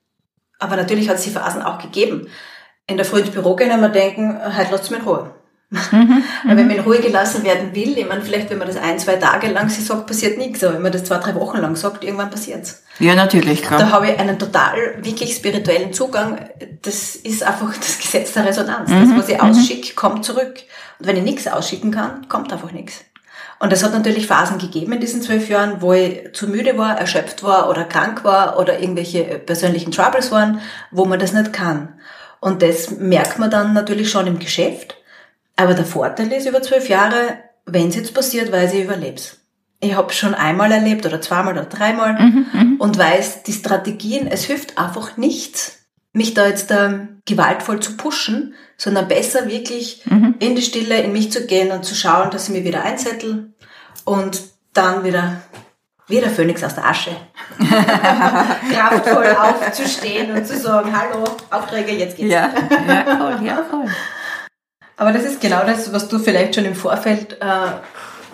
aber 0.60 0.76
natürlich 0.76 1.10
hat 1.10 1.18
es 1.18 1.24
die 1.24 1.30
Phasen 1.32 1.62
auch 1.62 1.80
gegeben. 1.80 2.28
in 2.88 2.98
der 2.98 3.06
Früh 3.06 3.20
ins 3.20 3.32
Büro 3.32 3.56
gehen 3.56 3.72
und 3.72 3.82
mir 3.82 3.90
denken, 3.90 4.38
heute 4.58 4.72
lasst 4.72 4.92
mich 4.92 5.00
in 5.00 5.06
Ruhe. 5.06 5.34
Mhm, 5.72 6.24
Weil 6.46 6.58
wenn 6.58 6.68
man 6.68 6.76
in 6.76 6.84
Ruhe 6.84 7.00
gelassen 7.00 7.46
werden 7.46 7.74
will, 7.74 7.98
ich 7.98 8.08
meine, 8.08 8.22
vielleicht 8.22 8.50
wenn 8.50 8.58
man 8.58 8.68
das 8.68 8.76
ein, 8.76 9.00
zwei 9.00 9.16
Tage 9.16 9.48
lang 9.48 9.70
sie 9.70 9.82
sagt, 9.82 10.06
passiert 10.06 10.38
nichts, 10.38 10.62
aber 10.66 10.74
wenn 10.76 10.82
man 10.82 10.92
das 10.92 11.06
zwei, 11.06 11.18
drei 11.18 11.34
Wochen 11.36 11.60
lang 11.60 11.78
sagt, 11.78 12.04
irgendwann 12.04 12.30
passiert's. 12.30 12.84
Ja, 13.00 13.16
natürlich, 13.16 13.62
klar. 13.62 13.80
Da 13.80 13.90
habe 13.90 14.12
ich 14.12 14.20
einen 14.20 14.38
total, 14.38 14.76
wirklich 15.02 15.34
spirituellen 15.34 15.94
Zugang. 15.94 16.50
Das 16.82 17.16
ist 17.16 17.44
einfach 17.44 17.74
das 17.78 17.98
Gesetz 18.00 18.34
der 18.34 18.46
Resonanz. 18.46 18.90
Mhm. 18.90 19.12
Das, 19.12 19.20
was 19.20 19.30
ich 19.30 19.42
ausschicke, 19.42 19.96
kommt 19.96 20.26
zurück. 20.26 20.56
Und 21.00 21.08
wenn 21.08 21.16
ich 21.16 21.24
nichts 21.24 21.48
ausschicken 21.48 21.92
kann, 21.92 22.28
kommt 22.28 22.52
einfach 22.52 22.74
nichts. 22.74 23.06
Und 23.60 23.72
es 23.72 23.84
hat 23.84 23.94
natürlich 23.94 24.28
Phasen 24.28 24.58
gegeben 24.58 24.92
in 24.92 25.00
diesen 25.00 25.22
zwölf 25.22 25.48
Jahren, 25.48 25.82
wo 25.82 25.94
ich 25.94 26.34
zu 26.34 26.48
müde 26.48 26.78
war, 26.78 26.98
erschöpft 26.98 27.44
war 27.44 27.70
oder 27.70 27.86
krank 27.86 28.26
war 28.26 28.60
oder 28.60 28.80
irgendwelche 28.80 29.24
persönlichen 29.24 29.92
Troubles 29.92 30.32
waren, 30.32 30.60
wo 30.90 31.06
man 31.06 31.20
das 31.20 31.32
nicht 31.32 31.54
kann. 31.54 31.94
Und 32.42 32.62
das 32.62 32.92
merkt 32.92 33.40
man 33.40 33.52
dann 33.52 33.74
natürlich 33.74 34.10
schon 34.10 34.28
im 34.28 34.40
Geschäft. 34.40 34.96
Aber 35.62 35.76
der 35.76 35.86
Vorteil 35.86 36.32
ist 36.32 36.48
über 36.48 36.64
zwölf 36.64 36.90
Jahre, 36.90 37.38
wenn 37.68 37.90
es 37.90 37.96
jetzt 37.96 38.16
passiert, 38.16 38.52
weiß 38.52 38.74
ich 38.74 38.84
überleb's. 38.84 39.38
Ich 39.80 39.96
habe 39.96 40.12
schon 40.12 40.34
einmal 40.34 40.72
erlebt 40.72 41.06
oder 41.06 41.22
zweimal 41.22 41.54
oder 41.54 41.66
dreimal 41.66 42.14
mhm, 42.20 42.46
mhm, 42.52 42.76
und 42.80 42.98
weiß, 42.98 43.44
die 43.44 43.54
Strategien, 43.54 44.26
es 44.26 44.44
hilft 44.44 44.80
einfach 44.80 45.18
nichts, 45.18 45.86
mich 46.14 46.34
da 46.34 46.48
jetzt 46.48 46.72
ähm, 46.72 47.22
gewaltvoll 47.28 47.80
zu 47.80 47.96
pushen, 47.96 48.56
sondern 48.76 49.08
besser 49.08 49.48
wirklich 49.48 50.04
mhm. 50.06 50.36
in 50.40 50.56
die 50.56 50.64
Stille, 50.64 51.00
in 51.00 51.12
mich 51.12 51.32
zu 51.32 51.46
gehen 51.46 51.72
und 51.72 51.86
zu 51.86 51.94
schauen, 51.94 52.32
dass 52.32 52.48
ich 52.48 52.56
mich 52.56 52.64
wieder 52.64 52.84
einzettel 52.84 53.54
und 54.04 54.42
dann 54.74 55.04
wieder 55.04 55.42
wie 56.08 56.20
der 56.20 56.32
Phönix 56.32 56.64
aus 56.64 56.74
der 56.74 56.88
Asche. 56.88 57.12
Kraftvoll 57.60 59.36
aufzustehen 59.40 60.32
und 60.32 60.46
zu 60.46 60.58
sagen, 60.58 60.92
hallo, 60.92 61.24
Aufträge, 61.52 61.92
jetzt 61.92 62.18
geht's. 62.18 62.32
Ja, 62.32 62.50
ja, 62.88 63.18
voll, 63.18 63.46
ja, 63.46 63.64
voll. 63.70 63.86
Aber 65.02 65.14
das 65.14 65.24
ist 65.24 65.42
genau 65.42 65.66
das, 65.66 65.92
was 65.92 66.08
du 66.10 66.20
vielleicht 66.20 66.54
schon 66.54 66.64
im 66.64 66.76
Vorfeld 66.76 67.36
äh, 67.42 67.46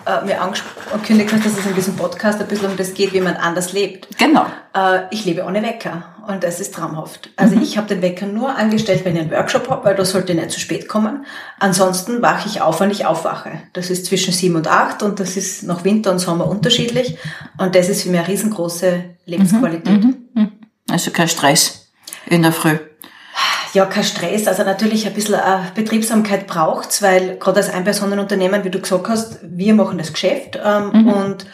äh, 0.04 0.22
mir 0.26 0.42
angekündigt 0.42 1.32
hast, 1.32 1.46
dass 1.46 1.58
es 1.58 1.64
in 1.64 1.74
diesem 1.74 1.96
Podcast 1.96 2.42
ein 2.42 2.46
bisschen 2.46 2.66
um 2.66 2.76
das 2.76 2.92
geht, 2.92 3.14
wie 3.14 3.22
man 3.22 3.36
anders 3.36 3.72
lebt. 3.72 4.06
Genau. 4.18 4.44
Äh, 4.74 5.04
ich 5.10 5.24
lebe 5.24 5.44
ohne 5.44 5.62
Wecker 5.62 6.02
und 6.26 6.44
das 6.44 6.60
ist 6.60 6.74
traumhaft. 6.74 7.30
Also 7.36 7.56
mhm. 7.56 7.62
ich 7.62 7.78
habe 7.78 7.88
den 7.88 8.02
Wecker 8.02 8.26
nur 8.26 8.54
angestellt, 8.54 9.06
wenn 9.06 9.16
ich 9.16 9.22
einen 9.22 9.30
Workshop 9.30 9.70
habe, 9.70 9.86
weil 9.86 9.94
da 9.94 10.04
sollte 10.04 10.34
nicht 10.34 10.50
zu 10.50 10.60
spät 10.60 10.88
kommen. 10.88 11.24
Ansonsten 11.58 12.20
wache 12.20 12.46
ich 12.46 12.60
auf, 12.60 12.80
wenn 12.80 12.90
ich 12.90 13.06
aufwache. 13.06 13.62
Das 13.72 13.88
ist 13.88 14.04
zwischen 14.04 14.34
sieben 14.34 14.56
und 14.56 14.68
acht 14.68 15.02
und 15.02 15.20
das 15.20 15.38
ist 15.38 15.62
nach 15.62 15.84
Winter 15.84 16.10
und 16.10 16.18
Sommer 16.18 16.46
unterschiedlich 16.46 17.16
und 17.56 17.76
das 17.76 17.88
ist 17.88 18.02
für 18.02 18.10
mich 18.10 18.18
eine 18.18 18.28
riesengroße 18.28 19.04
Lebensqualität. 19.24 20.04
Mhm. 20.04 20.16
Mhm. 20.34 20.52
Also 20.90 21.12
kein 21.12 21.28
Stress 21.28 21.88
in 22.26 22.42
der 22.42 22.52
Früh 22.52 22.76
ja, 23.74 23.86
kein 23.86 24.04
Stress. 24.04 24.46
Also 24.46 24.62
natürlich 24.64 25.06
ein 25.06 25.14
bisschen 25.14 25.34
äh, 25.34 25.60
Betriebsamkeit 25.74 26.46
braucht's, 26.46 27.02
weil 27.02 27.38
gerade 27.38 27.58
als 27.58 27.70
Einpersonenunternehmen, 27.70 28.64
wie 28.64 28.70
du 28.70 28.80
gesagt 28.80 29.08
hast, 29.08 29.38
wir 29.42 29.74
machen 29.74 29.98
das 29.98 30.12
Geschäft 30.12 30.58
ähm, 30.62 30.90
mhm. 30.92 31.08
und 31.08 31.46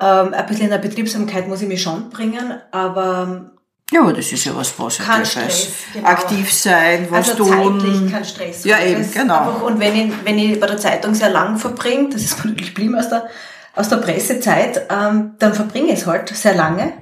ähm, 0.00 0.34
ein 0.34 0.46
bisschen 0.46 0.64
in 0.64 0.70
der 0.70 0.78
Betriebsamkeit 0.78 1.48
muss 1.48 1.62
ich 1.62 1.68
mich 1.68 1.82
schon 1.82 2.10
bringen, 2.10 2.54
aber 2.70 3.50
ja, 3.90 4.12
das 4.12 4.32
ist 4.32 4.44
ja 4.44 4.54
was 4.54 4.70
Positives. 4.70 5.68
Genau. 5.94 6.08
Aktiv 6.08 6.52
sein, 6.52 7.06
was 7.08 7.30
also 7.30 7.44
tun. 7.44 7.80
Zeitlich 7.80 8.12
kein 8.12 8.24
Stress. 8.24 8.64
Ja, 8.64 8.80
eben, 8.80 9.10
genau. 9.10 9.38
Einfach, 9.38 9.62
und 9.62 9.80
wenn 9.80 9.94
ich, 9.94 10.12
wenn 10.24 10.38
ich 10.38 10.60
bei 10.60 10.66
der 10.66 10.76
Zeitung 10.76 11.14
sehr 11.14 11.30
lang 11.30 11.56
verbringe, 11.56 12.10
das 12.10 12.22
ist 12.22 12.38
natürlich 12.44 12.74
blieb 12.74 12.94
aus 12.94 13.08
der, 13.08 13.28
aus 13.74 13.88
der 13.88 13.96
Pressezeit, 13.96 14.86
ähm, 14.90 15.36
dann 15.38 15.54
verbringe 15.54 15.92
ich 15.92 16.00
es 16.00 16.06
halt 16.06 16.28
sehr 16.28 16.54
lange. 16.54 16.92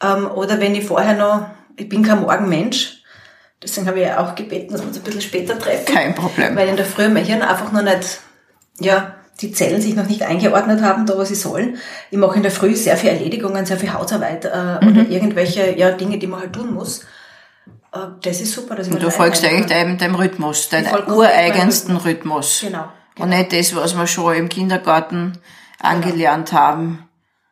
Ähm, 0.00 0.30
oder 0.30 0.60
wenn 0.60 0.74
ich 0.76 0.86
vorher 0.86 1.14
noch, 1.14 1.46
ich 1.76 1.88
bin 1.88 2.04
kein 2.04 2.20
Morgenmensch, 2.20 2.99
Deswegen 3.62 3.86
habe 3.86 4.00
ich 4.00 4.06
ja 4.06 4.18
auch 4.18 4.34
gebeten, 4.34 4.72
dass 4.72 4.80
wir 4.80 4.88
uns 4.88 4.96
ein 4.96 5.02
bisschen 5.02 5.20
später 5.20 5.58
treffen. 5.58 5.92
Kein 5.92 6.14
Problem. 6.14 6.56
Weil 6.56 6.68
in 6.68 6.76
der 6.76 6.86
Früh 6.86 7.08
mein 7.08 7.24
Hirn 7.24 7.42
einfach 7.42 7.72
noch 7.72 7.82
nicht, 7.82 8.20
ja, 8.78 9.14
die 9.40 9.52
Zellen 9.52 9.80
sich 9.80 9.94
noch 9.94 10.06
nicht 10.06 10.22
eingeordnet 10.22 10.82
haben, 10.82 11.06
da 11.06 11.16
was 11.16 11.28
sie 11.28 11.34
sollen. 11.34 11.78
Ich 12.10 12.18
mache 12.18 12.36
in 12.36 12.42
der 12.42 12.52
Früh 12.52 12.74
sehr 12.74 12.96
viel 12.96 13.10
Erledigungen, 13.10 13.66
sehr 13.66 13.76
viel 13.76 13.92
Hausarbeit 13.92 14.44
äh, 14.44 14.84
mhm. 14.84 14.90
oder 14.90 15.08
irgendwelche 15.08 15.76
ja, 15.78 15.90
Dinge, 15.90 16.18
die 16.18 16.26
man 16.26 16.40
halt 16.40 16.52
tun 16.52 16.74
muss. 16.74 17.04
Äh, 17.92 17.98
das 18.22 18.40
ist 18.40 18.52
super. 18.52 18.74
Dass 18.74 18.86
ich 18.86 18.92
Und 18.92 19.02
du 19.02 19.10
folgst 19.10 19.44
eigentlich 19.44 19.66
deinem, 19.66 19.98
deinem 19.98 20.14
Rhythmus, 20.14 20.68
deinem 20.68 21.08
ureigensten 21.08 21.96
Rhythmus. 21.96 22.60
Genau, 22.62 22.88
genau. 23.14 23.24
Und 23.24 23.30
nicht 23.30 23.52
das, 23.52 23.74
was 23.74 23.96
wir 23.96 24.06
schon 24.06 24.34
im 24.36 24.48
Kindergarten 24.48 25.32
genau. 25.32 25.94
angelernt 25.94 26.52
haben. 26.52 27.09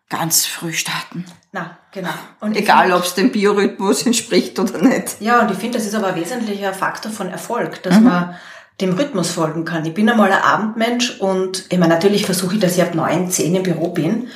Ganz 0.09 0.47
früh 0.47 0.73
starten. 0.73 1.27
Na, 1.53 1.79
genau. 1.93 2.09
Und 2.41 2.57
Egal, 2.57 2.93
ob 2.93 3.05
es 3.05 3.15
dem 3.15 3.31
Biorhythmus 3.31 4.07
entspricht 4.07 4.59
oder 4.59 4.79
nicht. 4.79 5.21
Ja, 5.21 5.43
und 5.43 5.51
ich 5.51 5.59
finde, 5.59 5.77
das 5.77 5.87
ist 5.87 5.95
aber 5.95 6.09
ein 6.09 6.17
wesentlicher 6.17 6.73
Faktor 6.73 7.13
von 7.13 7.29
Erfolg, 7.29 7.83
dass 7.83 7.99
mhm. 7.99 8.05
man 8.05 8.37
dem 8.81 8.95
Rhythmus 8.95 9.31
folgen 9.31 9.65
kann. 9.65 9.85
Ich 9.85 9.95
bin 9.95 10.09
einmal 10.09 10.33
ein 10.33 10.43
Abendmensch 10.43 11.19
und 11.19 11.67
ich 11.69 11.79
meine, 11.79 11.93
natürlich 11.93 12.25
versuche 12.25 12.55
ich, 12.55 12.61
dass 12.61 12.77
ich 12.77 12.83
ab 12.83 12.95
neun, 12.95 13.31
zehn 13.31 13.55
im 13.55 13.63
Büro 13.63 13.89
bin, 13.89 14.29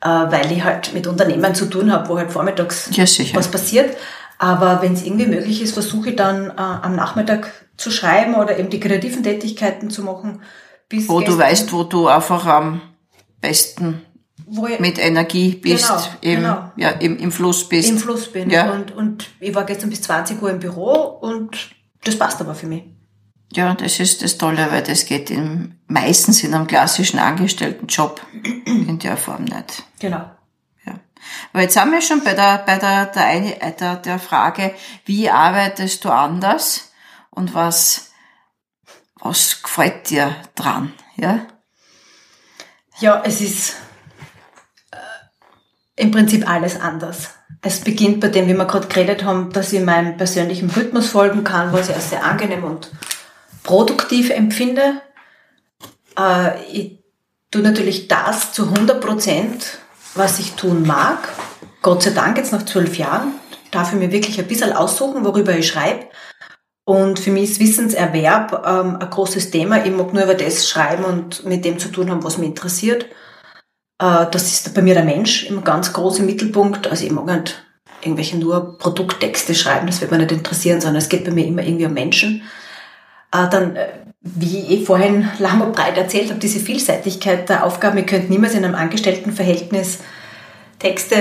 äh, 0.00 0.08
weil 0.08 0.52
ich 0.52 0.62
halt 0.62 0.92
mit 0.92 1.06
Unternehmen 1.06 1.54
zu 1.54 1.66
tun 1.66 1.90
habe, 1.90 2.08
wo 2.08 2.18
halt 2.18 2.30
vormittags 2.30 2.90
ja, 2.92 3.04
was 3.34 3.50
passiert. 3.50 3.96
Aber 4.38 4.82
wenn 4.82 4.92
es 4.92 5.02
irgendwie 5.02 5.26
möglich 5.26 5.62
ist, 5.62 5.72
versuche 5.72 6.10
ich 6.10 6.16
dann 6.16 6.50
äh, 6.50 6.52
am 6.56 6.94
Nachmittag 6.94 7.50
zu 7.76 7.90
schreiben 7.90 8.34
oder 8.34 8.58
eben 8.58 8.70
die 8.70 8.80
kreativen 8.80 9.22
Tätigkeiten 9.22 9.90
zu 9.90 10.02
machen. 10.02 10.42
Bis 10.88 11.08
wo 11.08 11.20
du 11.20 11.36
weißt, 11.36 11.72
wo 11.72 11.82
du 11.82 12.06
einfach 12.06 12.46
am 12.46 12.80
besten 13.40 14.02
ich, 14.46 14.80
mit 14.80 14.98
Energie 14.98 15.56
bist, 15.56 15.88
genau, 15.88 16.02
im, 16.20 16.40
genau. 16.40 16.72
Ja, 16.76 16.90
im, 16.90 17.18
im 17.18 17.32
Fluss 17.32 17.68
bist. 17.68 17.88
Im 17.88 17.98
Fluss 17.98 18.30
bin. 18.30 18.50
Ja. 18.50 18.70
Und, 18.70 18.92
und 18.92 19.28
ich 19.40 19.54
war 19.54 19.64
gestern 19.64 19.90
bis 19.90 20.02
20 20.02 20.40
Uhr 20.40 20.50
im 20.50 20.60
Büro 20.60 20.92
und 21.20 21.70
das 22.04 22.18
passt 22.18 22.40
aber 22.40 22.54
für 22.54 22.66
mich. 22.66 22.84
Ja, 23.52 23.74
das 23.74 24.00
ist 24.00 24.22
das 24.22 24.38
Tolle, 24.38 24.70
weil 24.70 24.82
das 24.82 25.06
geht 25.06 25.30
im, 25.30 25.78
meistens 25.86 26.42
in 26.42 26.54
einem 26.54 26.66
klassischen 26.66 27.18
Angestelltenjob 27.18 28.20
in 28.66 28.98
der 28.98 29.16
Form 29.16 29.44
nicht. 29.44 29.84
Genau. 29.98 30.30
Ja. 30.84 31.00
Aber 31.52 31.62
jetzt 31.62 31.74
sind 31.74 31.90
wir 31.90 32.00
schon 32.00 32.22
bei 32.22 32.34
der, 32.34 32.58
bei 32.58 32.78
der, 32.78 33.06
der, 33.06 33.70
der, 33.72 33.96
der 33.96 34.18
Frage, 34.18 34.74
wie 35.04 35.30
arbeitest 35.30 36.04
du 36.04 36.10
anders 36.10 36.92
und 37.30 37.54
was, 37.54 38.12
was 39.20 39.62
gefällt 39.62 40.10
dir 40.10 40.34
dran, 40.54 40.92
ja? 41.16 41.46
Ja, 42.98 43.22
es 43.24 43.40
ist, 43.40 43.76
im 45.96 46.10
Prinzip 46.10 46.48
alles 46.48 46.80
anders. 46.80 47.30
Es 47.62 47.80
beginnt 47.80 48.20
bei 48.20 48.28
dem, 48.28 48.46
wie 48.46 48.54
wir 48.54 48.66
gerade 48.66 48.86
geredet 48.86 49.24
haben, 49.24 49.52
dass 49.52 49.72
ich 49.72 49.82
meinem 49.82 50.16
persönlichen 50.16 50.70
Rhythmus 50.70 51.08
folgen 51.08 51.42
kann, 51.42 51.72
was 51.72 51.88
ich 51.88 51.94
als 51.94 52.10
sehr 52.10 52.24
angenehm 52.24 52.64
und 52.64 52.90
produktiv 53.62 54.30
empfinde. 54.30 55.00
Äh, 56.18 56.62
ich 56.70 56.98
tue 57.50 57.62
natürlich 57.62 58.08
das 58.08 58.52
zu 58.52 58.64
100 58.64 59.00
Prozent, 59.00 59.78
was 60.14 60.38
ich 60.38 60.52
tun 60.52 60.86
mag. 60.86 61.18
Gott 61.82 62.02
sei 62.02 62.10
Dank 62.10 62.36
jetzt 62.36 62.52
nach 62.52 62.64
zwölf 62.64 62.96
Jahren 62.98 63.32
darf 63.70 63.92
ich 63.92 63.98
mir 63.98 64.12
wirklich 64.12 64.38
ein 64.38 64.48
bisschen 64.48 64.72
aussuchen, 64.72 65.24
worüber 65.24 65.56
ich 65.56 65.68
schreibe. 65.68 66.06
Und 66.84 67.18
für 67.18 67.30
mich 67.30 67.50
ist 67.50 67.60
Wissenserwerb 67.60 68.64
ähm, 68.66 68.96
ein 69.00 69.10
großes 69.10 69.50
Thema. 69.50 69.84
Ich 69.84 69.92
mag 69.92 70.12
nur 70.12 70.22
über 70.22 70.34
das 70.34 70.68
schreiben 70.68 71.04
und 71.04 71.44
mit 71.44 71.64
dem 71.64 71.78
zu 71.78 71.88
tun 71.88 72.10
haben, 72.10 72.22
was 72.22 72.38
mich 72.38 72.48
interessiert. 72.48 73.06
Äh, 73.98 74.26
das 74.30 74.52
ist 74.52 74.74
bei 74.74 74.82
mir 74.82 74.94
der 74.94 75.04
Mensch 75.04 75.44
im 75.44 75.64
ganz 75.64 75.92
großen 75.92 76.24
Mittelpunkt. 76.24 76.88
Also 76.88 77.04
ich 77.04 77.12
mag 77.12 77.26
nicht 77.26 77.62
irgendwelche 78.02 78.36
nur 78.36 78.78
Produkttexte 78.78 79.54
schreiben, 79.54 79.86
das 79.86 80.00
wird 80.00 80.10
mich 80.10 80.20
nicht 80.20 80.32
interessieren, 80.32 80.80
sondern 80.80 80.98
es 80.98 81.08
geht 81.08 81.24
bei 81.24 81.30
mir 81.30 81.46
immer 81.46 81.62
irgendwie 81.62 81.86
um 81.86 81.94
Menschen. 81.94 82.42
Äh, 83.32 83.48
dann, 83.48 83.74
äh, 83.76 83.88
wie 84.20 84.74
ich 84.74 84.86
vorhin 84.86 85.28
lang 85.38 85.60
und 85.60 85.74
breit 85.74 85.96
erzählt 85.96 86.30
habe, 86.30 86.40
diese 86.40 86.60
Vielseitigkeit 86.60 87.48
der 87.48 87.64
Aufgaben, 87.64 87.98
ihr 87.98 88.06
könnt 88.06 88.30
niemals 88.30 88.54
in 88.54 88.64
einem 88.64 88.74
Angestelltenverhältnis 88.74 90.00
Texte 90.78 91.16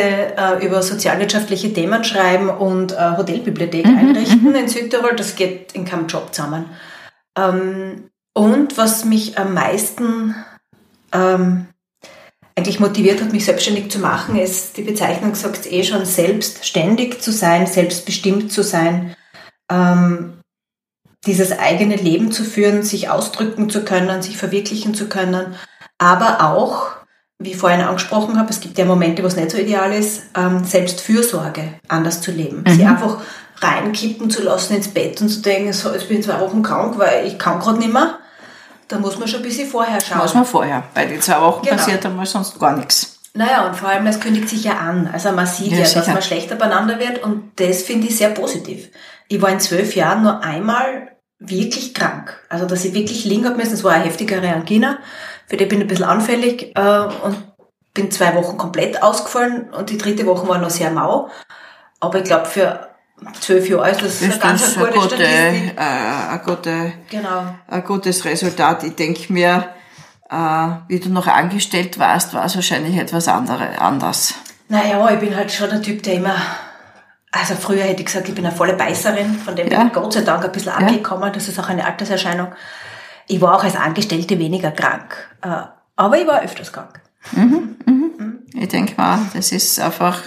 über 0.62 0.84
sozialwirtschaftliche 0.84 1.72
Themen 1.72 2.04
schreiben 2.04 2.50
und 2.50 2.94
Hotelbibliothek 3.00 3.86
mhm, 3.86 3.98
einrichten 3.98 4.50
mhm. 4.50 4.56
in 4.56 4.68
Südtirol. 4.68 5.16
Das 5.16 5.38
geht 5.38 5.72
in 5.72 5.86
keinem 5.86 6.08
Job 6.08 6.36
zusammen. 6.36 6.66
Ähm, 7.38 8.10
und 8.34 8.78
was 8.78 9.06
mich 9.06 9.38
am 9.38 9.54
meisten 9.54 10.36
ähm, 11.14 11.68
eigentlich 12.58 12.80
motiviert 12.80 13.22
hat, 13.22 13.34
mich 13.34 13.46
selbstständig 13.46 13.92
zu 13.92 14.00
machen, 14.00 14.38
ist, 14.38 14.78
die 14.78 14.84
Bezeichnung 14.84 15.36
sagt 15.36 15.70
eh 15.72 15.84
schon, 15.84 16.06
selbstständig 16.06 17.22
zu 17.22 17.32
sein, 17.32 17.68
selbstbestimmt 17.68 18.52
zu 18.52 18.64
sein, 18.64 19.16
ähm, 19.70 20.40
dieses 21.26 21.58
eigene 21.58 21.96
Leben 21.96 22.32
zu 22.32 22.44
führen, 22.44 22.84
sich 22.84 23.10
ausdrücken 23.10 23.70
zu 23.70 23.84
können, 23.84 24.22
sich 24.22 24.38
verwirklichen 24.38 24.94
zu 24.94 25.10
können, 25.10 25.56
aber 25.98 26.50
auch, 26.50 26.92
wie 27.40 27.52
ich 27.52 27.58
vorhin 27.58 27.82
angesprochen 27.82 28.40
habe, 28.40 28.52
es 28.52 28.62
gibt 28.62 28.78
ja 28.78 28.86
Momente, 28.86 29.22
wo 29.24 29.28
es 29.28 29.36
nicht 29.36 29.52
so 29.52 29.58
ideal 29.58 29.92
ist, 29.92 30.24
ähm, 30.38 30.64
Selbstfürsorge 30.64 31.80
anders 31.90 32.22
zu 32.22 32.32
leben. 32.32 32.64
Mhm. 32.66 32.72
Sie 32.72 32.86
einfach 32.86 33.22
reinkippen 33.58 34.30
zu 34.30 34.44
lassen 34.44 34.76
ins 34.76 34.90
Bett 34.90 35.20
und 35.20 35.30
zu 35.30 35.42
denken, 35.42 35.74
so, 35.74 35.94
ich 35.94 36.08
bin 36.08 36.24
zwei 36.24 36.40
Wochen 36.40 36.64
krank, 36.64 36.98
weil 36.98 37.28
ich 37.28 37.38
kann 37.38 37.60
gerade 37.60 37.80
nicht 37.80 37.92
mehr 37.92 38.20
da 38.88 39.00
muss 39.00 39.18
man 39.18 39.28
schon 39.28 39.40
ein 39.40 39.44
bisschen 39.44 39.68
vorher 39.68 40.00
schauen. 40.02 40.20
Muss 40.20 40.34
man 40.34 40.46
vorher, 40.46 40.84
weil 40.94 41.08
die 41.08 41.20
zwei 41.20 41.42
Wochen 41.42 41.64
genau. 41.64 41.78
passiert 41.78 42.06
einmal 42.06 42.26
sonst 42.26 42.60
gar 42.60 42.76
nichts. 42.76 43.20
Naja, 43.34 43.68
und 43.68 43.76
vor 43.76 43.90
allem, 43.90 44.08
es 44.08 44.20
kündigt 44.20 44.48
sich 44.48 44.64
ja 44.64 44.78
an. 44.78 45.10
Also 45.12 45.32
man 45.32 45.46
sieht 45.46 45.72
ja, 45.72 45.80
ja 45.80 45.94
dass 45.94 46.08
man 46.08 46.22
schlechter 46.22 46.56
beieinander 46.56 47.00
wird 47.00 47.22
und 47.22 47.52
das 47.58 47.84
finde 47.84 48.08
ich 48.08 48.18
sehr 48.18 48.30
positiv. 48.30 48.90
Ich 49.28 49.42
war 49.42 49.50
in 49.50 49.60
zwölf 49.60 49.96
Jahren 49.96 50.24
nur 50.24 50.42
einmal 50.42 51.12
wirklich 51.40 51.94
krank. 51.94 52.40
Also, 52.50 52.66
dass 52.66 52.86
ich 52.86 52.94
wirklich 52.94 53.26
liegen 53.26 53.46
habe 53.46 53.58
müssen. 53.58 53.74
Es 53.74 53.84
war 53.84 53.94
eine 53.94 54.06
heftigere 54.06 54.48
Angina. 54.54 55.00
Für 55.48 55.58
die 55.58 55.66
bin 55.66 55.80
ich 55.80 55.86
ein 55.86 55.88
bisschen 55.90 56.06
anfällig 56.06 56.72
äh, 56.76 57.00
und 57.24 57.38
bin 57.94 58.12
zwei 58.12 58.36
Wochen 58.36 58.58
komplett 58.58 59.02
ausgefallen 59.04 59.74
und 59.74 59.90
die 59.90 59.98
dritte 59.98 60.26
Woche 60.26 60.48
war 60.48 60.58
noch 60.58 60.70
sehr 60.70 60.92
mau. 60.92 61.30
Aber 62.00 62.20
ich 62.20 62.26
glaube, 62.26 62.46
für 62.46 62.95
zwölf 63.40 63.70
Jahre 63.70 63.90
ist 63.92 64.02
das, 64.02 64.22
ist 64.22 64.32
eine 64.34 64.40
ganz 64.40 64.62
das 64.62 64.76
gute 64.76 64.88
ein, 64.88 64.94
gute, 64.94 65.16
Statistik. 65.16 65.74
äh, 65.78 65.82
ein, 65.82 66.42
gute, 66.46 66.94
Genau. 67.10 67.46
ein 67.68 67.84
gutes 67.84 68.26
Resultat. 68.26 68.84
Ich 68.84 68.96
denke 68.96 69.32
mir, 69.34 69.66
äh, 70.30 70.36
wie 70.88 71.00
du 71.00 71.10
noch 71.10 71.28
angestellt 71.28 71.98
warst, 72.00 72.34
war 72.34 72.46
es 72.46 72.56
wahrscheinlich 72.56 72.98
etwas 72.98 73.28
andere, 73.28 73.80
anders. 73.80 74.36
Naja, 74.68 75.10
ich 75.12 75.20
bin 75.20 75.36
halt 75.36 75.52
schon 75.52 75.70
der 75.70 75.82
Typ, 75.82 76.02
der 76.04 76.16
immer, 76.16 76.36
also 77.32 77.54
früher 77.56 77.84
hätte 77.84 78.00
ich 78.02 78.08
gesagt, 78.08 78.28
ich 78.28 78.36
bin 78.36 78.46
eine 78.46 78.56
volle 78.56 78.74
Beißerin, 78.74 79.36
von 79.36 79.56
dem 79.56 79.68
Ja. 79.70 79.78
bin 79.80 79.88
ich 79.88 79.94
Gott 79.94 80.14
sei 80.14 80.22
Dank 80.22 80.44
ein 80.44 80.52
bisschen 80.52 80.72
angekommen, 80.72 81.32
das 81.34 81.48
ist 81.48 81.60
auch 81.60 81.70
eine 81.70 81.86
Alterserscheinung. 81.86 82.48
Ich 83.28 83.40
war 83.42 83.56
auch 83.56 83.64
als 83.64 83.76
Angestellte 83.76 84.38
weniger 84.40 84.72
krank, 84.72 85.16
äh, 85.42 85.48
aber 85.96 86.18
ich 86.20 86.28
war 86.28 86.42
öfters 86.42 86.72
krank. 86.74 87.00
Ich 88.54 88.68
denke 88.70 88.94
mal, 88.98 89.20
das 89.34 89.52
ist 89.52 89.80
einfach 89.80 90.20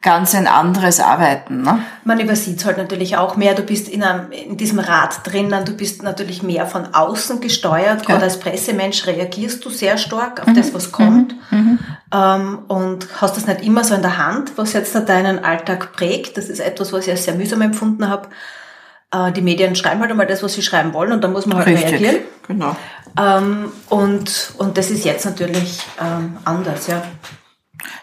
ganz 0.00 0.34
ein 0.34 0.46
anderes 0.46 1.00
Arbeiten. 1.00 1.62
Ne? 1.62 1.80
Man 2.04 2.20
übersieht 2.20 2.64
halt 2.64 2.78
natürlich 2.78 3.16
auch 3.16 3.36
mehr. 3.36 3.54
Du 3.54 3.62
bist 3.62 3.88
in, 3.88 4.04
einem, 4.04 4.30
in 4.30 4.56
diesem 4.56 4.78
Rad 4.78 5.26
drinnen, 5.26 5.64
du 5.64 5.72
bist 5.72 6.02
natürlich 6.02 6.42
mehr 6.42 6.66
von 6.66 6.94
außen 6.94 7.40
gesteuert. 7.40 8.06
Gerade 8.06 8.22
als 8.22 8.38
Pressemensch 8.38 9.06
reagierst 9.06 9.64
du 9.64 9.70
sehr 9.70 9.98
stark 9.98 10.40
auf 10.40 10.52
das, 10.54 10.72
was 10.72 10.92
kommt. 10.92 11.34
Ähm, 12.14 12.60
und 12.68 13.08
hast 13.20 13.36
das 13.36 13.46
nicht 13.46 13.62
immer 13.62 13.82
so 13.82 13.94
in 13.94 14.02
der 14.02 14.18
Hand, 14.18 14.52
was 14.56 14.72
jetzt 14.72 14.94
da 14.94 15.00
deinen 15.00 15.44
Alltag 15.44 15.92
prägt. 15.92 16.36
Das 16.36 16.48
ist 16.48 16.60
etwas, 16.60 16.92
was 16.92 17.06
ich 17.06 17.10
als 17.10 17.24
sehr 17.24 17.34
mühsam 17.34 17.60
empfunden 17.60 18.08
habe. 18.08 18.28
Äh, 19.10 19.32
die 19.32 19.42
Medien 19.42 19.74
schreiben 19.74 20.00
halt 20.00 20.10
einmal 20.10 20.26
das, 20.26 20.42
was 20.42 20.54
sie 20.54 20.62
schreiben 20.62 20.94
wollen 20.94 21.12
und 21.12 21.22
dann 21.24 21.32
muss 21.32 21.46
man 21.46 21.58
halt 21.58 21.68
reagieren. 21.68 22.18
genau. 22.46 22.76
Ähm, 23.20 23.72
und, 23.88 24.52
und 24.58 24.78
das 24.78 24.90
ist 24.90 25.04
jetzt 25.04 25.24
natürlich 25.24 25.80
ähm, 26.00 26.36
anders, 26.44 26.86
ja. 26.86 27.02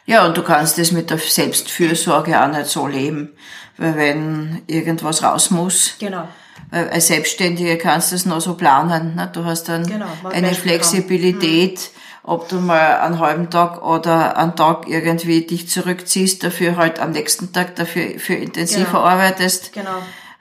Ja, 0.06 0.26
und 0.26 0.38
du 0.38 0.44
kannst 0.44 0.78
das 0.78 0.92
mit 0.92 1.10
der 1.10 1.18
Selbstfürsorge 1.18 2.42
auch 2.42 2.48
nicht 2.48 2.68
so 2.68 2.88
leben. 2.88 3.30
Weil 3.78 3.96
wenn 3.98 4.62
irgendwas 4.68 5.24
raus 5.24 5.52
muss, 5.52 5.96
Genau. 6.00 6.28
Weil 6.72 6.90
als 6.90 7.08
Selbstständige 7.08 7.78
kannst 7.78 8.12
du 8.12 8.16
es 8.16 8.26
noch 8.26 8.42
so 8.42 8.56
planen. 8.56 9.16
Ne? 9.16 9.30
Du 9.32 9.44
hast 9.46 9.66
dann 9.70 9.86
Genau, 9.86 10.08
eine 10.32 10.54
Flexibilität, 10.56 11.92
ob 12.24 12.50
du 12.50 12.56
mal 12.60 13.00
einen 13.02 13.20
halben 13.20 13.50
Tag 13.50 13.84
oder 13.86 14.38
einen 14.38 14.56
Tag 14.56 14.88
irgendwie 14.88 15.46
dich 15.46 15.70
zurückziehst, 15.70 16.44
dafür 16.44 16.76
halt 16.78 17.00
am 17.00 17.12
nächsten 17.12 17.54
Tag 17.54 17.76
dafür 17.76 18.18
für 18.20 18.34
intensiver 18.34 18.86
Genau. 18.86 19.04
arbeitest, 19.04 19.74
Genau. 19.74 19.98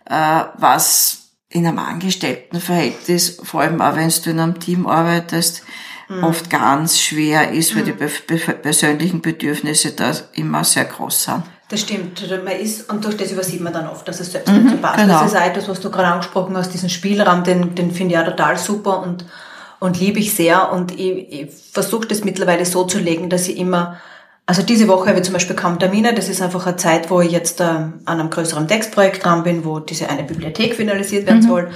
äh, 0.09 0.45
was 0.57 1.19
in 1.51 1.67
einem 1.67 1.79
Angestelltenverhältnis, 1.79 3.39
vor 3.43 3.61
allem 3.63 3.81
auch 3.81 3.97
wenn 3.97 4.09
du 4.09 4.31
in 4.31 4.41
einem 4.41 4.59
Team 4.61 4.87
arbeitest, 4.87 5.63
Mhm. 6.09 6.25
oft 6.25 6.51
ganz 6.51 7.01
schwer 7.01 7.53
ist, 7.53 7.75
weil 7.77 7.85
die 7.85 7.93
be 7.93 8.11
be 8.27 8.37
persönlichen 8.37 9.23
Bedürfnisse 9.23 9.93
da 9.93 10.13
immer 10.35 10.65
sehr 10.65 10.85
groß 10.85 11.25
sind. 11.25 11.43
Das 11.69 11.81
stimmt. 11.81 12.21
Also 12.23 12.37
Man 12.37 12.57
ist, 12.61 12.91
und 12.91 13.05
durch 13.05 13.17
das 13.17 13.33
übersieht 13.33 13.61
man 13.61 13.73
dann 13.73 13.89
oft, 13.89 14.07
dass 14.07 14.21
es 14.21 14.31
selbst 14.31 14.53
nicht 14.53 14.71
so 14.71 14.77
passt. 14.77 14.99
genau. 14.99 15.21
Das 15.21 15.33
ist 15.33 15.37
auch 15.39 15.45
etwas, 15.45 15.69
was 15.69 15.81
du 15.81 15.91
gerade 15.91 16.09
angesprochen 16.09 16.57
hast, 16.57 16.75
diesen 16.75 16.91
Spielraum, 16.91 17.43
den, 17.43 17.75
den 17.75 17.91
finde 17.91 18.15
ich 18.15 18.21
auch 18.21 18.25
total 18.27 18.59
super 18.59 19.03
und, 19.03 19.25
und 19.81 19.99
liebe 19.99 20.21
ich 20.21 20.35
sehr. 20.35 20.71
Und 20.73 20.93
ich, 20.93 21.33
ich 21.33 21.49
versuche 21.73 22.07
das 22.07 22.23
mittlerweile 22.23 22.67
so 22.67 22.85
zu 22.85 22.99
legen, 22.99 23.31
dass 23.31 23.49
ich 23.49 23.57
immer, 23.57 23.99
also 24.45 24.63
diese 24.63 24.89
Woche 24.89 25.09
habe 25.09 25.19
ich 25.19 25.25
zum 25.25 25.33
Beispiel 25.33 25.57
kaum 25.57 25.79
Termine. 25.79 26.13
Das 26.13 26.29
ist 26.29 26.43
einfach 26.43 26.67
eine 26.67 26.77
Zeit, 26.77 27.11
wo 27.11 27.23
ich 27.23 27.33
jetzt 27.33 27.61
äh, 27.61 27.65
an 27.65 27.95
einem 28.05 28.29
größeren 28.29 28.69
Textprojekt 28.69 29.25
dran 29.25 29.43
bin, 29.43 29.65
wo 29.65 29.81
diese 29.81 30.11
eine 30.11 30.25
Bibliothek 30.25 30.75
finalisiert 30.75 31.27
werden 31.27 31.43
soll. 31.43 31.71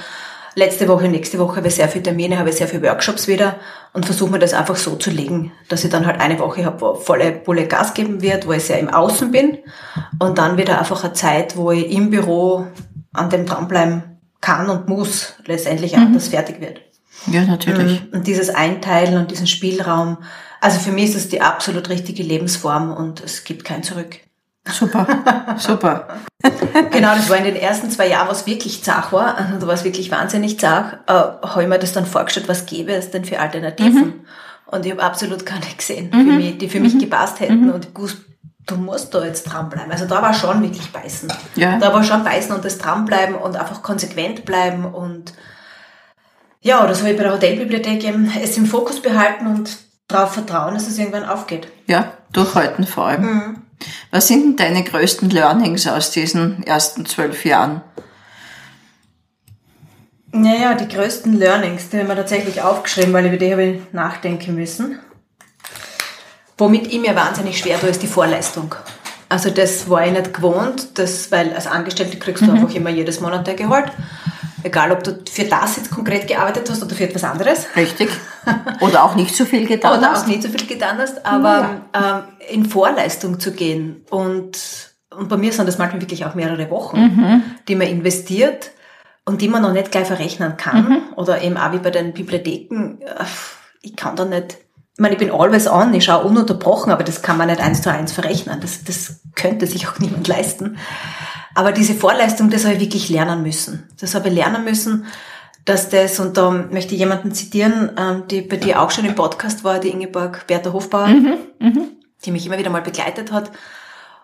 Letzte 0.55 0.89
Woche, 0.89 1.09
nächste 1.09 1.39
Woche 1.39 1.57
habe 1.57 1.69
ich 1.69 1.75
sehr 1.75 1.89
viele 1.89 2.05
Termine, 2.05 2.39
habe 2.39 2.51
ich 2.51 2.57
sehr 2.57 2.69
viele 2.69 2.83
Workshops 2.83 3.29
wieder 3.29 3.57
und 3.93 4.07
versuche 4.07 4.31
mir 4.31 4.39
das 4.39 4.55
einfach 4.55 4.77
so 4.77 4.97
zu 4.97 5.11
legen, 5.11 5.53
dass 5.69 5.85
ich 5.85 5.91
dann 5.91 6.07
halt 6.07 6.21
eine 6.21 6.39
Woche 6.39 6.65
habe, 6.65 6.81
wo 6.81 6.95
volle 6.95 7.33
Bulle 7.33 7.67
Gas 7.67 7.95
geben 7.95 8.23
wird, 8.23 8.47
wo 8.47 8.53
ich 8.53 8.65
sehr 8.65 8.79
im 8.79 8.89
Außen 8.89 9.31
bin 9.31 9.59
und 10.19 10.39
dann 10.39 10.57
wieder 10.57 10.79
einfach 10.79 11.05
eine 11.05 11.13
Zeit, 11.13 11.57
wo 11.57 11.71
ich 11.71 11.91
im 11.91 12.11
Büro 12.11 12.67
an 13.13 13.31
dem 13.31 13.47
dranbleiben 13.47 14.19
kann 14.41 14.69
und 14.71 14.89
muss, 14.89 15.35
letztendlich 15.47 15.97
auch, 15.97 16.13
dass 16.13 16.29
fertig 16.29 16.61
wird. 16.61 16.81
Ja, 17.27 17.45
natürlich. 17.45 18.03
Und 18.13 18.27
dieses 18.27 18.51
Einteilen 18.51 19.17
und 19.19 19.31
diesen 19.31 19.47
Spielraum, 19.47 20.19
also 20.61 20.79
für 20.79 20.93
mich 20.93 21.11
ist 21.11 21.17
es 21.17 21.29
die 21.29 21.41
absolut 21.41 21.89
richtige 21.89 22.23
Lebensform 22.23 22.93
und 22.93 23.21
es 23.21 23.45
gibt 23.45 23.65
kein 23.65 23.83
Zurück. 23.83 24.21
Super, 24.71 25.07
super. 25.59 26.09
Genau, 26.91 27.15
das 27.15 27.29
war 27.29 27.37
in 27.37 27.45
den 27.45 27.57
ersten 27.57 27.91
zwei 27.91 28.09
Jahren, 28.09 28.29
was 28.29 28.47
wirklich 28.47 28.83
zach 28.85 29.13
war, 29.13 29.37
also 29.37 29.59
da 29.59 29.67
war 29.67 29.75
es 29.75 29.85
wirklich 29.85 30.11
wahnsinnig 30.11 30.59
zach, 30.61 30.95
äh, 31.07 31.13
habe 31.13 31.63
ich 31.63 31.69
mir 31.69 31.79
das 31.79 31.93
dann 31.93 32.07
vorgestellt, 32.07 32.49
was 32.49 32.67
gäbe 32.67 32.93
es 32.93 33.11
denn 33.11 33.25
für 33.25 33.41
Alternativen? 33.41 34.27
Und 34.67 34.85
ich 34.85 34.93
habe 34.93 35.03
absolut 35.03 35.47
keine 35.47 35.67
gesehen, 35.77 36.11
für 36.11 36.19
mich, 36.19 36.59
die 36.59 36.69
für 36.69 36.81
mich 36.81 36.99
gepasst 36.99 37.41
hätten 37.41 37.71
und 37.71 37.87
ich 37.87 37.95
gewusst, 37.95 38.19
du 38.67 38.77
musst 38.77 39.15
da 39.15 39.25
jetzt 39.25 39.45
dranbleiben. 39.45 39.91
Also 39.91 40.05
da 40.05 40.21
war 40.21 40.35
schon 40.35 40.63
wirklich 40.63 40.93
beißen. 40.93 41.33
Ja. 41.57 41.79
Da 41.79 41.93
war 41.93 42.05
schon 42.05 42.23
beißen 42.23 42.55
und 42.55 42.65
das 42.65 42.77
dranbleiben 42.77 43.35
und 43.35 43.57
einfach 43.57 43.83
konsequent 43.83 44.45
bleiben 44.45 44.85
und 44.85 45.33
ja, 46.61 46.87
das 46.87 47.01
habe 47.01 47.13
ich 47.13 47.17
bei 47.17 47.23
der 47.23 47.33
Hotelbibliothek 47.33 48.05
eben 48.05 48.31
es 48.43 48.57
im 48.57 48.67
Fokus 48.67 49.01
behalten 49.01 49.47
und 49.47 49.71
darauf 50.09 50.33
vertrauen, 50.33 50.75
dass 50.75 50.89
es 50.89 50.99
irgendwann 50.99 51.25
aufgeht. 51.25 51.69
Ja, 51.87 52.13
durchhalten 52.33 52.87
vor 52.87 53.07
allem. 53.07 53.63
Was 54.11 54.29
sind 54.29 54.59
denn 54.59 54.75
deine 54.75 54.85
größten 54.85 55.31
Learnings 55.31 55.87
aus 55.87 56.11
diesen 56.11 56.63
ersten 56.65 57.07
zwölf 57.07 57.45
Jahren? 57.45 57.83
Naja, 60.31 60.75
die 60.75 60.89
größten 60.89 61.33
Learnings, 61.39 61.89
die 61.89 61.99
haben 61.99 62.09
wir 62.09 62.17
tatsächlich 62.17 62.61
aufgeschrieben, 62.63 63.13
weil 63.13 63.27
über 63.27 63.39
die 63.39 63.51
habe 63.51 63.65
ich 63.65 63.81
nachdenken 63.93 64.55
müssen. 64.55 64.99
Womit 66.59 66.89
ich 66.89 67.01
mir 67.01 67.15
wahnsinnig 67.15 67.59
schwer 67.59 67.81
tue, 67.81 67.89
ist 67.89 68.03
die 68.03 68.09
Vorleistung. 68.09 68.75
Also 69.29 69.51
das 69.51 69.89
war 69.89 70.07
ich 70.07 70.13
nicht 70.13 70.35
gewohnt, 70.35 70.99
das, 70.99 71.31
weil 71.31 71.53
als 71.55 71.67
Angestellte 71.67 72.19
kriegst 72.19 72.47
du 72.47 72.51
einfach 72.51 72.75
immer 72.75 72.91
jedes 72.91 73.21
Monat 73.21 73.47
dein 73.47 73.57
Gehalt. 73.57 73.93
Egal, 74.63 74.91
ob 74.93 75.05
du 75.05 75.19
für 75.31 75.45
das 75.45 75.77
jetzt 75.77 75.91
konkret 75.91 76.27
gearbeitet 76.27 76.69
hast 76.69 76.83
oder 76.83 76.95
für 76.95 77.05
etwas 77.05 77.25
anderes. 77.25 77.67
Richtig. 77.77 78.11
Oder 78.81 79.05
auch 79.05 79.15
nicht 79.15 79.35
so 79.37 79.45
viel 79.45 79.67
getan 79.67 79.99
Oder 79.99 80.11
hast? 80.11 80.25
auch 80.25 80.27
nicht 80.27 80.43
so 80.43 80.49
viel 80.49 80.67
getan 80.67 80.99
hast, 80.99 81.25
aber 81.25 81.83
ähm, 81.95 82.23
in 82.51 82.65
Vorleistung 82.67 83.39
zu 83.39 83.53
gehen. 83.53 84.05
Und, 84.11 84.59
und 85.17 85.29
bei 85.29 85.37
mir 85.37 85.53
sind 85.53 85.67
das 85.67 85.79
manchmal 85.79 86.01
wirklich 86.01 86.25
auch 86.25 86.35
mehrere 86.35 86.71
Wochen, 86.71 87.43
die 87.69 87.75
man 87.77 87.87
investiert 87.87 88.71
und 89.25 89.43
die 89.43 89.49
man 89.49 89.63
noch 89.63 89.73
nicht 89.73 89.91
gleich 89.93 90.07
verrechnen 90.07 90.57
kann. 90.57 91.03
Oder 91.17 91.43
eben 91.43 91.57
auch 91.57 91.73
wie 91.73 91.79
bei 91.79 91.91
den 91.91 92.13
Bibliotheken. 92.13 92.99
äh, 93.01 93.25
Ich 93.83 93.95
kann 93.95 94.17
da 94.17 94.25
nicht, 94.25 94.59
ich 94.99 95.01
meine, 95.01 95.15
ich 95.15 95.21
bin 95.21 95.31
always 95.31 95.69
on, 95.69 95.95
ich 95.95 96.07
schaue 96.07 96.25
ununterbrochen, 96.25 96.91
aber 96.91 97.05
das 97.05 97.23
kann 97.23 97.39
man 97.39 97.47
nicht 97.47 97.61
eins 97.61 97.83
zu 97.83 97.93
eins 97.93 98.11
verrechnen. 98.11 98.61
Das, 98.61 98.83
das 98.83 99.21
könnte 99.37 99.69
sich 99.69 99.87
auch 99.87 99.97
niemand 100.01 100.27
leisten. 100.27 100.77
Aber 101.55 101.71
diese 101.71 101.95
Vorleistung, 101.95 102.51
das 102.51 102.65
habe 102.65 102.75
ich 102.75 102.81
wirklich 102.81 103.09
lernen 103.09 103.45
müssen. 103.45 103.89
Das 104.01 104.17
habe 104.17 104.29
ich 104.29 104.35
lernen 104.35 104.65
müssen, 104.65 105.07
dass 105.65 105.89
das, 105.89 106.19
und 106.19 106.37
da 106.37 106.51
möchte 106.51 106.95
ich 106.95 106.99
jemanden 106.99 107.31
zitieren, 107.31 107.93
ähm, 107.97 108.25
die 108.29 108.41
bei 108.41 108.57
dir 108.57 108.83
auch 108.83 108.91
schon 108.91 109.05
im 109.05 109.15
Podcast 109.15 109.63
war, 109.63 109.79
die 109.79 109.91
Ingeborg 109.91 110.49
Bertha 110.49 110.73
Hofbauer, 110.73 111.07
die 112.25 112.33
mich 112.33 112.45
immer 112.45 112.59
wieder 112.59 112.71
mal 112.71 112.83
begleitet 112.83 113.31
hat. 113.31 113.53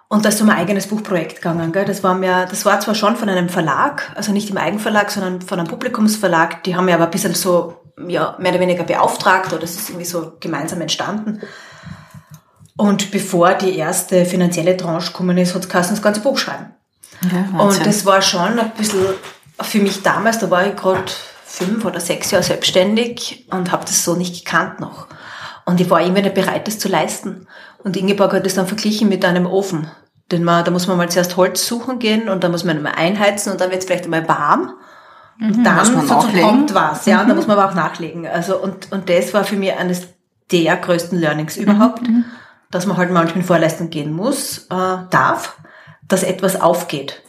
Und 0.09 0.25
da 0.25 0.31
ist 0.31 0.43
um 0.43 0.51
ein 0.51 0.57
eigenes 0.57 0.89
Buchprojekt 0.89 1.37
gegangen. 1.37 1.71
Gell? 1.71 1.85
Das, 1.85 2.03
war 2.03 2.15
mir, 2.15 2.47
das 2.51 2.65
war 2.65 2.81
zwar 2.81 2.97
schon 2.97 3.15
von 3.15 3.29
einem 3.29 3.49
Verlag, 3.49 4.11
also 4.17 4.33
nicht 4.33 4.51
im 4.51 4.59
Eigenverlag, 4.59 5.13
sondern 5.13 5.41
von 5.41 5.61
einem 5.61 5.69
Publikumsverlag. 5.69 6.65
Die 6.65 6.75
haben 6.75 6.87
mir 6.87 6.95
aber 6.95 7.05
ein 7.05 7.13
bisschen 7.13 7.35
so 7.35 7.84
ja, 8.09 8.37
mehr 8.39 8.53
oder 8.53 8.61
weniger 8.61 8.85
beauftragt 8.85 9.53
oder 9.53 9.63
es 9.63 9.77
ist 9.77 9.91
irgendwie 9.91 10.07
so 10.07 10.33
gemeinsam 10.41 10.81
entstanden. 10.81 11.43
Und 12.77 13.11
bevor 13.11 13.55
die 13.55 13.77
erste 13.77 14.25
finanzielle 14.25 14.77
Tranche 14.77 15.13
gekommen 15.13 15.39
ist, 15.39 15.55
hat 15.55 15.63
es 15.63 15.69
geheißen, 15.69 15.95
das 15.95 16.03
ganze 16.03 16.21
Buch 16.21 16.39
schreiben. 16.39 16.75
Ja. 17.33 17.61
Und 17.61 17.87
das 17.87 18.05
war 18.05 18.21
schon 18.21 18.59
ein 18.59 18.73
bisschen 18.77 19.07
für 19.63 19.79
mich 19.79 20.03
damals, 20.03 20.41
da 20.41 20.51
war 20.51 20.67
ich 20.67 20.75
gerade 20.75 21.05
fünf 21.45 21.85
oder 21.85 22.01
sechs 22.01 22.33
Jahre 22.33 22.43
selbstständig 22.43 23.47
und 23.51 23.71
habe 23.71 23.85
das 23.85 24.05
so 24.05 24.17
nicht 24.17 24.45
gekannt 24.45 24.81
noch. 24.81 25.07
Und 25.65 25.81
ich 25.81 25.89
war 25.89 26.01
irgendwie 26.01 26.23
nicht 26.23 26.35
bereit, 26.35 26.67
das 26.67 26.79
zu 26.79 26.89
leisten. 26.89 27.47
Und 27.83 27.97
Ingeborg 27.97 28.33
hat 28.33 28.45
das 28.45 28.55
dann 28.55 28.67
verglichen 28.67 29.09
mit 29.09 29.25
einem 29.25 29.47
Ofen. 29.47 29.89
Den 30.33 30.43
man, 30.43 30.65
da 30.65 30.71
muss 30.71 30.87
man 30.87 30.97
mal 30.97 31.11
zuerst 31.11 31.37
Holz 31.37 31.67
suchen 31.67 31.99
gehen 31.99 32.29
und 32.29 32.43
dann 32.43 32.51
muss 32.51 32.65
man 32.65 32.83
mal 32.83 32.93
einheizen 32.93 33.53
und 33.53 33.61
dann 33.61 33.71
wird 33.71 33.81
es 33.81 33.87
vielleicht 33.87 34.05
einmal 34.05 34.27
warm. 34.27 34.73
Und 35.41 35.65
dann 35.65 35.77
muss 35.77 35.93
man 35.93 36.07
sozusagen 36.07 36.41
kommt 36.43 36.75
was, 36.75 37.07
ja, 37.07 37.23
und 37.23 37.29
da 37.29 37.35
muss 37.35 37.47
man 37.47 37.59
aber 37.59 37.71
auch 37.71 37.75
nachlegen. 37.75 38.27
Also, 38.27 38.57
und, 38.57 38.93
und 38.93 39.09
das 39.09 39.35
war 39.35 39.45
für 39.45 39.57
mich 39.57 39.73
eines 39.73 40.09
der 40.53 40.77
größten 40.77 41.19
Learnings 41.19 41.57
überhaupt, 41.57 42.03
dass 42.71 42.87
man 42.87 42.97
halt 42.97 43.11
manchmal 43.11 43.39
in 43.39 43.45
Vorleistung 43.45 43.91
gehen 43.91 44.13
muss, 44.13 44.67
äh, 44.71 44.97
darf, 45.11 45.59
dass 46.07 46.23
etwas 46.23 46.61
aufgeht 46.61 47.25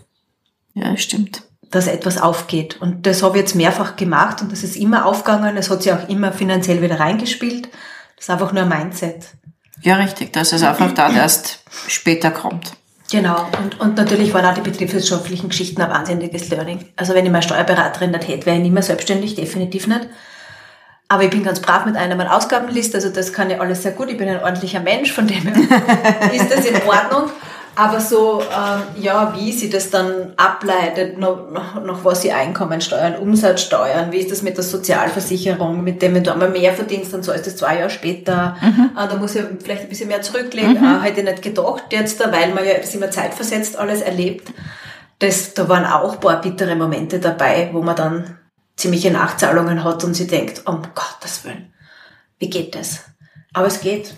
ja, 0.75 0.95
stimmt. 0.97 1.43
dass 1.71 1.87
etwas 1.87 2.21
aufgeht. 2.21 2.79
Und 2.79 3.07
das 3.07 3.23
habe 3.23 3.37
ich 3.37 3.41
jetzt 3.41 3.55
mehrfach 3.55 3.95
gemacht 3.95 4.41
und 4.41 4.51
das 4.51 4.63
ist 4.63 4.75
immer 4.75 5.05
aufgegangen. 5.05 5.57
Es 5.57 5.69
hat 5.69 5.81
sich 5.81 5.91
auch 5.91 6.07
immer 6.07 6.31
finanziell 6.31 6.81
wieder 6.81 6.99
reingespielt. 6.99 7.69
Das 8.15 8.25
ist 8.25 8.29
einfach 8.29 8.51
nur 8.51 8.63
ein 8.63 8.69
Mindset. 8.69 9.29
Ja, 9.81 9.95
richtig, 9.95 10.33
dass 10.33 10.53
es 10.53 10.63
einfach 10.63 10.93
dann 10.93 11.15
erst 11.15 11.63
später 11.87 12.31
kommt. 12.31 12.73
Genau. 13.15 13.47
Und, 13.63 13.79
und 13.79 13.95
natürlich 13.95 14.33
waren 14.33 14.45
auch 14.45 14.55
die 14.55 14.69
betriebswirtschaftlichen 14.69 15.47
Geschichten 15.47 15.81
ein 15.81 15.89
wahnsinniges 15.89 16.49
Learning. 16.49 16.83
Also 16.97 17.13
wenn 17.13 17.25
ich 17.25 17.31
mal 17.31 17.41
Steuerberaterin 17.41 18.11
nicht 18.11 18.27
hätte, 18.27 18.45
wäre 18.45 18.57
ich 18.57 18.63
nicht 18.63 18.73
mehr 18.73 18.83
selbstständig, 18.83 19.35
definitiv 19.35 19.87
nicht. 19.87 20.09
Aber 21.07 21.23
ich 21.23 21.29
bin 21.29 21.41
ganz 21.41 21.61
brav 21.61 21.85
mit 21.85 21.95
einer 21.95 22.15
meiner 22.15 22.35
Ausgabenliste, 22.35 22.97
also 22.97 23.09
das 23.09 23.31
kann 23.31 23.49
ich 23.49 23.61
alles 23.61 23.83
sehr 23.83 23.93
gut. 23.93 24.09
Ich 24.09 24.17
bin 24.17 24.27
ein 24.27 24.43
ordentlicher 24.43 24.81
Mensch, 24.81 25.13
von 25.13 25.27
dem 25.27 25.43
her 25.43 25.55
ist 26.33 26.51
das 26.51 26.65
in 26.65 26.75
Ordnung. 26.85 27.31
Aber 27.75 27.99
so, 27.99 28.41
ähm, 28.41 29.03
ja, 29.03 29.33
wie 29.35 29.51
sie 29.51 29.69
das 29.69 29.89
dann 29.89 30.33
ableitet, 30.37 31.17
noch, 31.17 31.49
noch, 31.51 31.83
noch 31.83 32.05
was 32.05 32.21
sie 32.21 32.31
Einkommensteuern, 32.31 33.15
Umsatzsteuern, 33.17 34.11
wie 34.11 34.17
ist 34.19 34.31
das 34.31 34.41
mit 34.41 34.55
der 34.55 34.63
Sozialversicherung, 34.63 35.83
mit 35.83 36.01
dem, 36.01 36.15
wenn 36.15 36.23
du 36.23 36.31
einmal 36.31 36.49
mehr 36.49 36.73
verdienst, 36.73 37.13
dann 37.13 37.21
zahlst 37.21 37.45
du 37.45 37.49
das 37.49 37.59
zwei 37.59 37.79
Jahre 37.79 37.89
später, 37.89 38.55
mhm. 38.61 38.91
äh, 38.97 39.07
da 39.07 39.15
muss 39.17 39.35
ich 39.35 39.43
vielleicht 39.61 39.83
ein 39.83 39.89
bisschen 39.89 40.07
mehr 40.07 40.21
zurücklegen, 40.21 40.79
mhm. 40.79 40.99
äh, 40.99 41.01
hätte 41.01 41.19
ich 41.19 41.25
nicht 41.25 41.41
gedacht 41.41 41.85
jetzt, 41.91 42.19
weil 42.19 42.53
man 42.53 42.65
ja 42.65 42.75
das 42.79 42.95
immer 42.95 43.11
zeitversetzt 43.11 43.77
alles 43.77 44.01
erlebt. 44.01 44.53
Das, 45.19 45.53
da 45.53 45.67
waren 45.67 45.85
auch 45.85 46.13
ein 46.13 46.19
paar 46.19 46.41
bittere 46.41 46.75
Momente 46.75 47.19
dabei, 47.19 47.69
wo 47.73 47.81
man 47.81 47.95
dann 47.95 48.37
ziemliche 48.77 49.11
Nachzahlungen 49.11 49.83
hat 49.83 50.03
und 50.03 50.13
sie 50.13 50.27
denkt, 50.27 50.63
um 50.65 50.81
Gottes 50.93 51.43
Willen, 51.43 51.73
wie 52.39 52.49
geht 52.49 52.75
das? 52.75 53.05
Aber 53.53 53.67
es 53.67 53.81
geht. 53.81 54.13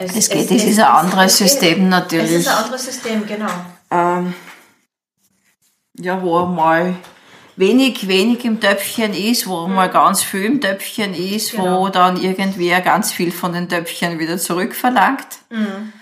Es, 0.00 0.14
es 0.14 0.28
geht, 0.28 0.50
es, 0.50 0.62
es 0.62 0.70
ist 0.70 0.78
ein 0.78 0.86
anderes 0.86 1.36
System 1.36 1.80
geht. 1.80 1.88
natürlich. 1.88 2.30
Es 2.30 2.40
ist 2.42 2.48
ein 2.48 2.64
anderes 2.64 2.84
System, 2.84 3.26
genau. 3.26 3.50
Ähm, 3.90 4.32
ja, 5.98 6.22
wo 6.22 6.46
mal 6.46 6.94
wenig, 7.56 8.06
wenig 8.06 8.44
im 8.44 8.60
Töpfchen 8.60 9.12
ist, 9.12 9.48
wo 9.48 9.66
mhm. 9.66 9.74
mal 9.74 9.90
ganz 9.90 10.22
viel 10.22 10.44
im 10.44 10.60
Töpfchen 10.60 11.14
ist, 11.14 11.50
genau. 11.50 11.80
wo 11.80 11.88
dann 11.88 12.16
irgendwer 12.16 12.80
ganz 12.80 13.10
viel 13.10 13.32
von 13.32 13.52
den 13.52 13.68
Töpfchen 13.68 14.20
wieder 14.20 14.38
zurückverlangt. 14.38 15.26
Mhm. 15.50 15.92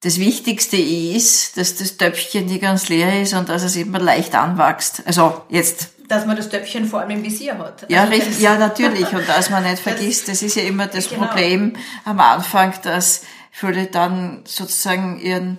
Das 0.00 0.20
Wichtigste 0.20 0.76
ist, 0.76 1.56
dass 1.56 1.74
das 1.74 1.96
Töpfchen 1.96 2.46
nicht 2.46 2.62
ganz 2.62 2.88
leer 2.88 3.20
ist 3.20 3.34
und 3.34 3.48
dass 3.48 3.64
es 3.64 3.74
immer 3.74 3.98
leicht 3.98 4.34
anwächst. 4.34 5.02
Also 5.06 5.42
jetzt 5.48 5.88
dass 6.08 6.24
man 6.24 6.36
das 6.36 6.48
Töpfchen 6.48 6.86
vor 6.86 7.00
allem 7.00 7.10
im 7.10 7.22
Visier 7.22 7.58
hat. 7.58 7.84
Ja, 7.88 8.02
also 8.02 8.12
richtig, 8.14 8.40
ja, 8.40 8.56
natürlich. 8.56 9.12
Und 9.12 9.28
dass 9.28 9.50
man 9.50 9.62
nicht 9.62 9.78
vergisst, 9.78 10.28
das 10.28 10.42
ist 10.42 10.56
ja 10.56 10.62
immer 10.62 10.86
das 10.86 11.10
genau. 11.10 11.26
Problem 11.26 11.76
am 12.04 12.18
Anfang, 12.18 12.72
dass 12.82 13.24
viele 13.50 13.86
dann 13.86 14.40
sozusagen 14.44 15.20
ihren, 15.20 15.58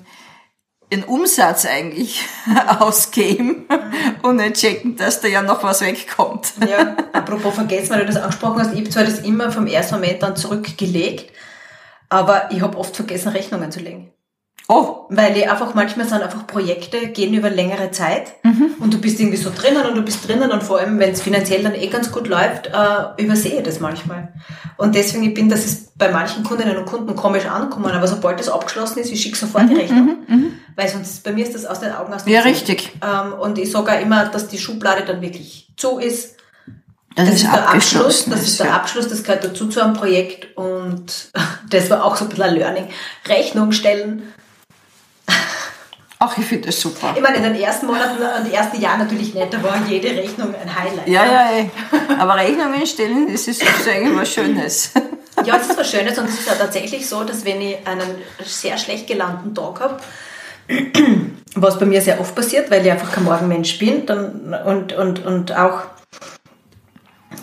ihren 0.89 1.03
Umsatz 1.03 1.65
eigentlich 1.65 2.25
ausgeben 2.79 3.67
mhm. 3.69 4.15
und 4.23 4.37
nicht 4.37 4.55
checken, 4.55 4.95
dass 4.95 5.21
da 5.21 5.27
ja 5.27 5.43
noch 5.43 5.61
was 5.61 5.81
wegkommt. 5.81 6.53
Ja, 6.67 6.97
apropos 7.13 7.53
vergessen, 7.53 7.91
weil 7.91 7.99
du 7.99 8.05
das 8.07 8.17
angesprochen 8.17 8.59
hast, 8.59 8.73
ich 8.73 8.79
habe 8.79 8.89
zwar 8.89 9.03
das 9.03 9.19
immer 9.19 9.51
vom 9.51 9.67
ersten 9.67 9.95
Moment 9.95 10.23
dann 10.23 10.35
zurückgelegt, 10.35 11.31
aber 12.09 12.49
ich 12.51 12.61
habe 12.61 12.75
oft 12.75 12.95
vergessen, 12.95 13.29
Rechnungen 13.29 13.71
zu 13.71 13.81
legen. 13.81 14.11
Oh. 14.71 15.07
Weil 15.09 15.33
die 15.33 15.47
einfach 15.47 15.73
manchmal 15.73 16.07
sind 16.07 16.21
einfach 16.21 16.45
Projekte, 16.45 17.07
gehen 17.07 17.33
über 17.33 17.49
längere 17.49 17.89
Zeit 17.89 18.33
mhm. 18.43 18.75
und 18.79 18.93
du 18.93 18.99
bist 18.99 19.19
irgendwie 19.19 19.37
so 19.37 19.49
drinnen 19.49 19.83
und 19.87 19.95
du 19.95 20.03
bist 20.03 20.27
drinnen 20.27 20.51
und 20.51 20.61
vor 20.61 20.77
allem, 20.77 20.99
wenn 20.99 21.09
es 21.09 21.23
finanziell 21.23 21.63
dann 21.63 21.73
eh 21.73 21.87
ganz 21.87 22.11
gut 22.11 22.27
läuft, 22.27 22.67
äh, 22.67 23.23
übersehe 23.23 23.63
das 23.63 23.79
manchmal. 23.79 24.31
Und 24.77 24.93
deswegen, 24.93 25.23
ich 25.23 25.33
bin, 25.33 25.49
das 25.49 25.65
ist 25.65 25.97
bei 25.97 26.11
manchen 26.11 26.43
Kundinnen 26.43 26.77
und 26.77 26.85
Kunden 26.85 27.15
komisch 27.15 27.47
angekommen, 27.47 27.91
aber 27.91 28.07
sobald 28.07 28.39
das 28.39 28.47
abgeschlossen 28.47 28.99
ist, 28.99 29.11
ich 29.11 29.19
schicke 29.19 29.37
sofort 29.37 29.63
die 29.63 29.73
mhm, 29.73 29.79
Rechnung. 29.79 30.17
Mhm, 30.27 30.35
mhm. 30.35 30.51
Weil 30.75 30.87
sonst, 30.87 31.23
bei 31.23 31.31
mir 31.31 31.45
ist 31.45 31.55
das 31.55 31.65
aus 31.65 31.79
den 31.79 31.91
Augen 31.91 32.13
aus 32.13 32.25
den 32.25 32.33
Ja, 32.33 32.43
Sinn. 32.43 32.51
richtig. 32.51 32.91
Ähm, 33.01 33.33
und 33.33 33.57
ich 33.57 33.71
sage 33.71 33.91
auch 33.91 33.99
immer, 33.99 34.25
dass 34.25 34.49
die 34.49 34.59
Schublade 34.59 35.03
dann 35.03 35.19
wirklich 35.21 35.67
zu 35.77 35.97
ist. 35.97 36.35
Das, 37.15 37.25
das 37.25 37.35
ist, 37.35 37.43
ist 37.43 37.53
der 37.53 37.69
Abschluss, 37.69 38.25
das 38.25 38.43
ist 38.43 38.59
der 38.59 38.73
Abschluss, 38.75 39.07
das 39.07 39.23
gehört 39.23 39.43
dazu 39.43 39.67
zu 39.67 39.81
einem 39.81 39.95
Projekt 39.95 40.55
und 40.55 41.31
das 41.71 41.89
war 41.89 42.05
auch 42.05 42.15
so 42.15 42.25
ein 42.25 42.29
bisschen 42.29 42.43
ein 42.43 42.55
Learning. 42.55 42.87
Rechnung 43.27 43.71
stellen, 43.71 44.31
Ach, 46.21 46.37
ich 46.37 46.45
finde 46.45 46.67
das 46.67 46.81
super. 46.81 47.13
Ich 47.15 47.21
meine, 47.21 47.37
in 47.37 47.43
den 47.43 47.55
ersten 47.55 47.85
Monaten, 47.85 48.21
in 48.39 48.43
den 48.43 48.53
ersten 48.53 48.81
Jahren 48.81 48.99
natürlich 48.99 49.33
nicht, 49.33 49.53
da 49.53 49.63
war 49.63 49.79
jede 49.87 50.09
Rechnung 50.09 50.53
ein 50.53 50.75
Highlight. 50.75 51.07
Ja, 51.07 51.25
ja, 51.25 51.49
ja. 51.51 51.65
Aber 52.19 52.35
Rechnungen 52.35 52.85
stellen, 52.85 53.31
das 53.31 53.47
ist 53.47 53.61
sozusagen 53.61 54.17
was 54.17 54.29
Schönes. 54.31 54.91
Ja, 55.45 55.55
es 55.55 55.69
ist 55.69 55.77
was 55.77 55.89
Schönes 55.89 56.17
und 56.17 56.25
es 56.25 56.33
ist 56.33 56.49
ja 56.49 56.55
tatsächlich 56.55 57.07
so, 57.07 57.23
dass 57.23 57.45
wenn 57.45 57.61
ich 57.61 57.77
einen 57.87 58.09
sehr 58.43 58.77
schlecht 58.77 59.07
gelandeten 59.07 59.55
Tag 59.55 59.79
habe, 59.79 59.97
was 61.55 61.79
bei 61.79 61.85
mir 61.85 62.01
sehr 62.01 62.19
oft 62.19 62.35
passiert, 62.35 62.69
weil 62.69 62.85
ich 62.85 62.91
einfach 62.91 63.09
kein 63.09 63.23
Morgenmensch 63.23 63.79
bin 63.79 64.05
dann, 64.05 64.53
und, 64.65 64.91
und, 64.91 65.25
und 65.25 65.57
auch 65.57 65.83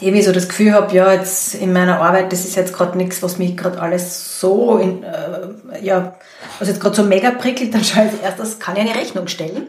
irgendwie 0.01 0.23
so 0.23 0.33
das 0.33 0.49
Gefühl 0.49 0.73
habe, 0.73 0.95
ja, 0.95 1.11
jetzt 1.11 1.55
in 1.55 1.73
meiner 1.73 2.01
Arbeit, 2.03 2.33
das 2.33 2.45
ist 2.45 2.55
jetzt 2.55 2.75
gerade 2.75 2.99
nichts, 2.99 3.23
was 3.23 3.39
mich 3.39 3.57
gerade 3.57 3.81
alles 3.81 4.41
so, 4.41 4.77
in, 4.77 5.03
äh, 5.03 5.83
ja, 5.83 6.17
was 6.59 6.69
jetzt 6.69 6.81
gerade 6.81 6.97
so 6.97 7.03
mega 7.03 7.31
prickelt, 7.31 7.75
dann 7.75 7.85
schaue 7.85 8.07
ich 8.07 8.13
als 8.13 8.39
erstes, 8.39 8.59
kann 8.59 8.77
ich 8.77 8.83
eine 8.83 8.95
Rechnung 8.95 9.29
stellen? 9.29 9.69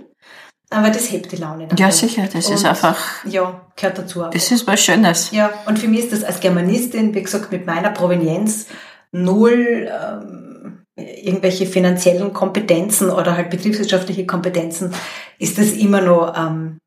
Aber 0.70 0.90
das 0.90 1.12
hebt 1.12 1.32
die 1.32 1.38
Laune. 1.38 1.68
Dann 1.68 1.78
ja, 1.78 1.92
sicher, 1.92 2.28
das 2.32 2.48
und, 2.48 2.56
ist 2.56 2.66
einfach. 2.66 2.98
Ja, 3.26 3.68
gehört 3.76 3.98
dazu. 3.98 4.24
Auch. 4.24 4.32
Das 4.32 4.52
ist 4.52 4.68
was 4.68 4.82
Schönes. 4.82 5.32
Ja, 5.32 5.52
und 5.66 5.80
für 5.80 5.88
mich 5.88 6.00
ist 6.02 6.12
das 6.12 6.24
als 6.24 6.42
Germanistin, 6.42 7.14
wie 7.16 7.24
gesagt, 7.24 7.52
mit 7.52 7.66
meiner 7.66 7.92
Provenienz 7.92 8.68
null 9.14 9.90
ähm, 9.90 10.84
irgendwelche 10.98 11.68
finanziellen 11.68 12.34
Kompetenzen 12.34 13.10
oder 13.10 13.38
halt 13.38 13.50
betriebswirtschaftliche 13.50 14.26
Kompetenzen, 14.26 14.94
ist 15.40 15.58
das 15.58 15.72
immer 15.72 16.02
noch 16.02 16.36
ähm, 16.36 16.80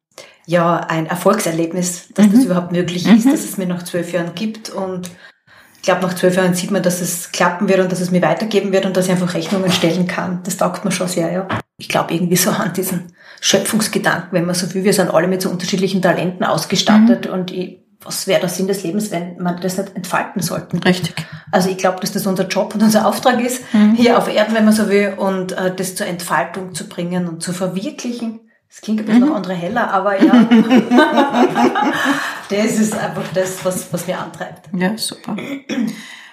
ja 0.46 0.76
ein 0.76 1.06
Erfolgserlebnis, 1.06 2.08
dass 2.14 2.26
mhm. 2.26 2.32
das 2.32 2.44
überhaupt 2.44 2.72
möglich 2.72 3.06
ist, 3.06 3.24
mhm. 3.24 3.30
dass 3.30 3.44
es 3.44 3.56
mir 3.56 3.66
nach 3.66 3.84
zwölf 3.84 4.12
Jahren 4.12 4.34
gibt. 4.34 4.68
Und 4.68 5.10
ich 5.80 5.84
glaube, 5.84 6.02
nach 6.02 6.14
zwölf 6.14 6.36
Jahren 6.36 6.52
sieht 6.52 6.70
man, 6.70 6.82
dass 6.82 7.00
es 7.00 7.32
klappen 7.32 7.66
wird 7.66 7.80
und 7.80 7.90
dass 7.90 8.02
es 8.02 8.10
mir 8.10 8.20
weitergeben 8.20 8.70
wird 8.70 8.84
und 8.84 8.94
dass 8.98 9.06
ich 9.06 9.12
einfach 9.12 9.32
Rechnungen 9.32 9.72
stellen 9.72 10.06
kann. 10.06 10.40
Das 10.44 10.58
taugt 10.58 10.84
mir 10.84 10.92
schon 10.92 11.08
sehr, 11.08 11.32
ja. 11.32 11.48
Ich 11.78 11.88
glaube 11.88 12.12
irgendwie 12.12 12.36
so 12.36 12.50
an 12.50 12.74
diesen 12.74 13.14
Schöpfungsgedanken, 13.40 14.28
wenn 14.32 14.44
man 14.44 14.54
so 14.54 14.74
will, 14.74 14.84
wir 14.84 14.92
sind 14.92 15.08
alle 15.08 15.26
mit 15.26 15.40
so 15.40 15.48
unterschiedlichen 15.48 16.02
Talenten 16.02 16.44
ausgestattet 16.44 17.28
mhm. 17.28 17.32
und 17.32 17.50
ich, 17.50 17.78
was 18.04 18.26
wäre 18.26 18.40
der 18.40 18.50
Sinn 18.50 18.66
des 18.66 18.82
Lebens, 18.82 19.10
wenn 19.10 19.38
man 19.38 19.58
das 19.62 19.78
nicht 19.78 19.96
entfalten 19.96 20.42
sollten? 20.42 20.80
Richtig. 20.80 21.14
Also 21.50 21.70
ich 21.70 21.78
glaube, 21.78 22.00
dass 22.00 22.12
das 22.12 22.26
unser 22.26 22.46
Job 22.46 22.74
und 22.74 22.82
unser 22.82 23.06
Auftrag 23.06 23.42
ist, 23.42 23.62
mhm. 23.72 23.94
hier 23.94 24.18
auf 24.18 24.28
Erden, 24.28 24.54
wenn 24.54 24.66
man 24.66 24.74
so 24.74 24.90
will, 24.90 25.14
und 25.16 25.52
äh, 25.52 25.74
das 25.74 25.94
zur 25.94 26.06
Entfaltung 26.06 26.74
zu 26.74 26.90
bringen 26.90 27.26
und 27.26 27.42
zu 27.42 27.54
verwirklichen. 27.54 28.40
Das 28.70 28.80
klingt 28.82 29.00
ein 29.00 29.06
bisschen 29.06 29.22
mhm. 29.22 29.28
noch 29.28 29.36
andere 29.36 29.54
heller, 29.54 29.90
aber 29.90 30.22
ja. 30.22 30.32
das 32.48 32.78
ist 32.78 32.94
einfach 32.94 33.24
das, 33.34 33.64
was, 33.64 33.92
was 33.92 34.06
mir 34.06 34.16
antreibt. 34.16 34.68
Ja, 34.72 34.96
super. 34.96 35.36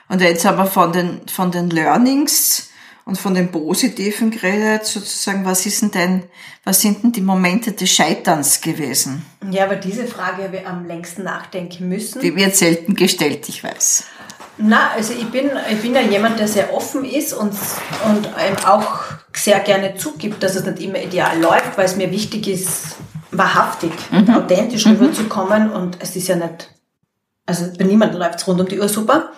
Und 0.07 0.21
jetzt 0.21 0.45
aber 0.45 0.67
von 0.67 0.93
den, 0.93 1.21
von 1.27 1.49
den 1.51 1.71
Learnings 1.71 2.69
und 3.05 3.17
von 3.17 3.33
den 3.33 3.51
Positiven 3.51 4.29
geredet, 4.29 4.85
sozusagen, 4.85 5.45
was 5.45 5.65
ist 5.65 5.81
denn 5.81 5.91
dein, 5.91 6.23
was 6.63 6.81
sind 6.81 7.03
denn 7.03 7.11
die 7.11 7.21
Momente 7.21 7.71
des 7.71 7.89
Scheiterns 7.89 8.61
gewesen? 8.61 9.25
Ja, 9.49 9.63
aber 9.63 9.77
diese 9.77 10.05
Frage 10.05 10.43
habe 10.43 10.57
ich 10.57 10.67
am 10.67 10.85
längsten 10.85 11.23
nachdenken 11.23 11.89
müssen. 11.89 12.21
Die 12.21 12.35
wird 12.35 12.55
selten 12.55 12.95
gestellt, 12.95 13.49
ich 13.49 13.63
weiß. 13.63 14.03
Na, 14.57 14.91
also 14.91 15.13
ich 15.13 15.29
bin, 15.29 15.51
ich 15.69 15.81
bin 15.81 15.93
ja 15.93 16.01
jemand, 16.01 16.39
der 16.39 16.47
sehr 16.47 16.73
offen 16.73 17.05
ist 17.05 17.33
und, 17.33 17.53
und 18.05 18.67
auch 18.67 19.03
sehr 19.33 19.59
gerne 19.59 19.95
zugibt, 19.95 20.41
dass 20.41 20.55
es 20.55 20.65
nicht 20.65 20.79
immer 20.79 20.99
ideal 20.99 21.39
läuft, 21.39 21.77
weil 21.77 21.85
es 21.85 21.95
mir 21.95 22.11
wichtig 22.11 22.47
ist, 22.47 22.95
wahrhaftig 23.31 23.91
mhm. 24.11 24.33
authentisch 24.33 24.85
mhm. 24.85 24.93
rüberzukommen 24.93 25.69
und 25.69 26.01
es 26.01 26.15
ist 26.15 26.27
ja 26.27 26.35
nicht, 26.35 26.71
also 27.45 27.65
bei 27.77 27.83
niemandem 27.83 28.19
läuft 28.19 28.39
es 28.39 28.47
rund 28.47 28.59
um 28.59 28.67
die 28.67 28.79
Uhr 28.79 28.89
super. 28.89 29.31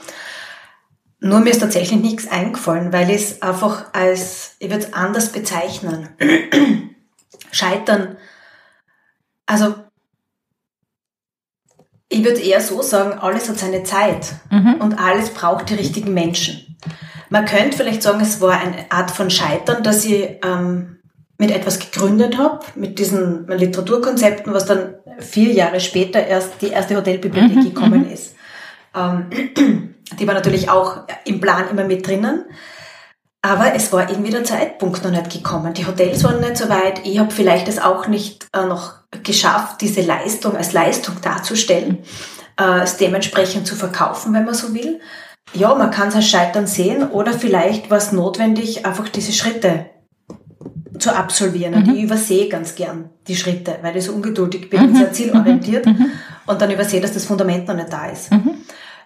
Nur 1.20 1.42
mir 1.42 1.50
ist 1.50 1.60
tatsächlich 1.60 2.00
nichts 2.00 2.32
eingefallen, 2.32 2.94
weil 2.94 3.10
ich 3.10 3.24
es 3.24 3.42
einfach 3.42 3.94
als, 3.94 4.56
ich 4.60 4.70
würde 4.70 4.86
es 4.86 4.94
anders 4.94 5.34
bezeichnen. 5.34 6.08
Scheitern. 7.52 8.18
Also 9.46 9.76
ich 12.10 12.24
würde 12.24 12.42
eher 12.42 12.60
so 12.60 12.82
sagen, 12.82 13.20
alles 13.20 13.48
hat 13.48 13.60
seine 13.60 13.84
Zeit 13.84 14.34
mhm. 14.50 14.76
und 14.80 15.00
alles 15.00 15.30
braucht 15.30 15.70
die 15.70 15.76
richtigen 15.76 16.14
Menschen. 16.14 16.76
Man 17.30 17.46
könnte 17.46 17.78
vielleicht 17.78 18.02
sagen, 18.02 18.20
es 18.22 18.42
war 18.42 18.60
eine 18.60 18.92
Art 18.92 19.12
von 19.12 19.30
Scheitern, 19.30 19.84
dass 19.84 20.04
ich 20.06 20.38
ähm, 20.44 20.98
mit 21.38 21.52
etwas 21.52 21.80
gegründet 21.80 22.38
habe, 22.38 22.66
mit 22.76 22.98
diesen 22.98 23.48
Literaturkonzepten, 23.48 24.54
was 24.54 24.66
dann 24.66 24.96
vier 25.20 25.54
Jahre 25.54 25.80
später 25.80 26.26
erst 26.26 26.62
die 26.62 26.70
erste 26.70 26.98
Hotelbibliothek 26.98 27.56
mhm. 27.56 27.64
gekommen 27.64 28.06
mhm. 28.08 28.12
ist. 28.12 28.36
Ähm, 28.96 29.30
die 30.20 30.28
war 30.28 30.34
natürlich 30.34 30.70
auch 30.70 31.04
im 31.26 31.40
Plan 31.40 31.70
immer 31.70 31.84
mit 31.84 32.06
drinnen. 32.06 32.46
Aber 33.42 33.74
es 33.74 33.94
war 33.94 34.10
irgendwie 34.10 34.32
der 34.32 34.44
Zeitpunkt 34.44 35.02
noch 35.04 35.12
nicht 35.12 35.30
gekommen. 35.30 35.74
Die 35.74 35.88
Hotels 35.88 36.24
waren 36.26 36.42
nicht 36.42 36.58
so 36.58 36.68
weit. 36.68 37.06
Ich 37.06 37.20
habe 37.20 37.32
vielleicht 37.32 37.70
es 37.70 37.80
auch 37.80 38.08
nicht 38.08 38.48
äh, 38.54 38.66
noch 38.66 38.99
geschafft, 39.24 39.82
diese 39.82 40.02
Leistung 40.02 40.56
als 40.56 40.74
Leistung 40.74 41.16
darzustellen, 41.22 42.00
äh, 42.60 42.82
es 42.82 42.98
dementsprechend 42.98 43.68
zu 43.68 43.76
verkaufen, 43.76 44.34
wenn 44.34 44.46
man 44.46 44.54
so 44.54 44.74
will. 44.74 45.00
Ja, 45.54 45.74
man 45.74 45.90
kann 45.90 46.10
es 46.10 46.16
als 46.16 46.28
Scheitern 46.28 46.68
sehen 46.68 47.10
oder 47.10 47.34
vielleicht 47.34 47.90
war 47.90 47.98
es 47.98 48.12
notwendig, 48.12 48.86
einfach 48.86 49.10
diese 49.10 49.32
Schritte 49.32 49.88
zu 51.00 51.16
absolvieren. 51.16 51.74
Und 51.74 51.88
mhm. 51.88 51.96
ich 51.96 52.04
übersehe 52.04 52.50
ganz 52.50 52.76
gern 52.76 53.10
die 53.28 53.36
Schritte, 53.36 53.78
weil 53.82 53.98
ich 53.98 54.06
so 54.06 54.14
ungeduldig 54.14 54.70
bin, 54.70 54.92
mhm. 54.92 54.96
sehr 54.96 55.12
zielorientiert 55.12 55.86
mhm. 55.86 56.12
und 56.46 56.62
dann 56.62 56.72
übersehe, 56.72 57.02
dass 57.02 57.14
das 57.14 57.26
Fundament 57.26 57.68
noch 57.68 57.76
nicht 57.76 57.92
da 57.92 58.08
ist. 58.08 58.32
Mhm. 58.32 58.52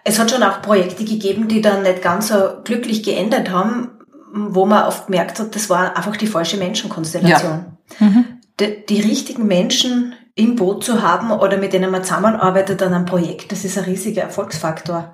Es 0.02 0.18
hat 0.18 0.30
schon 0.30 0.42
auch 0.42 0.60
Projekte 0.60 1.04
gegeben, 1.04 1.48
die 1.48 1.62
dann 1.62 1.82
nicht 1.82 2.02
ganz 2.02 2.28
so 2.28 2.34
glücklich 2.62 3.02
geendet 3.02 3.50
haben, 3.50 3.90
wo 4.34 4.66
man 4.66 4.84
oft 4.84 5.06
gemerkt 5.06 5.38
hat, 5.38 5.54
das 5.54 5.70
war 5.70 5.96
einfach 5.96 6.16
die 6.16 6.26
falsche 6.26 6.56
Menschenkonstellation. 6.56 7.64
Ja. 8.00 8.06
Mhm. 8.06 8.24
Die, 8.60 8.86
die, 8.86 9.00
richtigen 9.00 9.46
Menschen 9.46 10.14
im 10.36 10.56
Boot 10.56 10.84
zu 10.84 11.02
haben 11.02 11.30
oder 11.30 11.56
mit 11.56 11.72
denen 11.72 11.90
man 11.90 12.04
zusammenarbeitet 12.04 12.82
an 12.82 12.94
einem 12.94 13.04
Projekt, 13.04 13.52
das 13.52 13.64
ist 13.64 13.78
ein 13.78 13.84
riesiger 13.84 14.22
Erfolgsfaktor. 14.22 15.12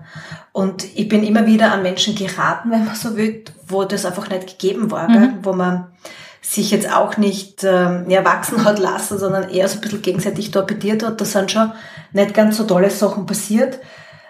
Und 0.53 0.85
ich 0.97 1.09
bin 1.09 1.23
immer 1.23 1.47
wieder 1.47 1.73
an 1.73 1.83
Menschen 1.83 2.15
geraten, 2.15 2.71
wenn 2.71 2.85
man 2.85 2.95
so 2.95 3.17
will, 3.17 3.45
wo 3.67 3.85
das 3.85 4.05
einfach 4.05 4.29
nicht 4.29 4.59
gegeben 4.59 4.91
war, 4.91 5.09
mhm. 5.09 5.39
wo 5.43 5.53
man 5.53 5.89
sich 6.43 6.71
jetzt 6.71 6.91
auch 6.93 7.17
nicht 7.17 7.65
ähm, 7.65 8.07
ja, 8.09 8.25
wachsen 8.25 8.65
hat 8.65 8.79
lassen, 8.79 9.19
sondern 9.19 9.51
eher 9.51 9.69
so 9.69 9.77
ein 9.77 9.81
bisschen 9.83 10.03
gegenseitig 10.03 10.51
torpediert 10.51 11.03
hat. 11.03 11.21
Da 11.21 11.25
sind 11.25 11.51
schon 11.51 11.73
nicht 12.13 12.35
ganz 12.35 12.57
so 12.57 12.65
tolle 12.65 12.91
Sachen 12.91 13.27
passiert. 13.27 13.79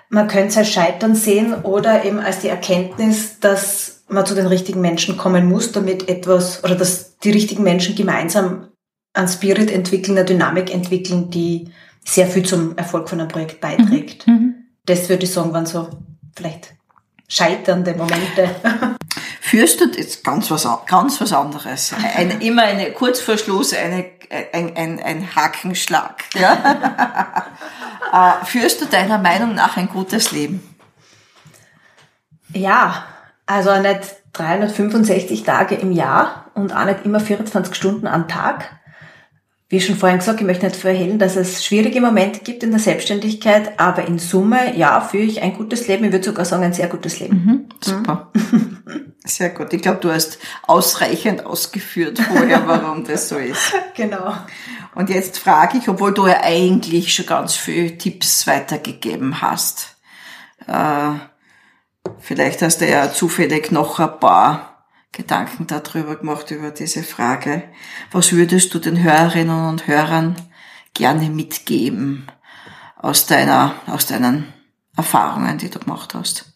Man 0.08 0.26
könnte 0.26 0.48
es 0.48 0.56
als 0.56 0.70
Scheitern 0.70 1.14
sehen 1.14 1.54
oder 1.62 2.04
eben 2.04 2.18
als 2.18 2.40
die 2.40 2.48
Erkenntnis, 2.48 3.38
dass 3.38 4.02
man 4.08 4.26
zu 4.26 4.34
den 4.34 4.46
richtigen 4.46 4.80
Menschen 4.80 5.16
kommen 5.16 5.48
muss, 5.48 5.70
damit 5.70 6.08
etwas 6.08 6.64
oder 6.64 6.74
dass 6.74 7.18
die 7.18 7.30
richtigen 7.30 7.62
Menschen 7.62 7.94
gemeinsam 7.94 8.69
einen 9.12 9.28
Spirit 9.28 9.70
entwickeln, 9.70 10.16
eine 10.16 10.24
Dynamik 10.24 10.72
entwickeln, 10.72 11.30
die 11.30 11.72
sehr 12.04 12.26
viel 12.26 12.44
zum 12.44 12.76
Erfolg 12.76 13.08
von 13.08 13.20
einem 13.20 13.28
Projekt 13.28 13.60
beiträgt. 13.60 14.26
Mhm. 14.26 14.32
mhm. 14.32 14.54
Das 14.86 15.08
würde 15.08 15.24
ich 15.24 15.32
sagen, 15.32 15.52
waren 15.52 15.66
so 15.66 15.88
vielleicht 16.34 16.74
scheiternde 17.28 17.94
Momente. 17.94 18.50
Führst 19.40 19.80
du 19.80 19.84
jetzt 19.86 20.24
ganz 20.24 20.50
was, 20.50 20.66
ganz 20.86 21.20
was 21.20 21.32
anderes? 21.32 21.92
Ein, 22.16 22.40
immer 22.40 22.62
eine, 22.62 22.92
kurz 22.92 23.20
vor 23.20 23.36
Schluss 23.36 23.72
eine, 23.74 24.06
ein, 24.52 24.76
ein, 24.76 25.00
ein 25.02 25.36
Hakenschlag. 25.36 26.24
Ja? 26.34 27.46
Äh, 28.12 28.44
führst 28.44 28.80
du 28.80 28.86
deiner 28.86 29.18
Meinung 29.18 29.54
nach 29.54 29.76
ein 29.76 29.88
gutes 29.88 30.32
Leben? 30.32 30.76
Ja, 32.52 33.04
also 33.46 33.80
nicht 33.80 34.00
365 34.32 35.44
Tage 35.44 35.76
im 35.76 35.92
Jahr 35.92 36.46
und 36.54 36.74
auch 36.74 36.86
nicht 36.86 37.04
immer 37.04 37.20
24 37.20 37.72
Stunden 37.72 38.08
am 38.08 38.26
Tag 38.26 38.79
wie 39.70 39.80
schon 39.80 39.96
vorhin 39.96 40.18
gesagt, 40.18 40.40
ich 40.40 40.46
möchte 40.46 40.66
nicht 40.66 40.76
verhehlen, 40.76 41.20
dass 41.20 41.36
es 41.36 41.64
schwierige 41.64 42.00
Momente 42.00 42.40
gibt 42.40 42.64
in 42.64 42.72
der 42.72 42.80
Selbstständigkeit, 42.80 43.78
aber 43.78 44.04
in 44.04 44.18
Summe, 44.18 44.76
ja, 44.76 45.00
führe 45.00 45.22
ich 45.22 45.42
ein 45.42 45.54
gutes 45.54 45.86
Leben. 45.86 46.04
Ich 46.04 46.12
würde 46.12 46.24
sogar 46.24 46.44
sagen, 46.44 46.64
ein 46.64 46.72
sehr 46.72 46.88
gutes 46.88 47.20
Leben. 47.20 47.36
Mhm, 47.36 47.68
super. 47.80 48.32
Sehr 49.24 49.50
gut. 49.50 49.72
Ich 49.74 49.82
glaube, 49.82 50.00
du 50.00 50.10
hast 50.10 50.38
ausreichend 50.66 51.44
ausgeführt 51.44 52.18
vorher, 52.18 52.66
warum 52.66 53.04
das 53.04 53.28
so 53.28 53.36
ist. 53.36 53.74
Genau. 53.94 54.34
Und 54.94 55.10
jetzt 55.10 55.38
frage 55.38 55.76
ich, 55.76 55.88
obwohl 55.88 56.14
du 56.14 56.26
ja 56.26 56.40
eigentlich 56.42 57.14
schon 57.14 57.26
ganz 57.26 57.54
viele 57.54 57.98
Tipps 57.98 58.46
weitergegeben 58.46 59.42
hast. 59.42 59.96
Äh, 60.66 61.12
vielleicht 62.18 62.62
hast 62.62 62.80
du 62.80 62.88
ja 62.88 63.12
zufällig 63.12 63.70
noch 63.70 64.00
ein 64.00 64.18
paar 64.18 64.69
Gedanken 65.20 65.66
darüber 65.66 66.16
gemacht, 66.16 66.50
über 66.50 66.70
diese 66.70 67.02
Frage. 67.02 67.64
Was 68.10 68.32
würdest 68.32 68.72
du 68.72 68.78
den 68.78 69.02
Hörerinnen 69.02 69.68
und 69.68 69.86
Hörern 69.86 70.36
gerne 70.94 71.28
mitgeben 71.28 72.26
aus 72.96 73.26
deiner, 73.26 73.74
aus 73.86 74.06
deinen 74.06 74.52
Erfahrungen, 74.96 75.58
die 75.58 75.68
du 75.68 75.78
gemacht 75.78 76.14
hast? 76.14 76.54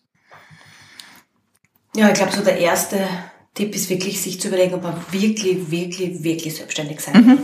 Ja, 1.95 2.09
ich 2.09 2.15
glaube, 2.15 2.33
so 2.33 2.43
der 2.43 2.59
erste 2.59 3.07
Tipp 3.53 3.75
ist 3.75 3.91
wirklich, 3.91 4.21
sich 4.21 4.41
zu 4.41 4.49
überlegen, 4.49 4.75
ob 4.75 4.83
man 4.83 4.97
wirklich, 5.11 5.71
wirklich, 5.71 6.23
wirklich 6.25 6.57
selbstständig 6.57 7.01
sein 7.01 7.15
will. 7.15 7.35
Mhm. 7.35 7.39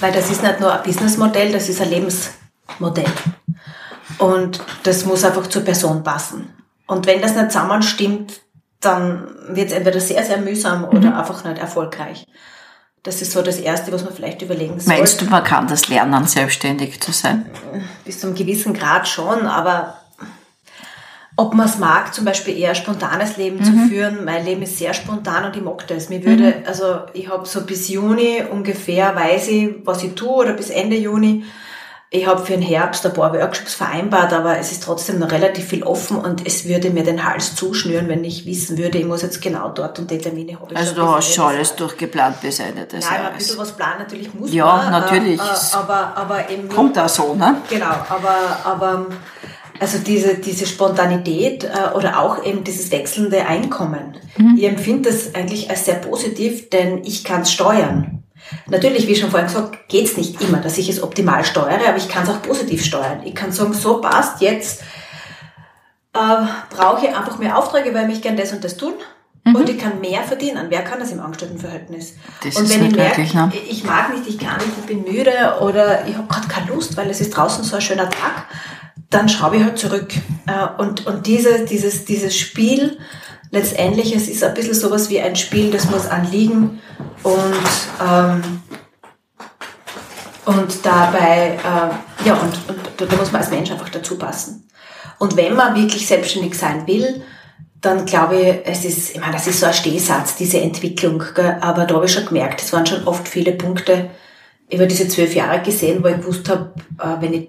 Weil 0.00 0.12
das 0.12 0.30
ist 0.30 0.42
nicht 0.42 0.58
nur 0.58 0.72
ein 0.72 0.82
Businessmodell, 0.82 1.52
das 1.52 1.68
ist 1.68 1.80
ein 1.80 1.90
Lebensmodell. 1.90 3.12
Und 4.18 4.60
das 4.82 5.04
muss 5.04 5.24
einfach 5.24 5.46
zur 5.48 5.62
Person 5.62 6.02
passen. 6.02 6.52
Und 6.86 7.06
wenn 7.06 7.20
das 7.20 7.34
nicht 7.34 7.52
zusammenstimmt, 7.52 8.40
dann 8.84 9.28
wird 9.48 9.68
es 9.68 9.72
entweder 9.74 10.00
sehr, 10.00 10.22
sehr 10.24 10.38
mühsam 10.38 10.84
oder 10.84 11.10
mhm. 11.10 11.14
einfach 11.14 11.44
nicht 11.44 11.58
erfolgreich. 11.58 12.26
Das 13.02 13.20
ist 13.20 13.32
so 13.32 13.42
das 13.42 13.58
Erste, 13.58 13.92
was 13.92 14.02
man 14.02 14.14
vielleicht 14.14 14.40
überlegen 14.40 14.80
sollte. 14.80 14.98
Meinst 14.98 15.20
du, 15.20 15.26
man 15.26 15.44
kann 15.44 15.68
das 15.68 15.88
lernen, 15.88 16.26
selbstständig 16.26 17.00
zu 17.00 17.12
sein? 17.12 17.50
Bis 18.04 18.20
zu 18.20 18.28
einem 18.28 18.36
gewissen 18.36 18.72
Grad 18.72 19.06
schon, 19.06 19.46
aber 19.46 19.98
ob 21.36 21.52
man 21.52 21.66
es 21.66 21.78
mag, 21.78 22.14
zum 22.14 22.24
Beispiel 22.24 22.56
eher 22.56 22.74
spontanes 22.74 23.36
Leben 23.36 23.58
mhm. 23.58 23.64
zu 23.64 23.88
führen. 23.88 24.24
Mein 24.24 24.44
Leben 24.44 24.62
ist 24.62 24.78
sehr 24.78 24.94
spontan 24.94 25.44
und 25.44 25.56
ich 25.56 25.62
mag 25.62 25.86
das. 25.88 26.08
Mir 26.08 26.24
würde, 26.24 26.44
mhm. 26.44 26.66
also 26.66 27.00
ich 27.12 27.28
habe 27.28 27.46
so 27.46 27.62
bis 27.62 27.88
Juni 27.88 28.42
ungefähr 28.50 29.14
weiß 29.14 29.48
ich, 29.48 29.70
was 29.84 30.02
ich 30.02 30.14
tue 30.14 30.30
oder 30.30 30.52
bis 30.52 30.70
Ende 30.70 30.96
Juni 30.96 31.44
ich 32.14 32.28
habe 32.28 32.44
für 32.46 32.52
den 32.52 32.62
Herbst 32.62 33.04
ein 33.04 33.12
paar 33.12 33.32
Workshops 33.34 33.74
vereinbart, 33.74 34.32
aber 34.32 34.56
es 34.56 34.70
ist 34.70 34.84
trotzdem 34.84 35.18
noch 35.18 35.32
relativ 35.32 35.66
viel 35.66 35.82
offen 35.82 36.16
und 36.16 36.46
es 36.46 36.64
würde 36.64 36.90
mir 36.90 37.02
den 37.02 37.24
Hals 37.24 37.56
zuschnüren, 37.56 38.08
wenn 38.08 38.22
ich 38.22 38.46
wissen 38.46 38.78
würde, 38.78 38.98
ich 38.98 39.04
muss 39.04 39.22
jetzt 39.22 39.42
genau 39.42 39.70
dort 39.70 39.98
und 39.98 40.12
die 40.12 40.18
Termine 40.18 40.60
habe. 40.60 40.76
Also 40.76 40.94
du 40.94 41.02
hast 41.02 41.34
schon 41.34 41.46
alles 41.46 41.74
durchgeplant 41.74 42.40
bis 42.40 42.60
Ende 42.60 42.86
des 42.86 43.04
Jahres. 43.04 43.18
Ja, 43.18 43.28
ein 43.30 43.36
bisschen 43.36 43.58
was 43.58 43.72
planen 43.72 43.98
natürlich 43.98 44.32
muss 44.32 44.52
ja, 44.52 44.64
man. 44.64 44.84
Ja, 44.84 45.00
natürlich. 45.00 45.40
Äh, 45.40 45.76
aber, 45.76 46.16
aber 46.16 46.50
eben 46.50 46.68
Kommt 46.68 46.96
auch 46.96 47.08
so, 47.08 47.34
ne? 47.34 47.56
Genau, 47.68 47.86
aber, 47.86 48.58
aber 48.64 49.06
also 49.80 49.98
diese, 49.98 50.36
diese 50.36 50.66
Spontanität 50.66 51.64
äh, 51.64 51.96
oder 51.96 52.20
auch 52.20 52.44
eben 52.44 52.62
dieses 52.62 52.92
wechselnde 52.92 53.44
Einkommen. 53.44 54.16
Mhm. 54.36 54.54
Ich 54.56 54.64
empfinde 54.64 55.10
das 55.10 55.34
eigentlich 55.34 55.68
als 55.68 55.86
sehr 55.86 55.96
positiv, 55.96 56.70
denn 56.70 57.02
ich 57.02 57.24
kann 57.24 57.42
es 57.42 57.52
steuern. 57.52 58.23
Natürlich, 58.66 59.06
wie 59.08 59.16
schon 59.16 59.30
vorhin 59.30 59.48
gesagt, 59.48 59.88
geht's 59.88 60.16
nicht 60.16 60.40
immer, 60.40 60.58
dass 60.58 60.78
ich 60.78 60.88
es 60.88 61.02
optimal 61.02 61.44
steuere, 61.44 61.88
aber 61.88 61.96
ich 61.96 62.08
kann 62.08 62.24
es 62.24 62.28
auch 62.28 62.42
positiv 62.42 62.84
steuern. 62.84 63.22
Ich 63.24 63.34
kann 63.34 63.52
sagen, 63.52 63.72
so 63.72 64.00
passt, 64.00 64.40
jetzt 64.40 64.82
äh, 66.12 66.46
brauche 66.70 67.06
ich 67.06 67.16
einfach 67.16 67.38
mehr 67.38 67.58
Aufträge, 67.58 67.94
weil 67.94 68.10
ich 68.10 68.22
gern 68.22 68.36
das 68.36 68.52
und 68.52 68.62
das 68.64 68.76
tun. 68.76 68.94
Mhm. 69.44 69.56
Und 69.56 69.68
ich 69.68 69.78
kann 69.78 70.00
mehr 70.00 70.22
verdienen. 70.22 70.66
Wer 70.70 70.82
kann 70.82 70.98
das 70.98 71.12
im 71.12 71.20
Angestelltenverhältnis? 71.20 72.14
Das 72.42 72.56
und 72.56 72.70
wenn 72.70 72.86
ich 72.86 72.96
merke, 72.96 73.20
ne? 73.20 73.52
ich 73.68 73.84
mag 73.84 74.10
nicht, 74.14 74.26
ich 74.26 74.38
kann 74.38 74.56
nicht, 74.56 74.78
ich 74.78 74.86
bin 74.86 75.02
müde 75.02 75.58
oder 75.60 76.06
ich 76.06 76.16
habe 76.16 76.26
gerade 76.28 76.48
keine 76.48 76.68
Lust, 76.68 76.96
weil 76.96 77.10
es 77.10 77.20
ist 77.20 77.30
draußen 77.30 77.62
so 77.62 77.76
ein 77.76 77.82
schöner 77.82 78.08
Tag, 78.08 78.46
dann 79.10 79.28
schraube 79.28 79.56
ich 79.56 79.64
halt 79.64 79.78
zurück. 79.78 80.12
Äh, 80.46 80.80
und, 80.80 81.06
und 81.06 81.26
diese, 81.26 81.64
dieses, 81.66 82.04
dieses 82.06 82.36
Spiel, 82.36 82.98
letztendlich, 83.54 84.14
es 84.14 84.28
ist 84.28 84.44
ein 84.44 84.52
bisschen 84.52 84.74
sowas 84.74 85.08
wie 85.08 85.20
ein 85.20 85.36
Spiel, 85.36 85.70
das 85.70 85.90
muss 85.90 86.06
anliegen 86.06 86.80
und, 87.22 88.02
ähm, 88.06 88.42
und 90.44 90.84
dabei, 90.84 91.58
äh, 91.58 92.26
ja, 92.28 92.34
und, 92.34 92.52
und 92.68 93.12
da 93.12 93.16
muss 93.16 93.32
man 93.32 93.40
als 93.40 93.50
Mensch 93.50 93.70
einfach 93.70 93.88
dazu 93.88 94.18
passen. 94.18 94.68
Und 95.18 95.36
wenn 95.36 95.54
man 95.54 95.74
wirklich 95.74 96.06
selbstständig 96.06 96.54
sein 96.58 96.86
will, 96.86 97.22
dann 97.80 98.04
glaube 98.04 98.36
ich, 98.36 98.56
es 98.64 98.84
ist, 98.84 99.14
ich 99.14 99.20
meine, 99.20 99.32
das 99.32 99.46
ist 99.46 99.60
so 99.60 99.66
ein 99.66 99.74
Stehsatz, 99.74 100.36
diese 100.36 100.60
Entwicklung, 100.60 101.22
gell? 101.34 101.56
aber 101.60 101.84
da 101.84 101.94
habe 101.94 102.06
ich 102.06 102.12
schon 102.12 102.26
gemerkt, 102.26 102.60
es 102.60 102.72
waren 102.72 102.86
schon 102.86 103.04
oft 103.04 103.28
viele 103.28 103.52
Punkte 103.52 104.10
über 104.70 104.86
diese 104.86 105.08
zwölf 105.08 105.34
Jahre 105.34 105.62
gesehen, 105.62 106.02
wo 106.02 106.08
ich 106.08 106.16
gewusst 106.16 106.48
habe, 106.48 106.72
äh, 106.98 107.20
wenn 107.20 107.34
ich 107.34 107.48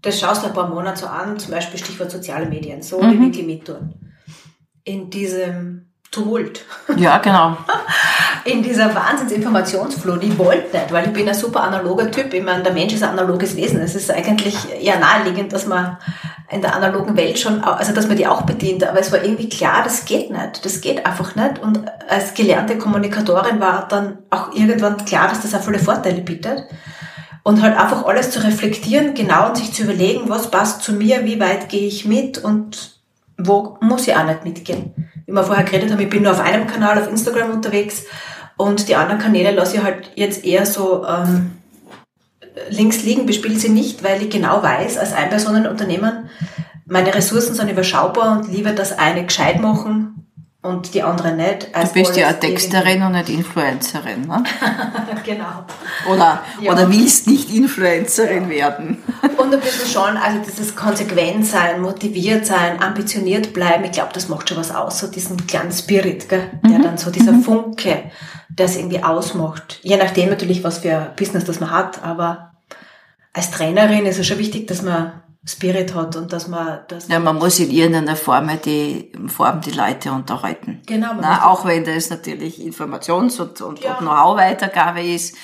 das 0.00 0.18
schaust 0.18 0.42
du 0.42 0.48
ein 0.48 0.52
paar 0.52 0.68
Monate 0.68 1.02
so 1.02 1.06
an, 1.06 1.38
zum 1.38 1.52
Beispiel 1.52 1.78
Stichwort 1.78 2.10
soziale 2.10 2.46
Medien, 2.46 2.82
so 2.82 3.00
mhm. 3.00 3.10
die 3.12 3.20
wirklich 3.20 3.46
mittun 3.46 3.94
in 4.84 5.10
diesem 5.10 5.86
Tumult. 6.12 6.64
Ja, 6.96 7.18
genau. 7.18 7.56
In 8.44 8.62
dieser 8.62 8.94
Wahnsinnsinformationsflut. 8.94 10.22
Ich 10.24 10.36
wollte 10.36 10.76
nicht, 10.76 10.92
weil 10.92 11.06
ich 11.06 11.12
bin 11.12 11.28
ein 11.28 11.34
super 11.34 11.62
analoger 11.62 12.10
Typ. 12.10 12.34
Ich 12.34 12.42
meine, 12.42 12.62
der 12.62 12.72
Mensch 12.72 12.92
ist 12.92 13.02
ein 13.02 13.10
analoges 13.10 13.56
Wesen. 13.56 13.80
Es 13.80 13.94
ist 13.94 14.10
eigentlich 14.10 14.56
ja 14.80 14.98
naheliegend, 14.98 15.52
dass 15.52 15.66
man 15.66 15.96
in 16.50 16.60
der 16.60 16.74
analogen 16.74 17.16
Welt 17.16 17.38
schon, 17.38 17.62
also 17.62 17.94
dass 17.94 18.08
man 18.08 18.16
die 18.16 18.26
auch 18.26 18.42
bedient. 18.42 18.84
Aber 18.84 18.98
es 18.98 19.12
war 19.12 19.22
irgendwie 19.22 19.48
klar, 19.48 19.82
das 19.84 20.04
geht 20.04 20.30
nicht. 20.30 20.64
Das 20.64 20.80
geht 20.80 21.06
einfach 21.06 21.34
nicht. 21.36 21.60
Und 21.60 21.84
als 22.08 22.34
gelernte 22.34 22.76
Kommunikatorin 22.76 23.60
war 23.60 23.86
dann 23.88 24.18
auch 24.28 24.52
irgendwann 24.52 25.04
klar, 25.04 25.28
dass 25.28 25.40
das 25.40 25.54
auch 25.54 25.62
viele 25.62 25.78
Vorteile 25.78 26.20
bietet. 26.20 26.64
Und 27.44 27.62
halt 27.62 27.78
einfach 27.78 28.04
alles 28.04 28.32
zu 28.32 28.44
reflektieren, 28.44 29.14
genau 29.14 29.48
und 29.48 29.56
sich 29.56 29.72
zu 29.72 29.84
überlegen, 29.84 30.28
was 30.28 30.50
passt 30.50 30.82
zu 30.82 30.92
mir, 30.92 31.24
wie 31.24 31.40
weit 31.40 31.68
gehe 31.68 31.86
ich 31.86 32.04
mit 32.04 32.38
und 32.38 33.01
wo 33.46 33.78
muss 33.80 34.08
ich 34.08 34.16
auch 34.16 34.24
nicht 34.24 34.44
mitgehen. 34.44 35.10
Wie 35.26 35.32
wir 35.32 35.44
vorher 35.44 35.64
geredet 35.64 35.90
haben, 35.90 36.00
ich 36.00 36.08
bin 36.08 36.22
nur 36.22 36.32
auf 36.32 36.40
einem 36.40 36.66
Kanal 36.66 36.98
auf 36.98 37.08
Instagram 37.08 37.50
unterwegs 37.50 38.04
und 38.56 38.88
die 38.88 38.96
anderen 38.96 39.20
Kanäle 39.20 39.52
lasse 39.52 39.76
ich 39.76 39.82
halt 39.82 40.10
jetzt 40.14 40.44
eher 40.44 40.66
so 40.66 41.06
ähm, 41.06 41.52
links 42.70 43.02
liegen, 43.02 43.26
bespiele 43.26 43.58
sie 43.58 43.68
nicht, 43.70 44.04
weil 44.04 44.22
ich 44.22 44.30
genau 44.30 44.62
weiß, 44.62 44.98
als 44.98 45.12
Einpersonenunternehmen, 45.12 46.28
meine 46.86 47.14
Ressourcen 47.14 47.54
sind 47.54 47.70
überschaubar 47.70 48.38
und 48.38 48.52
lieber 48.52 48.72
das 48.72 48.98
eine 48.98 49.24
gescheit 49.24 49.60
machen 49.60 50.21
und 50.62 50.94
die 50.94 51.02
andere 51.02 51.32
nicht. 51.32 51.68
du 51.74 51.92
bist 51.92 52.16
ja 52.16 52.32
Texterin 52.32 53.02
und 53.02 53.12
nicht 53.12 53.28
Influencerin, 53.28 54.28
ne? 54.28 54.44
genau. 55.24 55.64
Oder, 56.08 56.42
ja. 56.60 56.72
oder 56.72 56.88
willst 56.88 57.26
nicht 57.26 57.50
Influencerin 57.52 58.48
werden. 58.48 59.02
und 59.38 59.52
ein 59.52 59.60
bisschen 59.60 59.88
schon, 59.88 60.16
also 60.16 60.38
dieses 60.46 60.76
konsequent 60.76 61.44
sein, 61.46 61.80
motiviert 61.80 62.46
sein, 62.46 62.80
ambitioniert 62.80 63.52
bleiben, 63.52 63.84
ich 63.84 63.92
glaube, 63.92 64.12
das 64.14 64.28
macht 64.28 64.48
schon 64.48 64.58
was 64.58 64.72
aus, 64.72 65.00
so 65.00 65.08
diesen 65.08 65.48
kleinen 65.48 65.72
Spirit, 65.72 66.28
gell? 66.28 66.50
der 66.62 66.78
mhm. 66.78 66.82
dann 66.82 66.98
so 66.98 67.10
dieser 67.10 67.32
mhm. 67.32 67.42
Funke, 67.42 68.10
der 68.48 68.66
es 68.66 68.76
irgendwie 68.76 69.02
ausmacht. 69.02 69.80
Je 69.82 69.96
nachdem 69.96 70.28
natürlich, 70.28 70.62
was 70.62 70.78
für 70.78 71.12
Business 71.16 71.44
das 71.44 71.58
man 71.58 71.72
hat, 71.72 72.04
aber 72.04 72.52
als 73.32 73.50
Trainerin 73.50 74.06
ist 74.06 74.20
es 74.20 74.26
schon 74.28 74.38
wichtig, 74.38 74.68
dass 74.68 74.82
man 74.82 75.21
Spirit 75.44 75.92
hat 75.94 76.14
und 76.14 76.32
dass 76.32 76.46
man 76.46 76.80
das 76.86 77.08
ja 77.08 77.18
man 77.18 77.36
muss 77.36 77.58
in 77.58 77.70
irgendeiner 77.70 78.14
Form 78.14 78.48
die 78.64 79.10
Form 79.26 79.60
die 79.60 79.72
Leute 79.72 80.12
unterhalten 80.12 80.80
genau 80.86 81.12
Na, 81.20 81.46
auch 81.46 81.64
wenn 81.64 81.84
das 81.84 82.10
natürlich 82.10 82.60
Informations- 82.60 83.40
und, 83.40 83.60
und, 83.60 83.80
Ja. 83.80 83.94
Know-how-Weitergabe 83.94 85.02
ist 85.02 85.36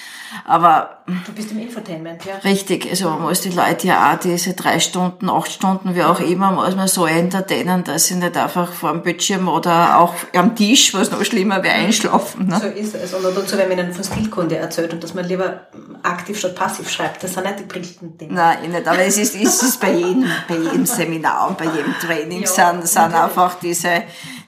aber 0.45 0.99
du 1.27 1.33
bist 1.33 1.51
im 1.53 1.59
Infotainment 1.61 2.25
ja 2.25 2.35
richtig 2.45 2.87
also 2.89 3.09
man 3.09 3.23
muss 3.23 3.41
die 3.41 3.51
Leute 3.51 3.89
ja 3.89 4.13
auch 4.13 4.19
diese 4.21 4.53
drei 4.53 4.79
Stunden 4.79 5.31
acht 5.31 5.51
Stunden 5.51 5.95
wie 5.97 6.05
auch 6.05 6.21
immer 6.21 6.53
muss 6.53 6.77
man 6.77 6.87
so 6.87 7.07
entertainen 7.07 7.83
dass 7.83 8.07
sie 8.07 8.15
nicht 8.15 8.37
einfach 8.37 8.71
vor 8.71 8.93
dem 8.93 9.03
Bildschirm 9.03 9.49
oder 9.49 9.99
auch 9.99 10.15
am 10.37 10.55
Tisch 10.55 10.95
was 10.95 11.11
noch 11.11 11.25
schlimmer 11.25 11.63
wäre 11.65 11.75
einschlafen 11.75 12.47
ne? 12.47 12.61
so 12.61 12.67
ist 12.67 12.95
es 12.95 13.15
und 13.15 13.25
dazu 13.25 13.57
wenn 13.57 13.69
man 13.69 13.79
ihnen 13.79 13.93
von 13.93 14.05
Stilkunde 14.05 14.59
erzählt 14.59 14.93
und 14.93 15.03
dass 15.03 15.15
man 15.15 15.25
lieber 15.25 15.63
aktiv 16.05 16.39
statt 16.39 16.55
passiv 16.55 16.89
schreibt 16.89 17.25
das 17.25 17.35
sind 17.35 17.45
nicht 17.45 17.61
die 17.61 17.65
brillanten 17.65 18.19
Dinge 18.19 18.35
Nein, 18.35 18.59
ich 18.63 18.69
nicht. 18.69 18.87
Aber 18.87 19.01
es 19.01 19.17
ist, 19.17 19.35
es 19.35 19.63
ist 19.63 19.81
bei 19.93 19.97
jedem, 19.99 20.25
bei 20.49 20.57
jedem 20.57 20.87
Seminar 20.87 21.49
und 21.49 21.59
bei 21.59 21.65
jedem 21.65 21.95
Training 22.01 22.43
Ja, 22.43 22.47
sind, 22.47 22.87
sind 22.87 23.03
natürlich. 23.03 23.23
einfach 23.25 23.55
diese, 23.61 23.91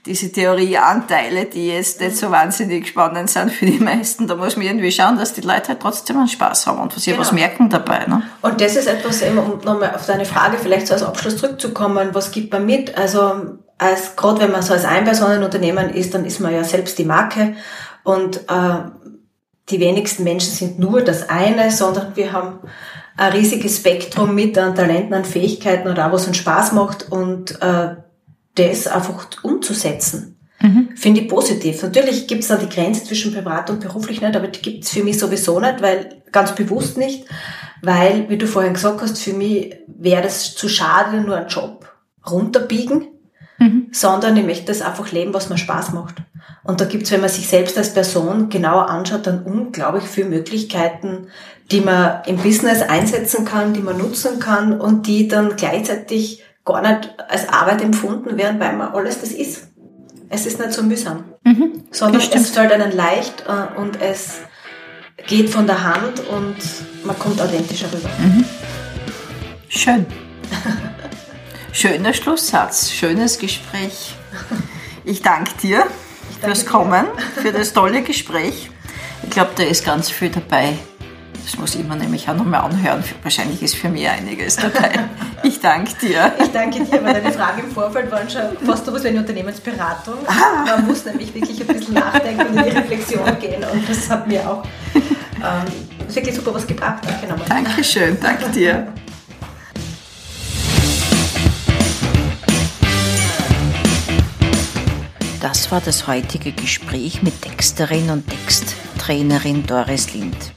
diese 0.06 0.30
Theorieanteile, 0.32 1.46
die 1.46 1.68
jetzt 1.68 2.00
nicht 2.00 2.16
so 2.16 2.30
wahnsinnig 2.30 2.88
spannend 2.88 3.30
sind 3.30 3.50
für 3.52 3.66
die 3.66 3.78
meisten. 3.78 4.26
Da 4.26 4.36
muss 4.36 4.56
man 4.56 4.66
irgendwie 4.66 4.92
schauen, 4.92 5.18
dass 5.18 5.32
die 5.32 5.40
Leute 5.42 5.68
halt 5.68 5.80
trotzdem 5.80 6.16
einen 6.18 6.28
Spaß 6.28 6.66
haben 6.66 6.78
und 6.80 6.92
sie 6.92 7.10
Genau. 7.10 7.20
was 7.22 7.32
merken 7.32 7.68
dabei. 7.68 8.06
Ne? 8.06 8.22
Und 8.42 8.60
das 8.60 8.76
ist 8.76 8.86
etwas, 8.86 9.22
um 9.22 9.36
nochmal 9.64 9.92
auf 9.94 10.06
deine 10.06 10.24
Frage 10.24 10.56
vielleicht 10.58 10.86
so 10.86 10.94
als 10.94 11.02
Abschluss 11.02 11.36
zurückzukommen, 11.38 12.10
was 12.12 12.30
gibt 12.30 12.52
man 12.52 12.66
mit? 12.66 12.96
Also 12.96 13.58
als 13.78 14.14
gerade 14.16 14.40
wenn 14.40 14.52
man 14.52 14.62
so 14.62 14.74
als 14.74 14.84
Einpersonenunternehmen 14.84 15.90
ist, 15.90 16.14
dann 16.14 16.24
ist 16.24 16.40
man 16.40 16.52
ja 16.52 16.64
selbst 16.64 16.98
die 16.98 17.04
Marke 17.04 17.54
und 18.04 18.36
äh, 18.48 18.74
die 19.70 19.80
wenigsten 19.80 20.24
Menschen 20.24 20.52
sind 20.52 20.78
nur 20.78 21.00
das 21.02 21.28
eine, 21.28 21.70
sondern 21.70 22.16
wir 22.16 22.32
haben 22.32 22.58
ein 23.20 23.32
riesiges 23.32 23.76
Spektrum 23.76 24.34
mit 24.34 24.56
an 24.56 24.74
Talenten, 24.74 25.12
an 25.12 25.26
Fähigkeiten 25.26 25.88
oder 25.88 26.06
auch 26.06 26.12
was 26.12 26.26
uns 26.26 26.38
Spaß 26.38 26.72
macht 26.72 27.12
und 27.12 27.60
äh, 27.60 27.96
das 28.54 28.86
einfach 28.86 29.26
umzusetzen. 29.42 30.38
Finde 30.96 31.20
ich 31.20 31.28
positiv. 31.28 31.82
Natürlich 31.82 32.26
gibt 32.26 32.42
es 32.42 32.48
da 32.48 32.56
die 32.56 32.68
Grenze 32.68 33.04
zwischen 33.04 33.32
privat 33.34 33.68
und 33.68 33.80
beruflich 33.80 34.22
nicht, 34.22 34.36
aber 34.36 34.48
die 34.48 34.62
gibt 34.62 34.84
es 34.84 34.90
für 34.90 35.04
mich 35.04 35.18
sowieso 35.18 35.60
nicht, 35.60 35.82
weil 35.82 36.22
ganz 36.32 36.54
bewusst 36.54 36.96
nicht, 36.96 37.26
weil, 37.82 38.28
wie 38.30 38.38
du 38.38 38.46
vorhin 38.46 38.74
gesagt 38.74 39.02
hast, 39.02 39.18
für 39.18 39.34
mich 39.34 39.74
wäre 39.86 40.22
das 40.22 40.54
zu 40.54 40.68
schade, 40.68 41.20
nur 41.20 41.36
einen 41.36 41.48
Job 41.48 41.92
runterbiegen, 42.30 43.08
sondern 43.92 44.36
ich 44.36 44.46
möchte 44.46 44.66
das 44.66 44.80
einfach 44.80 45.12
leben, 45.12 45.34
was 45.34 45.50
mir 45.50 45.58
Spaß 45.58 45.92
macht. 45.92 46.16
Und 46.62 46.80
da 46.80 46.84
gibt 46.86 47.04
es, 47.04 47.12
wenn 47.12 47.20
man 47.20 47.30
sich 47.30 47.48
selbst 47.48 47.76
als 47.76 47.92
Person 47.92 48.48
genauer 48.48 48.88
anschaut, 48.88 49.26
dann 49.26 49.42
unglaublich 49.42 50.04
viele 50.04 50.28
Möglichkeiten, 50.28 51.28
die 51.70 51.80
man 51.80 52.22
im 52.26 52.36
Business 52.36 52.82
einsetzen 52.82 53.44
kann, 53.44 53.72
die 53.72 53.80
man 53.80 53.98
nutzen 53.98 54.40
kann 54.40 54.80
und 54.80 55.06
die 55.06 55.28
dann 55.28 55.56
gleichzeitig 55.56 56.42
gar 56.64 56.82
nicht 56.82 57.14
als 57.28 57.48
Arbeit 57.48 57.82
empfunden 57.82 58.36
werden, 58.36 58.58
weil 58.60 58.76
man 58.76 58.92
alles 58.92 59.20
das 59.20 59.30
ist. 59.30 59.68
Es 60.28 60.46
ist 60.46 60.60
nicht 60.60 60.72
so 60.72 60.82
mühsam, 60.82 61.24
sondern 61.90 62.20
das 62.20 62.24
stimmt. 62.24 62.44
es 62.44 62.50
fällt 62.50 62.72
einem 62.72 62.96
leicht 62.96 63.44
äh, 63.48 63.78
und 63.78 64.00
es 64.00 64.38
geht 65.26 65.50
von 65.50 65.66
der 65.66 65.82
Hand 65.82 66.20
und 66.28 66.56
man 67.04 67.18
kommt 67.18 67.40
authentischer 67.40 67.88
rüber. 67.92 68.08
Schön. 69.68 70.06
Schöner 71.72 72.12
Schlusssatz, 72.12 72.90
schönes 72.90 73.38
Gespräch. 73.38 74.14
Ich 75.04 75.22
danke 75.22 75.52
dir 75.62 75.86
fürs 76.40 76.64
dir. 76.64 76.70
Kommen, 76.70 77.06
für 77.40 77.52
das 77.52 77.72
tolle 77.72 78.02
Gespräch. 78.02 78.70
Ich 79.22 79.30
glaube, 79.30 79.50
da 79.56 79.62
ist 79.62 79.84
ganz 79.84 80.10
viel 80.10 80.30
dabei. 80.30 80.78
Das 81.44 81.58
muss 81.58 81.74
ich 81.74 81.86
mir 81.86 81.96
nämlich 81.96 82.28
auch 82.28 82.36
nochmal 82.36 82.60
anhören. 82.60 83.02
Wahrscheinlich 83.22 83.62
ist 83.62 83.76
für 83.76 83.88
mich 83.88 84.08
einiges 84.08 84.56
dabei. 84.56 84.90
Ich 85.42 85.60
danke 85.60 85.94
dir. 86.00 86.32
Ich 86.40 86.52
danke 86.52 86.84
dir, 86.84 87.02
weil 87.04 87.14
deine 87.14 87.32
Fragen 87.32 87.64
im 87.64 87.70
Vorfeld 87.70 88.10
waren 88.10 88.28
schon 88.28 88.56
fast 88.64 88.86
so 88.86 88.92
was 88.92 89.04
wie 89.04 89.08
eine 89.08 89.20
Unternehmensberatung. 89.20 90.14
Man 90.66 90.86
muss 90.86 91.04
nämlich 91.04 91.34
wirklich 91.34 91.60
ein 91.60 91.66
bisschen 91.66 91.94
nachdenken 91.94 92.46
und 92.46 92.56
in 92.56 92.64
die 92.64 92.70
Reflexion 92.70 93.38
gehen 93.40 93.64
und 93.64 93.88
das 93.88 94.08
hat 94.08 94.26
mir 94.26 94.48
auch 94.48 94.62
ähm, 94.94 96.14
wirklich 96.14 96.34
super 96.34 96.54
was 96.54 96.66
gebracht. 96.66 97.02
Danke 97.06 97.26
nochmal. 97.26 97.46
Dankeschön, 97.48 98.18
danke 98.20 98.48
dir. 98.50 98.92
Das 105.40 105.72
war 105.72 105.80
das 105.80 106.06
heutige 106.06 106.52
Gespräch 106.52 107.22
mit 107.22 107.40
Texterin 107.40 108.10
und 108.10 108.28
Texttrainerin 108.28 109.66
Doris 109.66 110.12
Lind. 110.12 110.52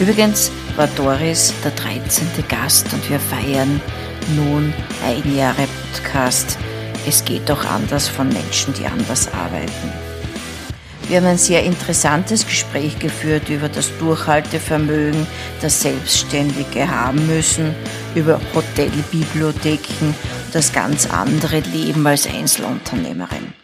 Übrigens 0.00 0.50
war 0.76 0.86
Doris 0.96 1.52
der 1.62 1.72
13. 1.72 2.26
Gast 2.48 2.90
und 2.94 3.10
wir 3.10 3.20
feiern 3.20 3.82
nun 4.34 4.72
ein 5.04 5.36
Jahre 5.36 5.68
Podcast. 5.92 6.56
Es 7.06 7.22
geht 7.22 7.50
doch 7.50 7.66
anders 7.66 8.08
von 8.08 8.28
Menschen, 8.30 8.72
die 8.72 8.86
anders 8.86 9.28
arbeiten. 9.32 9.92
Wir 11.06 11.18
haben 11.18 11.26
ein 11.26 11.38
sehr 11.38 11.64
interessantes 11.64 12.46
Gespräch 12.46 12.98
geführt 12.98 13.50
über 13.50 13.68
das 13.68 13.90
Durchhaltevermögen, 13.98 15.26
das 15.60 15.82
Selbstständige 15.82 16.88
haben 16.88 17.26
müssen, 17.26 17.74
über 18.14 18.40
Hotelbibliotheken 18.54 20.14
das 20.52 20.72
ganz 20.72 21.10
andere 21.10 21.60
Leben 21.60 22.06
als 22.06 22.26
Einzelunternehmerin. 22.26 23.59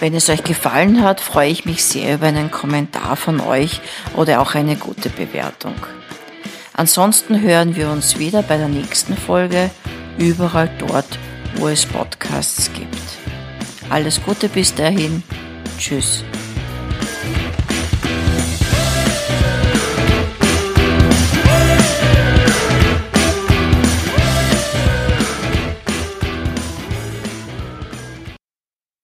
Wenn 0.00 0.14
es 0.14 0.30
euch 0.30 0.42
gefallen 0.42 1.02
hat, 1.02 1.20
freue 1.20 1.50
ich 1.50 1.66
mich 1.66 1.84
sehr 1.84 2.14
über 2.14 2.26
einen 2.26 2.50
Kommentar 2.50 3.16
von 3.16 3.38
euch 3.38 3.82
oder 4.16 4.40
auch 4.40 4.54
eine 4.54 4.76
gute 4.76 5.10
Bewertung. 5.10 5.74
Ansonsten 6.72 7.42
hören 7.42 7.76
wir 7.76 7.90
uns 7.90 8.18
wieder 8.18 8.42
bei 8.42 8.56
der 8.56 8.68
nächsten 8.68 9.14
Folge, 9.14 9.70
überall 10.16 10.70
dort, 10.78 11.18
wo 11.56 11.68
es 11.68 11.84
Podcasts 11.84 12.72
gibt. 12.72 12.96
Alles 13.90 14.22
Gute 14.24 14.48
bis 14.48 14.74
dahin. 14.74 15.22
Tschüss. 15.78 16.24